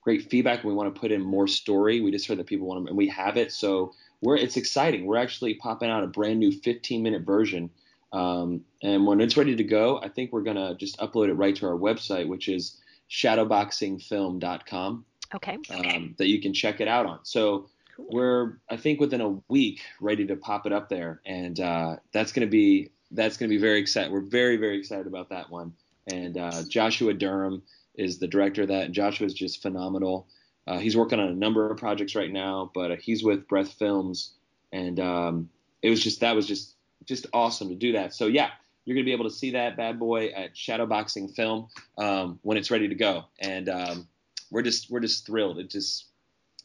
great 0.00 0.30
feedback. 0.30 0.64
We 0.64 0.72
want 0.72 0.94
to 0.94 1.00
put 1.00 1.12
in 1.12 1.22
more 1.22 1.46
story. 1.46 2.00
We 2.00 2.10
just 2.10 2.26
heard 2.26 2.38
that 2.38 2.46
people 2.46 2.66
want 2.66 2.84
to, 2.84 2.88
and 2.88 2.96
we 2.96 3.08
have 3.08 3.36
it. 3.36 3.52
So 3.52 3.92
we're 4.20 4.36
it's 4.36 4.56
exciting. 4.56 5.06
We're 5.06 5.18
actually 5.18 5.54
popping 5.54 5.90
out 5.90 6.04
a 6.04 6.06
brand 6.06 6.40
new 6.40 6.52
15 6.52 7.02
minute 7.02 7.22
version. 7.22 7.70
Um, 8.12 8.62
and 8.82 9.06
when 9.06 9.20
it's 9.20 9.36
ready 9.36 9.54
to 9.54 9.64
go, 9.64 10.00
I 10.02 10.08
think 10.08 10.32
we're 10.32 10.42
gonna 10.42 10.74
just 10.74 10.98
upload 10.98 11.28
it 11.28 11.34
right 11.34 11.54
to 11.56 11.66
our 11.66 11.76
website, 11.76 12.26
which 12.28 12.48
is 12.48 12.78
shadowboxingfilm.com. 13.10 15.04
Okay. 15.32 15.58
Um, 15.70 16.14
that 16.18 16.26
you 16.26 16.40
can 16.40 16.52
check 16.52 16.80
it 16.80 16.88
out 16.88 17.06
on. 17.06 17.20
So 17.22 17.68
cool. 17.96 18.08
we're 18.10 18.58
I 18.68 18.76
think 18.76 19.00
within 19.00 19.20
a 19.20 19.38
week 19.48 19.80
ready 20.00 20.26
to 20.26 20.36
pop 20.36 20.66
it 20.66 20.72
up 20.72 20.88
there, 20.88 21.20
and 21.24 21.60
uh, 21.60 21.96
that's 22.12 22.32
gonna 22.32 22.46
be 22.48 22.90
that's 23.12 23.36
gonna 23.36 23.50
be 23.50 23.58
very 23.58 23.78
exciting. 23.78 24.12
We're 24.12 24.20
very 24.20 24.56
very 24.56 24.78
excited 24.78 25.06
about 25.06 25.28
that 25.30 25.50
one. 25.50 25.72
And 26.12 26.36
uh, 26.36 26.62
Joshua 26.68 27.14
Durham 27.14 27.62
is 27.94 28.18
the 28.18 28.28
director 28.28 28.62
of 28.62 28.68
that, 28.68 28.84
and 28.86 28.94
Joshua 28.94 29.26
is 29.26 29.34
just 29.34 29.62
phenomenal. 29.62 30.26
Uh, 30.66 30.78
he's 30.78 30.96
working 30.96 31.18
on 31.18 31.28
a 31.28 31.34
number 31.34 31.70
of 31.70 31.78
projects 31.78 32.14
right 32.14 32.30
now, 32.30 32.70
but 32.74 32.90
uh, 32.92 32.96
he's 32.96 33.24
with 33.24 33.48
Breath 33.48 33.72
Films, 33.72 34.32
and 34.72 35.00
um, 35.00 35.50
it 35.82 35.90
was 35.90 36.02
just 36.02 36.20
that 36.20 36.34
was 36.34 36.46
just 36.46 36.74
just 37.06 37.26
awesome 37.32 37.68
to 37.68 37.74
do 37.74 37.92
that. 37.92 38.14
So 38.14 38.26
yeah, 38.26 38.50
you're 38.84 38.94
gonna 38.94 39.04
be 39.04 39.12
able 39.12 39.24
to 39.24 39.34
see 39.34 39.52
that 39.52 39.76
bad 39.76 39.98
boy 39.98 40.28
at 40.28 40.54
Shadowboxing 40.54 41.34
Film 41.34 41.68
um, 41.98 42.38
when 42.42 42.56
it's 42.56 42.70
ready 42.70 42.88
to 42.88 42.94
go, 42.94 43.24
and 43.40 43.68
um, 43.68 44.08
we're 44.50 44.62
just 44.62 44.90
we're 44.90 45.00
just 45.00 45.26
thrilled. 45.26 45.58
It 45.58 45.70
just 45.70 46.06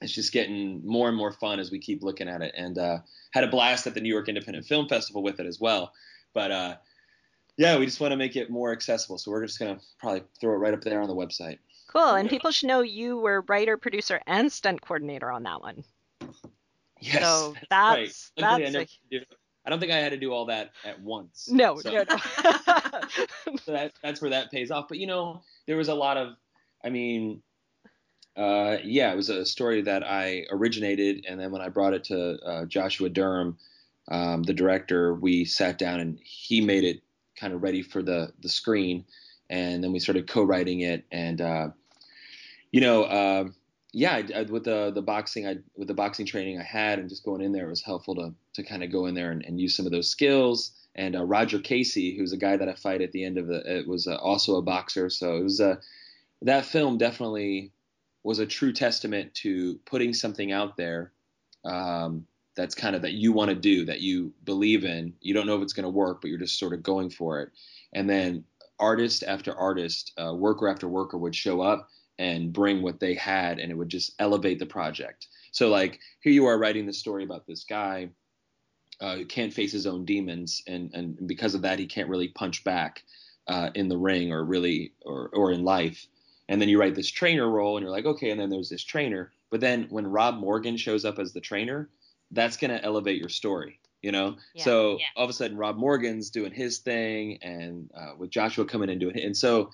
it's 0.02 0.12
just 0.12 0.34
getting 0.34 0.86
more 0.86 1.08
and 1.08 1.18
more 1.18 1.32
fun 1.32 1.60
as 1.60 1.72
we 1.72 1.80
keep 1.80 2.04
looking 2.04 2.28
at 2.28 2.42
it, 2.42 2.54
and 2.56 2.78
uh, 2.78 3.00
had 3.32 3.44
a 3.44 3.48
blast 3.48 3.88
at 3.88 3.94
the 3.94 4.02
New 4.02 4.14
York 4.14 4.28
Independent 4.28 4.66
Film 4.66 4.88
Festival 4.88 5.24
with 5.24 5.40
it 5.40 5.46
as 5.46 5.60
well. 5.60 5.94
But 6.34 6.52
uh, 6.52 6.76
yeah, 7.58 7.78
we 7.78 7.86
just 7.86 8.00
want 8.00 8.12
to 8.12 8.18
make 8.18 8.36
it 8.36 8.50
more 8.50 8.72
accessible, 8.72 9.18
so 9.18 9.32
we're 9.32 9.46
just 9.46 9.60
gonna 9.60 9.80
probably 10.00 10.24
throw 10.40 10.54
it 10.54 10.58
right 10.58 10.74
up 10.74 10.82
there 10.82 11.02
on 11.02 11.08
the 11.08 11.16
website. 11.16 11.60
Cool, 11.88 12.16
and 12.16 12.30
people 12.30 12.52
should 12.52 12.68
know 12.68 12.82
you 12.82 13.18
were 13.18 13.42
writer, 13.48 13.78
producer, 13.78 14.22
and 14.28 14.52
stunt 14.52 14.82
coordinator 14.82 15.32
on 15.32 15.44
that 15.44 15.62
one. 15.62 15.84
Yes, 17.00 17.22
so 17.22 17.56
that's 17.70 18.32
that's, 18.38 18.42
right. 18.42 18.74
that's. 18.74 18.98
I, 19.14 19.20
I 19.66 19.70
don't 19.70 19.80
think 19.80 19.92
I 19.92 19.98
had 19.98 20.12
to 20.12 20.18
do 20.18 20.32
all 20.32 20.46
that 20.46 20.72
at 20.84 21.02
once. 21.02 21.50
No, 21.50 21.80
so, 21.80 21.92
no, 21.92 22.04
no. 22.08 22.18
so 23.64 23.72
that, 23.72 23.94
that's 24.04 24.22
where 24.22 24.30
that 24.30 24.52
pays 24.52 24.70
off. 24.70 24.88
But 24.88 25.00
you 25.00 25.08
know, 25.08 25.42
there 25.66 25.78
was 25.78 25.88
a 25.88 25.96
lot 25.96 26.18
of, 26.18 26.36
I 26.84 26.90
mean, 26.90 27.42
uh, 28.38 28.78
yeah, 28.84 29.12
it 29.12 29.16
was 29.16 29.30
a 29.30 29.46
story 29.46 29.82
that 29.82 30.04
I 30.04 30.46
originated, 30.52 31.26
and 31.28 31.40
then 31.40 31.52
when 31.52 31.62
I 31.62 31.70
brought 31.70 31.94
it 31.94 32.04
to 32.06 32.38
uh, 32.46 32.66
Joshua 32.66 33.10
Durham, 33.10 33.58
um, 34.10 34.44
the 34.44 34.54
director, 34.54 35.16
we 35.16 35.46
sat 35.46 35.80
down 35.80 36.00
and 36.00 36.20
he 36.22 36.62
made 36.62 36.84
it 36.84 37.02
kind 37.36 37.54
of 37.54 37.64
ready 37.64 37.82
for 37.82 38.02
the 38.02 38.34
the 38.42 38.50
screen, 38.50 39.06
and 39.50 39.84
then 39.84 39.92
we 39.92 40.00
started 40.00 40.28
co-writing 40.28 40.82
it, 40.82 41.06
and 41.12 41.42
uh, 41.42 41.70
you 42.72 42.82
know, 42.82 43.04
uh, 43.04 43.46
yeah, 43.94 44.16
I, 44.16 44.40
I, 44.40 44.42
with 44.44 44.66
the 44.66 44.92
the 44.92 45.02
boxing, 45.02 45.48
I 45.48 45.58
with 45.76 45.88
the 45.88 45.94
boxing 45.94 46.26
training 46.26 46.60
I 46.60 46.64
had, 46.64 47.00
and 47.00 47.10
just 47.10 47.24
going 47.24 47.42
in 47.42 47.52
there, 47.52 47.68
it 47.68 47.70
was 47.70 47.82
helpful 47.82 48.16
to 48.16 48.34
to 48.54 48.64
kind 48.64 48.84
of 48.84 48.92
go 48.92 49.06
in 49.06 49.16
there 49.16 49.32
and, 49.32 49.46
and 49.46 49.60
use 49.60 49.76
some 49.76 49.86
of 49.86 49.92
those 49.92 50.10
skills. 50.10 50.72
And 50.96 51.16
uh, 51.16 51.24
Roger 51.24 51.60
Casey, 51.60 52.18
who's 52.18 52.32
a 52.32 52.38
guy 52.38 52.56
that 52.56 52.70
I 52.70 52.74
fight 52.74 53.02
at 53.02 53.12
the 53.12 53.26
end 53.26 53.38
of 53.38 53.48
the, 53.48 53.80
it 53.80 53.86
was 53.86 54.08
uh, 54.08 54.16
also 54.16 54.56
a 54.56 54.62
boxer, 54.62 55.10
so 55.10 55.38
it 55.38 55.44
was 55.44 55.60
a 55.60 55.80
that 56.42 56.66
film 56.66 56.98
definitely 56.98 57.72
was 58.24 58.40
a 58.40 58.46
true 58.46 58.74
testament 58.74 59.34
to 59.36 59.80
putting 59.86 60.14
something 60.14 60.52
out 60.52 60.78
there 60.78 61.12
um, 61.64 62.26
that's 62.56 62.76
kind 62.76 62.96
of 62.96 63.02
that 63.02 63.14
you 63.14 63.32
want 63.32 63.50
to 63.50 63.56
do, 63.56 63.86
that 63.86 64.02
you 64.02 64.34
believe 64.44 64.86
in. 64.86 65.14
You 65.22 65.34
don't 65.34 65.48
know 65.48 65.56
if 65.56 65.62
it's 65.62 65.74
going 65.74 65.84
to 65.86 65.90
work, 65.90 66.22
but 66.22 66.30
you're 66.30 66.40
just 66.40 66.60
sort 66.60 66.74
of 66.74 66.84
going 66.84 67.10
for 67.10 67.42
it. 67.42 67.50
And 67.94 68.10
then 68.10 68.44
artist 68.80 69.24
after 69.24 69.56
artist, 69.56 70.14
uh, 70.22 70.34
worker 70.34 70.68
after 70.68 70.88
worker 70.88 71.18
would 71.18 71.36
show 71.36 71.62
up 71.62 71.90
and 72.18 72.54
bring 72.54 72.82
what 72.82 73.00
they 73.00 73.14
had, 73.14 73.60
and 73.60 73.72
it 73.72 73.76
would 73.76 73.90
just 73.90 74.14
elevate 74.20 74.60
the 74.60 74.66
project. 74.66 75.28
So 75.52 75.70
like 75.70 76.00
here 76.22 76.34
you 76.34 76.46
are 76.46 76.58
writing 76.58 76.86
the 76.86 76.94
story 76.94 77.24
about 77.24 77.46
this 77.46 77.64
guy 77.64 78.10
uh, 79.02 79.18
who 79.18 79.26
can't 79.26 79.54
face 79.54 79.72
his 79.72 79.86
own 79.86 80.06
demons, 80.06 80.62
and 80.68 80.92
and 80.94 81.28
because 81.28 81.56
of 81.56 81.62
that 81.64 81.80
he 81.80 81.86
can't 81.86 82.10
really 82.10 82.30
punch 82.30 82.64
back 82.64 83.04
uh, 83.48 83.70
in 83.76 83.90
the 83.90 83.98
ring 83.98 84.32
or 84.32 84.44
really 84.46 84.94
or 85.06 85.30
or 85.34 85.52
in 85.52 85.64
life 85.64 86.08
and 86.48 86.62
then 86.62 86.70
you 86.70 86.80
write 86.80 86.96
this 86.96 87.10
trainer 87.10 87.50
role 87.50 87.78
and 87.78 87.84
you're 87.84 87.92
like 87.92 88.06
okay 88.06 88.32
and 88.32 88.40
then 88.40 88.50
there's 88.50 88.70
this 88.70 88.84
trainer 88.84 89.32
but 89.50 89.60
then 89.60 89.88
when 89.90 90.08
rob 90.08 90.36
morgan 90.36 90.78
shows 90.78 91.06
up 91.06 91.20
as 91.20 91.34
the 91.34 91.42
trainer 91.42 91.90
that's 92.36 92.58
going 92.58 92.72
to 92.72 92.84
elevate 92.84 93.20
your 93.20 93.30
story 93.30 93.80
you 94.02 94.12
know 94.12 94.36
yeah, 94.54 94.64
so 94.64 94.98
yeah. 95.00 95.06
all 95.16 95.24
of 95.24 95.30
a 95.30 95.34
sudden 95.34 95.58
rob 95.58 95.78
morgan's 95.78 96.30
doing 96.30 96.52
his 96.52 96.80
thing 96.80 97.38
and 97.42 97.90
uh, 97.96 98.12
with 98.18 98.30
joshua 98.30 98.66
coming 98.66 98.90
in 98.90 99.00
doing 99.00 99.16
it 99.16 99.24
and 99.24 99.36
so 99.36 99.72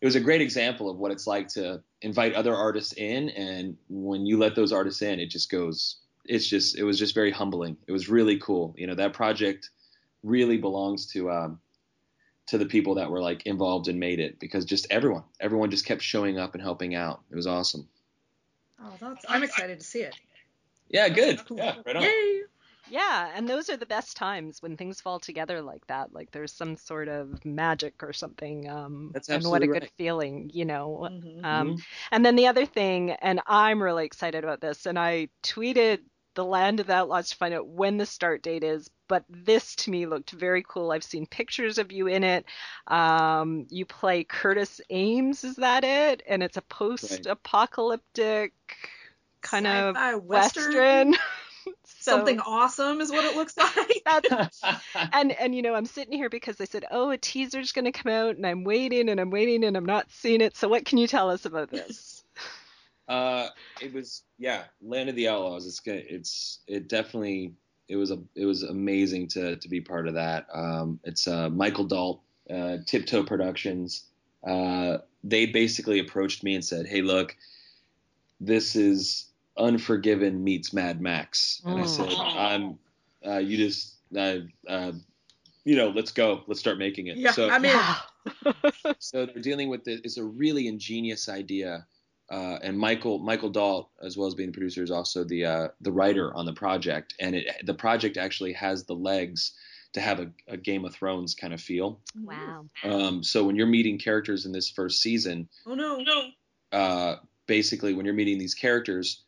it 0.00 0.06
was 0.06 0.14
a 0.16 0.20
great 0.20 0.40
example 0.40 0.88
of 0.88 0.96
what 0.98 1.10
it's 1.10 1.26
like 1.26 1.48
to 1.48 1.82
invite 2.02 2.34
other 2.34 2.54
artists 2.54 2.92
in 2.94 3.28
and 3.30 3.76
when 3.88 4.26
you 4.26 4.38
let 4.38 4.54
those 4.54 4.72
artists 4.72 5.02
in 5.02 5.20
it 5.20 5.26
just 5.26 5.50
goes 5.50 5.98
it's 6.24 6.46
just 6.46 6.76
it 6.76 6.84
was 6.84 6.98
just 6.98 7.14
very 7.14 7.30
humbling 7.30 7.76
it 7.86 7.92
was 7.92 8.08
really 8.08 8.38
cool 8.38 8.74
you 8.76 8.86
know 8.86 8.94
that 8.94 9.12
project 9.12 9.70
really 10.22 10.56
belongs 10.56 11.06
to 11.06 11.30
um, 11.30 11.58
to 12.48 12.58
the 12.58 12.66
people 12.66 12.94
that 12.94 13.10
were 13.10 13.20
like 13.20 13.44
involved 13.46 13.88
and 13.88 14.00
made 14.00 14.18
it 14.18 14.40
because 14.40 14.64
just 14.64 14.86
everyone, 14.90 15.22
everyone 15.38 15.70
just 15.70 15.84
kept 15.84 16.02
showing 16.02 16.38
up 16.38 16.54
and 16.54 16.62
helping 16.62 16.94
out. 16.94 17.20
It 17.30 17.36
was 17.36 17.46
awesome. 17.46 17.86
Oh, 18.82 18.92
that's 18.98 19.24
I'm 19.28 19.42
excited 19.42 19.78
to 19.80 19.86
see 19.86 20.00
it. 20.00 20.16
Yeah, 20.88 21.08
good. 21.08 21.40
Yeah, 21.50 21.76
right 21.84 21.96
on. 21.96 22.02
Yay. 22.02 22.42
Yeah, 22.90 23.30
and 23.34 23.48
those 23.48 23.68
are 23.68 23.76
the 23.76 23.86
best 23.86 24.16
times 24.16 24.62
when 24.62 24.76
things 24.76 25.00
fall 25.00 25.20
together 25.20 25.60
like 25.60 25.86
that. 25.88 26.12
Like 26.12 26.30
there's 26.30 26.52
some 26.52 26.76
sort 26.76 27.08
of 27.08 27.44
magic 27.44 28.02
or 28.02 28.12
something. 28.12 28.68
Um, 28.68 29.10
That's 29.12 29.28
and 29.28 29.44
what 29.44 29.62
a 29.62 29.68
right. 29.68 29.82
good 29.82 29.90
feeling, 29.96 30.50
you 30.54 30.64
know. 30.64 31.08
Mhm. 31.10 31.44
Um, 31.44 31.76
and 32.10 32.24
then 32.24 32.36
the 32.36 32.46
other 32.46 32.64
thing, 32.64 33.10
and 33.10 33.40
I'm 33.46 33.82
really 33.82 34.06
excited 34.06 34.42
about 34.42 34.60
this, 34.60 34.86
and 34.86 34.98
I 34.98 35.28
tweeted 35.42 36.00
the 36.34 36.44
Land 36.44 36.80
of 36.80 36.86
the 36.86 36.94
Outlaws 36.94 37.30
to 37.30 37.36
find 37.36 37.52
out 37.52 37.66
when 37.66 37.98
the 37.98 38.06
start 38.06 38.42
date 38.42 38.64
is. 38.64 38.88
But 39.08 39.24
this 39.28 39.74
to 39.76 39.90
me 39.90 40.06
looked 40.06 40.30
very 40.30 40.62
cool. 40.66 40.90
I've 40.92 41.02
seen 41.02 41.26
pictures 41.26 41.78
of 41.78 41.92
you 41.92 42.06
in 42.06 42.22
it. 42.24 42.44
Um, 42.86 43.66
you 43.70 43.84
play 43.86 44.22
Curtis 44.24 44.80
Ames, 44.90 45.44
is 45.44 45.56
that 45.56 45.82
it? 45.82 46.22
And 46.28 46.42
it's 46.42 46.56
a 46.58 46.62
post-apocalyptic 46.62 48.52
kind 49.42 49.66
of 49.66 49.96
Sci-fi 49.96 50.14
western. 50.16 50.64
western. 50.74 51.14
So 52.00 52.12
Something 52.12 52.40
awesome 52.40 53.00
is 53.02 53.10
what 53.10 53.24
it 53.24 53.36
looks 53.36 53.54
like. 53.76 54.02
that's 54.04 54.62
and 55.12 55.32
and 55.32 55.54
you 55.54 55.60
know 55.60 55.74
I'm 55.74 55.84
sitting 55.84 56.14
here 56.16 56.30
because 56.30 56.56
they 56.56 56.64
said 56.64 56.86
oh 56.90 57.10
a 57.10 57.18
teaser's 57.18 57.72
going 57.72 57.84
to 57.84 57.92
come 57.92 58.10
out 58.10 58.36
and 58.36 58.46
I'm 58.46 58.64
waiting 58.64 59.10
and 59.10 59.20
I'm 59.20 59.30
waiting 59.30 59.64
and 59.64 59.76
I'm 59.76 59.84
not 59.84 60.06
seeing 60.10 60.40
it. 60.40 60.56
So 60.56 60.68
what 60.68 60.86
can 60.86 60.96
you 60.96 61.06
tell 61.06 61.28
us 61.28 61.44
about 61.44 61.70
this? 61.70 62.24
Uh, 63.06 63.48
it 63.82 63.92
was 63.92 64.22
yeah, 64.38 64.64
Land 64.80 65.10
of 65.10 65.16
the 65.16 65.28
Outlaws. 65.28 65.66
It's 65.66 65.80
good. 65.80 66.04
It's 66.08 66.60
it 66.66 66.88
definitely 66.88 67.52
it 67.88 67.96
was 67.96 68.10
a 68.10 68.18
it 68.34 68.46
was 68.46 68.62
amazing 68.62 69.28
to 69.28 69.56
to 69.56 69.68
be 69.68 69.80
part 69.80 70.08
of 70.08 70.14
that. 70.14 70.46
Um, 70.54 71.00
it's 71.04 71.26
uh, 71.28 71.50
Michael 71.50 71.84
Dalt, 71.84 72.20
uh, 72.48 72.78
Tiptoe 72.86 73.24
Productions. 73.24 74.04
Uh, 74.46 74.98
they 75.24 75.46
basically 75.46 75.98
approached 75.98 76.44
me 76.44 76.54
and 76.54 76.64
said, 76.64 76.86
"Hey, 76.86 77.02
look, 77.02 77.36
this 78.40 78.76
is 78.76 79.27
Unforgiven 79.58 80.42
meets 80.42 80.72
Mad 80.72 81.00
Max," 81.00 81.60
and 81.64 81.80
I 81.80 81.86
said, 81.86 82.08
Mm. 82.08 82.36
"I'm 82.36 82.78
uh, 83.26 83.38
you 83.38 83.56
just 83.56 83.96
uh, 84.16 84.38
uh, 84.68 84.92
you 85.64 85.76
know 85.76 85.88
let's 85.90 86.12
go, 86.12 86.42
let's 86.46 86.60
start 86.60 86.78
making 86.78 87.08
it." 87.08 87.16
Yeah, 87.16 87.32
so 87.32 87.50
I 87.50 87.58
mean, 87.58 87.76
so 88.98 89.26
they're 89.26 89.42
dealing 89.42 89.68
with 89.68 89.86
it. 89.88 90.00
It's 90.04 90.16
a 90.16 90.24
really 90.24 90.68
ingenious 90.68 91.28
idea, 91.28 91.86
uh, 92.30 92.58
and 92.62 92.78
Michael 92.78 93.18
Michael 93.18 93.50
Dalt, 93.50 93.88
as 94.02 94.16
well 94.16 94.28
as 94.28 94.34
being 94.34 94.50
the 94.50 94.54
producer, 94.54 94.82
is 94.82 94.90
also 94.90 95.24
the 95.24 95.44
uh, 95.44 95.68
the 95.80 95.92
writer 95.92 96.34
on 96.34 96.46
the 96.46 96.52
project. 96.52 97.14
And 97.20 97.34
it 97.34 97.46
the 97.64 97.74
project 97.74 98.16
actually 98.16 98.52
has 98.54 98.84
the 98.84 98.94
legs 98.94 99.52
to 99.94 100.00
have 100.00 100.20
a, 100.20 100.30
a 100.48 100.56
Game 100.56 100.84
of 100.84 100.94
Thrones 100.94 101.34
kind 101.34 101.54
of 101.54 101.60
feel. 101.60 102.00
wow. 102.22 102.66
Um, 102.84 103.22
so 103.22 103.44
when 103.44 103.56
you're 103.56 103.66
meeting 103.66 103.98
characters 103.98 104.44
in 104.44 104.52
this 104.52 104.68
first 104.70 105.00
season, 105.00 105.48
oh 105.66 105.74
no, 105.74 106.00
no. 106.00 106.78
uh, 106.78 107.16
basically 107.46 107.94
when 107.94 108.04
you're 108.04 108.14
meeting 108.14 108.38
these 108.38 108.54
characters, 108.54 109.24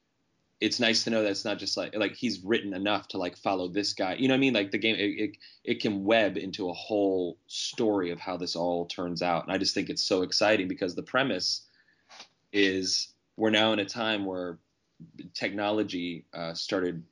it's 0.60 0.78
nice 0.78 1.04
to 1.04 1.10
know 1.10 1.22
that 1.22 1.30
it's 1.30 1.44
not 1.44 1.58
just 1.58 1.76
like 1.76 1.94
like 1.96 2.14
he's 2.14 2.42
written 2.44 2.74
enough 2.74 3.08
to 3.08 3.18
like 3.18 3.36
follow 3.36 3.68
this 3.68 3.92
guy. 3.92 4.14
You 4.14 4.28
know 4.28 4.34
what 4.34 4.38
I 4.38 4.40
mean? 4.40 4.54
Like 4.54 4.70
the 4.70 4.78
game, 4.78 4.96
it, 4.96 5.20
it 5.20 5.36
it 5.64 5.80
can 5.80 6.04
web 6.04 6.36
into 6.36 6.68
a 6.68 6.72
whole 6.72 7.38
story 7.46 8.10
of 8.10 8.20
how 8.20 8.36
this 8.36 8.56
all 8.56 8.86
turns 8.86 9.22
out, 9.22 9.44
and 9.44 9.52
I 9.52 9.58
just 9.58 9.74
think 9.74 9.88
it's 9.88 10.02
so 10.02 10.22
exciting 10.22 10.68
because 10.68 10.94
the 10.94 11.02
premise 11.02 11.62
is 12.52 13.08
we're 13.36 13.50
now 13.50 13.72
in 13.72 13.78
a 13.78 13.84
time 13.84 14.24
where 14.26 14.58
technology 15.34 16.26
uh, 16.34 16.52
started 16.52 17.02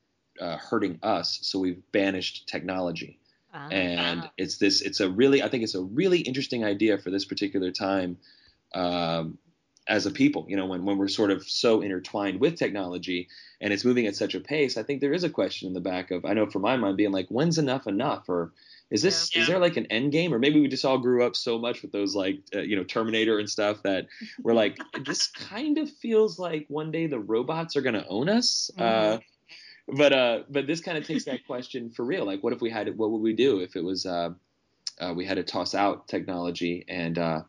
uh, 0.40 0.56
hurting 0.58 0.98
us, 1.02 1.38
so 1.42 1.58
we've 1.58 1.82
banished 1.92 2.48
technology 2.48 3.18
Ah. 3.54 3.68
and 3.70 4.30
it's 4.36 4.58
this 4.58 4.82
it's 4.82 5.00
a 5.00 5.08
really 5.08 5.42
i 5.42 5.48
think 5.48 5.62
it's 5.62 5.74
a 5.74 5.82
really 5.82 6.20
interesting 6.20 6.64
idea 6.64 6.98
for 6.98 7.10
this 7.10 7.24
particular 7.24 7.70
time 7.70 8.18
um, 8.74 9.38
as 9.88 10.06
a 10.06 10.10
people 10.10 10.44
you 10.48 10.56
know 10.56 10.66
when, 10.66 10.84
when 10.84 10.98
we're 10.98 11.08
sort 11.08 11.30
of 11.30 11.48
so 11.48 11.80
intertwined 11.80 12.40
with 12.40 12.56
technology 12.56 13.28
and 13.60 13.72
it's 13.72 13.84
moving 13.84 14.06
at 14.06 14.14
such 14.14 14.34
a 14.34 14.40
pace 14.40 14.76
i 14.76 14.82
think 14.82 15.00
there 15.00 15.14
is 15.14 15.24
a 15.24 15.30
question 15.30 15.66
in 15.66 15.74
the 15.74 15.80
back 15.80 16.10
of 16.10 16.24
i 16.24 16.32
know 16.34 16.46
for 16.46 16.58
my 16.58 16.76
mind 16.76 16.96
being 16.96 17.12
like 17.12 17.28
when's 17.28 17.58
enough 17.58 17.86
enough? 17.86 18.28
Or 18.28 18.52
is 18.90 19.02
this 19.02 19.34
Yeah. 19.34 19.42
is 19.42 19.48
there 19.48 19.58
like 19.58 19.76
an 19.76 19.86
end 19.86 20.12
game? 20.12 20.32
Or 20.32 20.38
maybe 20.38 20.60
we 20.60 20.68
just 20.68 20.84
all 20.84 20.98
grew 20.98 21.24
up 21.24 21.36
so 21.36 21.58
much 21.58 21.82
with 21.82 21.92
those 21.92 22.14
like 22.14 22.40
uh, 22.54 22.60
you 22.60 22.76
know 22.76 22.84
terminator 22.84 23.38
and 23.38 23.48
stuff 23.48 23.82
that 23.82 24.06
we're 24.42 24.54
like 24.54 24.78
this 25.06 25.26
kind 25.28 25.78
of 25.78 25.90
feels 25.90 26.38
like 26.38 26.66
one 26.68 26.90
day 26.90 27.06
the 27.06 27.18
robots 27.18 27.76
are 27.76 27.82
going 27.82 27.94
to 27.94 28.06
own 28.08 28.28
us? 28.28 28.70
Uh, 28.78 29.18
but 29.88 30.12
uh 30.12 30.42
but 30.50 30.66
this 30.66 30.80
kind 30.80 30.98
of 30.98 31.06
takes 31.06 31.24
that 31.24 31.46
question 31.46 31.90
for 31.90 32.04
real. 32.04 32.24
Like 32.24 32.42
what 32.42 32.52
if 32.52 32.60
we 32.60 32.70
had 32.70 32.96
what 32.96 33.10
would 33.10 33.22
we 33.22 33.34
do 33.34 33.60
if 33.60 33.76
it 33.76 33.84
was 33.84 34.06
uh, 34.06 34.30
uh 35.00 35.12
we 35.16 35.24
had 35.24 35.36
to 35.36 35.44
toss 35.44 35.74
out 35.74 36.08
technology 36.08 36.84
and 36.88 37.18
uh 37.18 37.42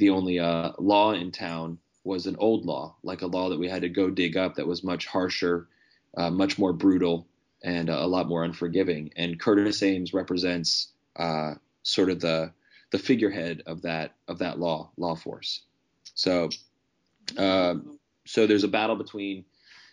the 0.00 0.10
only 0.10 0.38
uh 0.38 0.72
law 0.78 1.12
in 1.12 1.30
town 1.30 1.78
was 2.02 2.26
an 2.26 2.36
old 2.38 2.64
law 2.64 2.96
like 3.02 3.22
a 3.22 3.26
law 3.26 3.48
that 3.48 3.58
we 3.58 3.68
had 3.68 3.82
to 3.82 3.88
go 3.88 4.10
dig 4.10 4.36
up 4.36 4.56
that 4.56 4.66
was 4.66 4.82
much 4.82 5.06
harsher 5.06 5.68
uh, 6.16 6.30
much 6.30 6.58
more 6.58 6.72
brutal 6.72 7.26
and 7.62 7.90
uh, 7.90 7.98
a 8.00 8.06
lot 8.06 8.28
more 8.28 8.44
unforgiving. 8.44 9.12
And 9.16 9.38
Curtis 9.38 9.82
Ames 9.82 10.14
represents 10.14 10.88
uh, 11.16 11.54
sort 11.82 12.10
of 12.10 12.20
the 12.20 12.52
the 12.90 12.98
figurehead 12.98 13.62
of 13.66 13.82
that 13.82 14.14
of 14.28 14.38
that 14.38 14.58
law 14.58 14.90
law 14.96 15.14
force. 15.14 15.62
So 16.14 16.50
um, 17.36 17.98
so 18.26 18.46
there's 18.46 18.64
a 18.64 18.68
battle 18.68 18.96
between 18.96 19.44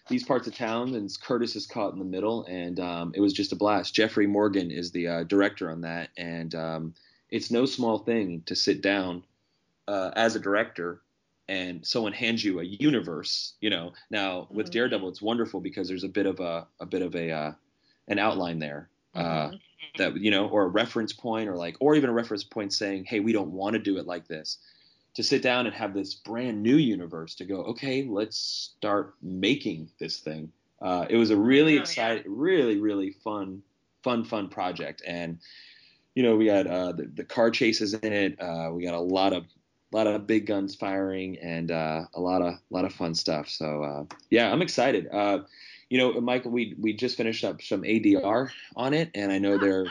these 0.10 0.24
parts 0.24 0.48
of 0.48 0.56
town, 0.56 0.96
and 0.96 1.10
Curtis 1.22 1.56
is 1.56 1.68
caught 1.68 1.94
in 1.94 2.00
the 2.00 2.06
middle, 2.06 2.46
and 2.46 2.80
um, 2.80 3.12
it 3.14 3.20
was 3.20 3.34
just 3.34 3.52
a 3.52 3.58
blast. 3.58 3.94
Jeffrey 3.94 4.26
Morgan 4.26 4.72
is 4.72 4.92
the 4.92 5.08
uh, 5.08 5.24
director 5.24 5.70
on 5.70 5.82
that, 5.82 6.10
and 6.18 6.56
um, 6.56 6.94
it's 7.30 7.52
no 7.52 7.66
small 7.66 8.00
thing 8.00 8.42
to 8.46 8.56
sit 8.56 8.82
down 8.82 9.24
uh, 9.88 10.12
as 10.16 10.36
a 10.36 10.40
director 10.40 11.04
and 11.48 11.86
someone 11.86 12.14
hands 12.14 12.44
you 12.44 12.60
a 12.60 12.64
universe, 12.64 13.56
you 13.62 13.70
know. 13.70 13.94
Now 14.10 14.50
with 14.52 14.70
Mhm. 14.70 14.72
Daredevil, 14.72 15.10
it's 15.10 15.22
wonderful 15.22 15.62
because 15.62 15.88
there's 15.88 16.04
a 16.04 16.10
bit 16.10 16.26
of 16.26 16.40
a 16.40 16.68
a 16.80 16.86
bit 16.86 17.02
of 17.02 17.16
a 17.16 17.32
uh, 17.32 17.54
an 18.08 18.20
outline 18.20 18.60
there. 18.60 18.90
Uh, 19.16 19.52
Mhm. 19.52 19.60
that 19.98 20.18
you 20.18 20.30
know, 20.32 20.48
or 20.50 20.64
a 20.64 20.68
reference 20.68 21.12
point, 21.14 21.50
or 21.50 21.56
like, 21.56 21.76
or 21.80 21.96
even 21.96 22.10
a 22.10 22.14
reference 22.14 22.44
point 22.44 22.74
saying, 22.74 23.06
"Hey, 23.06 23.20
we 23.20 23.34
don't 23.34 23.52
want 23.52 23.74
to 23.74 23.80
do 23.80 23.98
it 23.98 24.06
like 24.06 24.28
this." 24.28 24.60
To 25.16 25.24
sit 25.24 25.42
down 25.42 25.66
and 25.66 25.74
have 25.76 25.94
this 25.96 26.14
brand 26.14 26.62
new 26.62 26.76
universe 26.78 27.34
to 27.36 27.46
go, 27.46 27.64
okay, 27.64 28.04
let's 28.04 28.38
start 28.38 29.16
making 29.22 29.90
this 30.00 30.20
thing. 30.20 30.52
Uh, 30.80 31.08
it 31.10 31.18
was 31.18 31.32
a 31.32 31.38
really 31.38 31.76
Oh, 31.76 31.88
yeah. 31.90 31.94
exciting, 31.96 32.24
really, 32.28 32.78
really 32.78 33.12
fun, 33.12 33.64
fun, 34.04 34.24
fun 34.24 34.48
project, 34.50 35.02
and 35.08 35.40
you 36.16 36.24
know, 36.24 36.36
we 36.36 36.48
had 36.48 36.68
uh, 36.68 36.92
the, 36.94 37.06
the 37.06 37.24
car 37.24 37.52
chases 37.52 37.94
in 37.94 38.14
it. 38.14 38.40
Uh, 38.42 38.72
we 38.74 38.84
got 38.84 38.94
a 38.96 39.00
lot 39.00 39.34
of, 39.34 39.46
lot 39.96 40.08
of 40.08 40.28
big 40.28 40.46
guns 40.46 40.76
firing, 40.76 41.38
and 41.40 41.72
uh, 41.72 42.06
a 42.14 42.20
lot 42.20 42.42
of, 42.42 42.54
a 42.54 42.60
lot 42.70 42.86
of 42.86 42.94
fun 42.94 43.16
stuff. 43.16 43.50
So 43.50 43.84
uh, 43.84 44.16
yeah, 44.30 44.52
I'm 44.52 44.62
excited. 44.62 45.08
Uh, 45.12 45.40
you 45.90 45.98
know, 45.98 46.20
Michael, 46.20 46.52
we 46.52 46.76
we 46.80 46.94
just 46.94 47.18
finished 47.18 47.44
up 47.44 47.62
some 47.62 47.84
ADR 47.84 48.50
on 48.76 48.94
it, 48.94 49.10
and 49.16 49.32
I 49.32 49.38
know 49.38 49.58
they're 49.58 49.86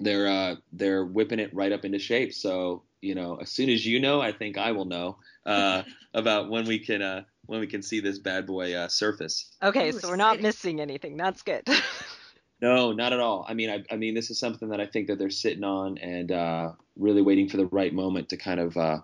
they're 0.00 0.26
uh, 0.26 0.56
they're 0.72 1.04
whipping 1.04 1.38
it 1.38 1.54
right 1.54 1.72
up 1.72 1.84
into 1.84 1.98
shape. 1.98 2.32
So 2.32 2.82
you 3.00 3.14
know, 3.14 3.36
as 3.36 3.50
soon 3.50 3.68
as 3.68 3.84
you 3.84 4.00
know, 4.00 4.20
I 4.20 4.32
think 4.32 4.56
I 4.56 4.72
will 4.72 4.86
know 4.86 5.18
uh, 5.44 5.82
about 6.14 6.48
when 6.50 6.64
we 6.64 6.78
can 6.78 7.02
uh, 7.02 7.24
when 7.46 7.60
we 7.60 7.66
can 7.66 7.82
see 7.82 8.00
this 8.00 8.18
bad 8.18 8.46
boy 8.46 8.74
uh, 8.74 8.88
surface. 8.88 9.52
Okay, 9.62 9.92
so 9.92 10.08
we're 10.08 10.16
not 10.16 10.40
missing 10.40 10.80
anything. 10.80 11.16
That's 11.16 11.42
good. 11.42 11.66
No, 12.64 12.92
not 12.92 13.12
at 13.12 13.20
all. 13.20 13.44
I 13.46 13.52
mean, 13.52 13.68
I, 13.68 13.84
I 13.90 13.96
mean, 13.98 14.14
this 14.14 14.30
is 14.30 14.38
something 14.38 14.70
that 14.70 14.80
I 14.80 14.86
think 14.86 15.08
that 15.08 15.18
they're 15.18 15.28
sitting 15.28 15.64
on 15.64 15.98
and 15.98 16.32
uh, 16.32 16.72
really 16.96 17.20
waiting 17.20 17.46
for 17.46 17.58
the 17.58 17.66
right 17.66 17.92
moment 17.92 18.30
to 18.30 18.38
kind 18.38 18.58
of 18.58 18.74
uh, 18.78 19.00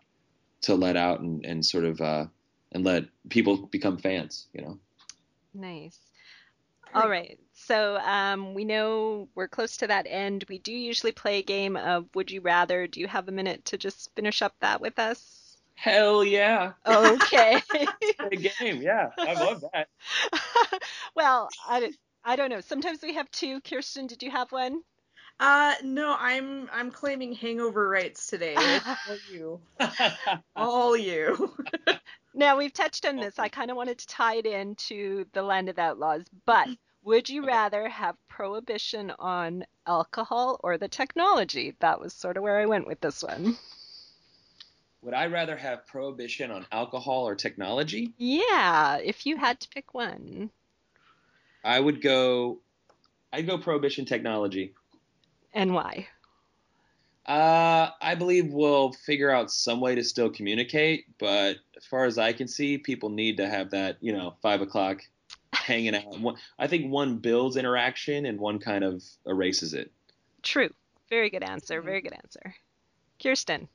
to 0.62 0.74
let 0.74 0.96
out 0.96 1.20
and, 1.20 1.44
and 1.44 1.62
sort 1.62 1.84
of 1.84 2.00
uh, 2.00 2.24
and 2.72 2.86
let 2.86 3.04
people 3.28 3.66
become 3.66 3.98
fans. 3.98 4.46
You 4.54 4.62
know. 4.62 4.78
nice. 5.52 5.98
All 6.94 7.10
right. 7.10 7.38
So 7.52 7.98
um, 7.98 8.54
we 8.54 8.64
know 8.64 9.28
we're 9.34 9.46
close 9.46 9.76
to 9.76 9.86
that 9.88 10.06
end. 10.08 10.46
We 10.48 10.56
do 10.56 10.72
usually 10.72 11.12
play 11.12 11.40
a 11.40 11.42
game 11.42 11.76
of 11.76 12.06
Would 12.14 12.30
You 12.30 12.40
Rather. 12.40 12.86
Do 12.86 12.98
you 12.98 13.08
have 13.08 13.28
a 13.28 13.32
minute 13.32 13.66
to 13.66 13.76
just 13.76 14.10
finish 14.16 14.40
up 14.40 14.54
that 14.60 14.80
with 14.80 14.98
us? 14.98 15.58
Hell 15.74 16.24
yeah! 16.24 16.72
Okay. 16.86 17.60
Great 18.18 18.54
game. 18.58 18.80
Yeah, 18.80 19.10
I 19.18 19.34
love 19.34 19.62
that. 19.74 19.88
well, 21.14 21.50
I, 21.68 21.92
I 22.24 22.36
don't 22.36 22.50
know. 22.50 22.60
Sometimes 22.60 23.00
we 23.02 23.14
have 23.14 23.30
two. 23.30 23.60
Kirsten, 23.62 24.06
did 24.06 24.22
you 24.22 24.30
have 24.30 24.52
one? 24.52 24.82
Uh, 25.38 25.74
no, 25.82 26.14
I'm 26.18 26.68
I'm 26.72 26.90
claiming 26.90 27.32
hangover 27.32 27.88
rights 27.88 28.26
today. 28.26 28.56
All 29.08 29.18
you, 29.28 29.60
all 30.56 30.96
you. 30.96 31.54
Now, 32.32 32.56
we've 32.58 32.72
touched 32.72 33.06
on 33.06 33.16
this. 33.16 33.40
I 33.40 33.48
kind 33.48 33.72
of 33.72 33.76
wanted 33.76 33.98
to 33.98 34.06
tie 34.06 34.36
it 34.36 34.46
into 34.46 35.24
the 35.32 35.42
Land 35.42 35.68
of 35.68 35.78
Outlaws, 35.80 36.24
but 36.46 36.68
would 37.02 37.28
you 37.28 37.42
Okay. 37.42 37.48
rather 37.48 37.88
have 37.88 38.14
prohibition 38.28 39.10
on 39.18 39.64
alcohol 39.86 40.60
or 40.62 40.78
the 40.78 40.86
technology? 40.88 41.74
That 41.80 41.98
was 42.00 42.14
sort 42.14 42.36
of 42.36 42.44
where 42.44 42.58
I 42.60 42.66
went 42.66 42.86
with 42.86 43.00
this 43.00 43.22
one. 43.24 43.56
Would 45.02 45.14
I 45.14 45.26
rather 45.26 45.56
have 45.56 45.86
prohibition 45.88 46.52
on 46.52 46.66
alcohol 46.70 47.26
or 47.26 47.34
technology? 47.34 48.12
Yeah, 48.16 48.98
if 48.98 49.26
you 49.26 49.36
had 49.36 49.58
to 49.60 49.68
pick 49.70 49.92
one. 49.92 50.50
I 51.64 51.78
would 51.80 52.02
go. 52.02 52.58
I'd 53.32 53.46
go 53.46 53.58
prohibition 53.58 54.04
technology. 54.04 54.74
And 55.52 55.74
why? 55.74 56.08
Uh, 57.26 57.90
I 58.00 58.14
believe 58.16 58.52
we'll 58.52 58.92
figure 58.92 59.30
out 59.30 59.52
some 59.52 59.80
way 59.80 59.94
to 59.94 60.02
still 60.02 60.30
communicate, 60.30 61.06
but 61.18 61.58
as 61.76 61.84
far 61.84 62.04
as 62.04 62.18
I 62.18 62.32
can 62.32 62.48
see, 62.48 62.78
people 62.78 63.08
need 63.08 63.36
to 63.36 63.48
have 63.48 63.70
that, 63.70 63.98
you 64.00 64.12
know, 64.12 64.34
five 64.42 64.62
o'clock 64.62 65.02
hanging 65.52 65.94
out. 65.94 66.36
I 66.58 66.66
think 66.66 66.90
one 66.90 67.18
builds 67.18 67.56
interaction 67.56 68.26
and 68.26 68.40
one 68.40 68.58
kind 68.58 68.82
of 68.82 69.04
erases 69.26 69.74
it. 69.74 69.92
True. 70.42 70.70
Very 71.08 71.30
good 71.30 71.42
answer. 71.42 71.82
Very 71.82 72.00
good 72.00 72.14
answer. 72.14 72.54
Kirsten. 73.22 73.68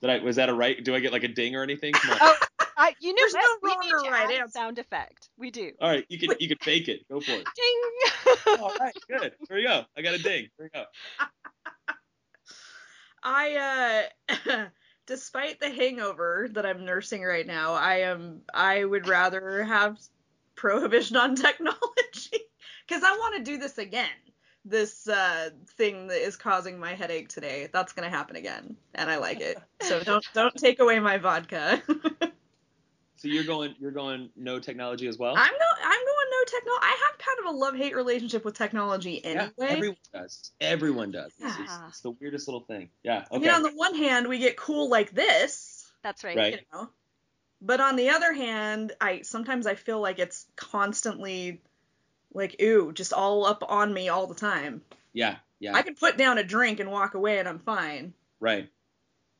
Did 0.00 0.10
I, 0.10 0.18
was 0.18 0.36
that 0.36 0.48
a 0.48 0.54
right? 0.54 0.82
Do 0.82 0.94
I 0.94 1.00
get 1.00 1.12
like 1.12 1.24
a 1.24 1.28
ding 1.28 1.56
or 1.56 1.62
anything? 1.62 1.92
Oh, 2.04 2.36
I, 2.80 2.94
you 2.98 3.12
know 3.12 3.20
There's 3.20 3.34
what? 3.34 3.42
no 3.62 3.68
we 3.68 3.70
wrong 3.72 3.80
need 3.82 4.08
to 4.08 4.10
right 4.10 4.30
add 4.30 4.40
answer. 4.40 4.52
sound 4.52 4.78
effect. 4.78 5.28
We 5.36 5.50
do. 5.50 5.72
All 5.82 5.90
right, 5.90 6.06
you 6.08 6.18
can 6.18 6.34
you 6.40 6.48
can 6.48 6.56
fake 6.62 6.88
it. 6.88 7.06
Go 7.10 7.20
for 7.20 7.32
it. 7.32 7.46
Ding. 7.56 8.58
All 8.58 8.74
right, 8.80 8.96
good. 9.06 9.34
Here 9.48 9.56
we 9.58 9.64
go. 9.64 9.84
I 9.98 10.00
got 10.00 10.14
a 10.14 10.18
ding. 10.18 10.48
Here 10.56 10.64
we 10.64 10.68
go. 10.70 10.84
I 13.22 14.08
uh 14.46 14.64
despite 15.06 15.60
the 15.60 15.68
hangover 15.68 16.48
that 16.52 16.64
I'm 16.64 16.86
nursing 16.86 17.22
right 17.22 17.46
now, 17.46 17.74
I 17.74 17.96
am 17.96 18.40
I 18.54 18.82
would 18.82 19.06
rather 19.06 19.62
have 19.62 19.98
prohibition 20.54 21.16
on 21.18 21.34
technology 21.34 22.40
cuz 22.88 23.02
I 23.04 23.14
want 23.18 23.36
to 23.36 23.42
do 23.42 23.58
this 23.58 23.76
again. 23.76 24.08
This 24.64 25.06
uh 25.06 25.50
thing 25.76 26.06
that 26.06 26.24
is 26.24 26.36
causing 26.38 26.78
my 26.80 26.94
headache 26.94 27.28
today. 27.28 27.68
That's 27.70 27.92
going 27.92 28.10
to 28.10 28.16
happen 28.16 28.36
again 28.36 28.78
and 28.94 29.10
I 29.10 29.16
like 29.16 29.40
it. 29.40 29.58
So 29.82 30.02
don't 30.02 30.24
don't 30.32 30.54
take 30.56 30.80
away 30.80 30.98
my 30.98 31.18
vodka. 31.18 31.82
So 33.20 33.28
you're 33.28 33.44
going 33.44 33.74
you're 33.78 33.90
going 33.90 34.30
no 34.34 34.58
technology 34.58 35.06
as 35.06 35.18
well? 35.18 35.34
I'm 35.36 35.52
no 35.52 35.66
I'm 35.84 35.90
going 35.90 36.26
no 36.30 36.44
technology. 36.46 36.82
I 36.84 37.06
have 37.08 37.18
kind 37.18 37.38
of 37.40 37.54
a 37.54 37.58
love-hate 37.58 37.94
relationship 37.94 38.44
with 38.46 38.56
technology 38.56 39.22
anyway. 39.22 39.50
yeah, 39.58 39.66
everyone 39.66 39.96
does. 40.14 40.52
Everyone 40.58 41.10
does. 41.10 41.32
It's, 41.38 41.58
it's, 41.58 41.70
Yeah. 41.70 41.88
it's 41.88 42.00
the 42.00 42.10
weirdest 42.12 42.48
little 42.48 42.62
thing. 42.62 42.88
Yeah. 43.02 43.18
Okay. 43.30 43.36
I 43.36 43.38
mean, 43.38 43.50
on 43.50 43.62
the 43.62 43.72
one 43.72 43.94
hand, 43.94 44.26
we 44.26 44.38
get 44.38 44.56
cool 44.56 44.88
like 44.88 45.10
this, 45.10 45.86
That's 46.02 46.24
right. 46.24 46.34
Right. 46.36 46.52
you 46.54 46.58
know. 46.72 46.88
But 47.60 47.80
on 47.82 47.96
the 47.96 48.08
other 48.08 48.32
hand, 48.32 48.92
I 49.02 49.20
sometimes 49.20 49.66
I 49.66 49.74
feel 49.74 50.00
like 50.00 50.18
it's 50.18 50.46
constantly 50.56 51.60
like 52.32 52.56
ooh, 52.62 52.90
just 52.92 53.12
all 53.12 53.44
up 53.44 53.62
on 53.68 53.92
me 53.92 54.08
all 54.08 54.26
the 54.26 54.34
time. 54.34 54.80
yeah. 55.12 55.36
Yeah. 55.58 55.74
I 55.76 55.82
can 55.82 55.94
put 55.94 56.16
down 56.16 56.38
a 56.38 56.42
drink 56.42 56.80
and 56.80 56.90
walk 56.90 57.12
away 57.12 57.38
and 57.38 57.46
I'm 57.46 57.58
fine. 57.58 58.14
right. 58.40 58.70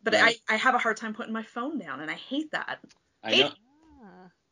But 0.02 0.12
Right. 0.12 0.38
I, 0.50 0.54
I 0.54 0.56
have 0.58 0.74
a 0.74 0.78
hard 0.78 0.98
time 0.98 1.14
putting 1.14 1.32
my 1.32 1.44
phone 1.44 1.78
down 1.78 2.00
and 2.00 2.10
I 2.10 2.14
hate 2.14 2.50
that. 2.52 2.78
I 3.24 3.36
know. 3.36 3.50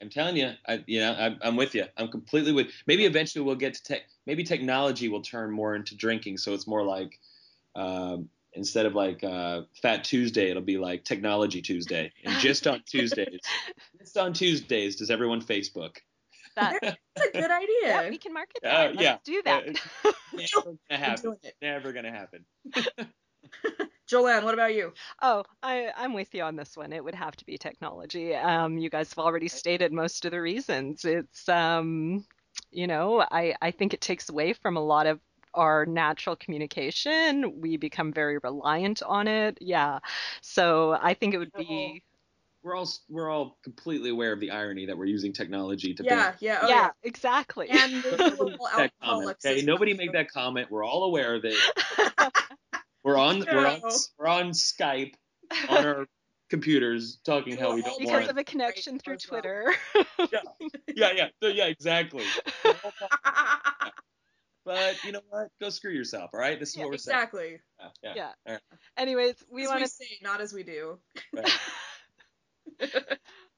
I'm 0.01 0.11
telling 0.11 0.36
you, 0.36 0.53
I, 0.66 0.84
you 0.86 1.01
know, 1.01 1.12
I'm, 1.12 1.38
I'm 1.42 1.57
with 1.57 1.74
you. 1.74 1.84
I'm 1.96 2.09
completely 2.09 2.53
with. 2.53 2.68
Maybe 2.86 3.05
eventually 3.05 3.44
we'll 3.44 3.57
get 3.57 3.74
to 3.74 3.82
tech. 3.82 4.03
Maybe 4.26 4.44
technology 4.44 5.09
will 5.09 5.22
turn 5.22 5.51
more 5.51 5.74
into 5.74 5.96
drinking, 5.96 6.38
so 6.38 6.55
it's 6.55 6.66
more 6.66 6.84
like 6.84 7.18
um, 7.74 8.28
instead 8.53 8.86
of 8.86 8.94
like 8.94 9.24
uh, 9.24 9.62
Fat 9.82 10.05
Tuesday, 10.05 10.51
it'll 10.51 10.62
be 10.62 10.78
like 10.78 11.05
Technology 11.05 11.61
Tuesday, 11.62 12.12
and 12.24 12.38
just 12.38 12.66
on 12.66 12.82
Tuesdays, 12.86 13.40
just 13.99 14.16
on 14.16 14.32
Tuesdays, 14.32 14.96
does 14.96 15.11
everyone 15.11 15.40
Facebook? 15.42 15.96
That, 16.57 16.78
That's 16.80 17.28
a 17.28 17.32
good 17.32 17.51
idea. 17.51 17.68
yeah, 17.82 18.11
we 18.11 18.18
can 18.18 18.32
market 18.34 18.59
Uh, 18.64 18.68
that. 18.68 18.96
Let's 18.96 19.03
yeah. 19.03 19.16
do 19.24 19.42
that. 19.44 19.66
Never 20.32 20.72
gonna 20.90 21.07
happen. 21.07 21.36
Never 21.62 21.92
gonna 21.92 22.11
happen. 22.12 22.44
Jolanne, 24.09 24.45
what 24.45 24.55
about 24.55 24.75
you? 24.75 24.93
Oh, 25.21 25.45
I, 25.63 25.91
I'm 25.97 26.15
with 26.15 26.35
you 26.35 26.43
on 26.43 26.57
this 26.57 26.77
one. 26.77 26.93
It 26.93 27.05
would 27.05 27.15
have 27.15 27.37
to 27.37 27.45
be 27.45 27.59
technology. 27.59 28.35
Um, 28.35 28.79
you 28.79 28.89
guys 28.89 29.11
have 29.11 29.19
already 29.19 29.49
stated 29.49 29.93
most 29.93 30.25
of 30.25 30.31
the 30.31 30.41
reasons. 30.41 31.05
It's, 31.05 31.49
um, 31.49 32.25
you 32.71 32.87
know, 32.87 33.21
I, 33.31 33.55
I 33.61 33.71
think 33.71 33.93
it 33.93 34.01
takes 34.01 34.31
away 34.31 34.55
from 34.55 34.77
a 34.77 34.83
lot 34.83 35.07
of 35.07 35.21
our 35.55 35.85
natural 35.85 36.37
communication. 36.37 37.61
We 37.61 37.77
become 37.77 38.13
very 38.13 38.39
reliant 38.39 39.03
on 39.03 39.29
it. 39.29 39.59
Yeah. 39.61 39.99
So 40.41 40.99
I 41.01 41.13
think 41.13 41.35
it 41.35 41.39
would 41.39 41.53
be, 41.53 42.03
We're 42.63 42.77
all 42.77 42.89
we're 43.11 43.31
all 43.31 43.59
completely 43.63 44.11
aware 44.11 44.33
of 44.33 44.41
the 44.41 44.51
irony 44.51 44.87
that 44.87 44.97
we're 44.97 45.05
using 45.05 45.35
technology 45.35 45.93
to 45.95 46.03
Yeah, 46.03 46.33
yeah, 46.41 46.59
oh, 46.63 46.69
yeah, 46.69 46.91
exactly. 47.03 47.69
And 47.69 48.03
the 48.03 48.11
Nobody 48.11 48.31
little 48.31 48.51
make 48.51 48.59
that 48.77 48.93
comment, 49.03 49.37
okay? 49.45 49.63
Nobody 49.63 49.93
well, 49.93 49.99
make 49.99 50.13
that 50.13 50.31
comment. 50.31 50.71
We're 50.71 50.85
all 50.85 51.05
aware 51.05 51.35
of 51.35 51.45
it. 51.45 51.57
We're 53.09 53.17
on 53.17 53.43
we're 53.51 53.67
on 53.67 53.81
we're 54.19 54.27
on 54.27 54.51
Skype 54.51 55.15
on 55.71 55.83
our 55.87 56.07
computers 56.51 57.19
talking 57.25 57.57
how 57.57 57.75
we 57.75 57.81
don't 57.81 57.93
want 57.93 58.03
it 58.03 58.05
because 58.05 58.21
want. 58.21 58.31
of 58.31 58.37
a 58.37 58.45
connection 58.45 58.93
Right, 58.95 59.03
through. 59.03 59.17
Twitter. 59.17 59.75
Yeah, 60.95 61.13
yeah, 61.15 61.29
so, 61.43 61.49
yeah, 61.49 61.67
exactly. 61.67 62.25
But 64.67 65.03
you 65.05 65.13
know 65.13 65.23
what? 65.31 65.49
Go 65.59 65.71
screw 65.71 65.93
yourself. 65.93 66.29
All 66.35 66.41
right. 66.41 66.61
This 66.61 66.71
is 66.71 66.77
Yeah, 66.77 66.83
what 66.83 66.91
we're 66.91 66.99
saying. 66.99 67.17
exactly. 67.17 67.61
Yeah, 67.81 67.89
yeah. 68.03 68.13
Yeah. 68.15 68.33
All 68.47 68.53
right. 68.53 68.63
Anyways, 68.99 69.37
we 69.51 69.67
want 69.67 69.81
to. 69.83 69.89
say, 69.89 70.05
not 70.21 70.43
as 70.43 70.53
we 70.53 70.65
do. 70.65 70.99
Right. 71.35 71.51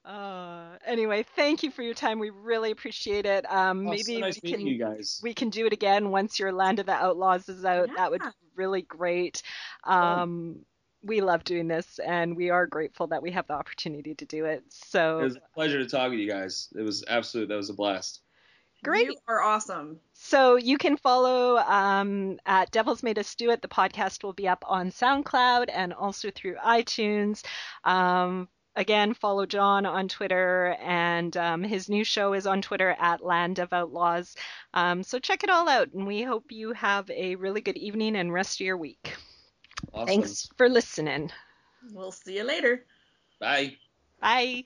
Uh, 0.03 0.77
anyway, 0.85 1.23
thank 1.35 1.61
you 1.63 1.69
for 1.71 1.83
your 1.83 1.93
time. 1.93 2.17
We 2.19 2.31
really 2.31 2.71
appreciate 2.71 3.25
it. 3.25 3.45
Um, 3.51 3.85
Oh, 3.87 3.91
maybe 3.91 4.03
so 4.03 4.19
nice 4.19 4.39
we 4.41 4.51
can 4.51 4.61
you 4.65 4.77
guys. 4.77 5.19
we 5.21 5.33
can 5.33 5.49
do 5.49 5.65
it 5.67 5.73
again 5.73 6.09
once 6.09 6.39
your 6.39 6.51
Land 6.51 6.79
of 6.79 6.87
the 6.87 6.93
Outlaws 6.93 7.47
is 7.49 7.63
out. 7.65 7.89
That 7.95 8.09
would 8.11 8.21
be 8.21 8.27
really 8.55 8.81
great. 8.81 9.43
Um, 9.83 10.65
we 11.03 11.21
love 11.21 11.43
doing 11.43 11.67
this, 11.67 11.99
and 11.99 12.35
we 12.35 12.49
are 12.49 12.65
grateful 12.67 13.07
that 13.07 13.21
we 13.21 13.31
have 13.31 13.47
the 13.47 13.53
opportunity 13.53 14.13
to 14.15 14.25
do 14.25 14.45
it. 14.45 14.63
So 14.69 15.17
It 15.17 15.21
So 15.21 15.23
was 15.23 15.35
a 15.35 15.41
pleasure 15.53 15.77
to 15.79 15.87
talk 15.89 16.09
with 16.11 16.19
you 16.19 16.29
guys. 16.29 16.69
It 16.75 16.81
was 16.81 17.03
absolute. 17.07 17.49
That 17.49 17.55
was 17.57 17.69
a 17.69 17.73
blast. 17.73 18.21
Great. 18.83 19.07
You 19.07 19.15
are 19.27 19.43
awesome. 19.43 19.99
So 20.13 20.55
you 20.55 20.79
can 20.79 20.97
follow 20.97 21.57
um, 21.57 22.39
at 22.47 22.71
Devils 22.71 23.03
Made 23.03 23.19
Us 23.19 23.35
Do 23.35 23.51
It. 23.51 23.61
The 23.61 23.67
podcast 23.67 24.23
will 24.23 24.33
be 24.33 24.47
up 24.47 24.63
on 24.67 24.89
SoundCloud 24.89 25.69
and 25.71 25.93
also 25.93 26.31
through 26.31 26.55
iTunes. 26.55 27.43
Um, 27.83 28.47
again, 28.75 29.13
follow 29.13 29.45
John 29.45 29.85
on 29.85 30.07
Twitter, 30.07 30.77
and 30.81 31.35
um, 31.37 31.63
his 31.63 31.89
new 31.89 32.03
show 32.03 32.33
is 32.33 32.47
on 32.47 32.61
Twitter 32.61 32.95
at 32.99 33.23
Land 33.23 33.59
of 33.59 33.73
Outlaws. 33.73 34.35
Um, 34.73 35.03
so 35.03 35.19
check 35.19 35.43
it 35.43 35.49
all 35.49 35.67
out, 35.67 35.91
and 35.93 36.07
we 36.07 36.23
hope 36.23 36.45
you 36.51 36.73
have 36.73 37.09
a 37.09 37.35
really 37.35 37.61
good 37.61 37.77
evening 37.77 38.15
and 38.15 38.33
rest 38.33 38.59
of 38.59 38.65
your 38.65 38.77
week. 38.77 39.15
Awesome. 39.93 40.07
Thanks 40.07 40.49
for 40.57 40.69
listening. 40.69 41.31
We'll 41.93 42.11
see 42.11 42.37
you 42.37 42.43
later. 42.43 42.85
Bye. 43.39 43.77
Bye. 44.21 44.65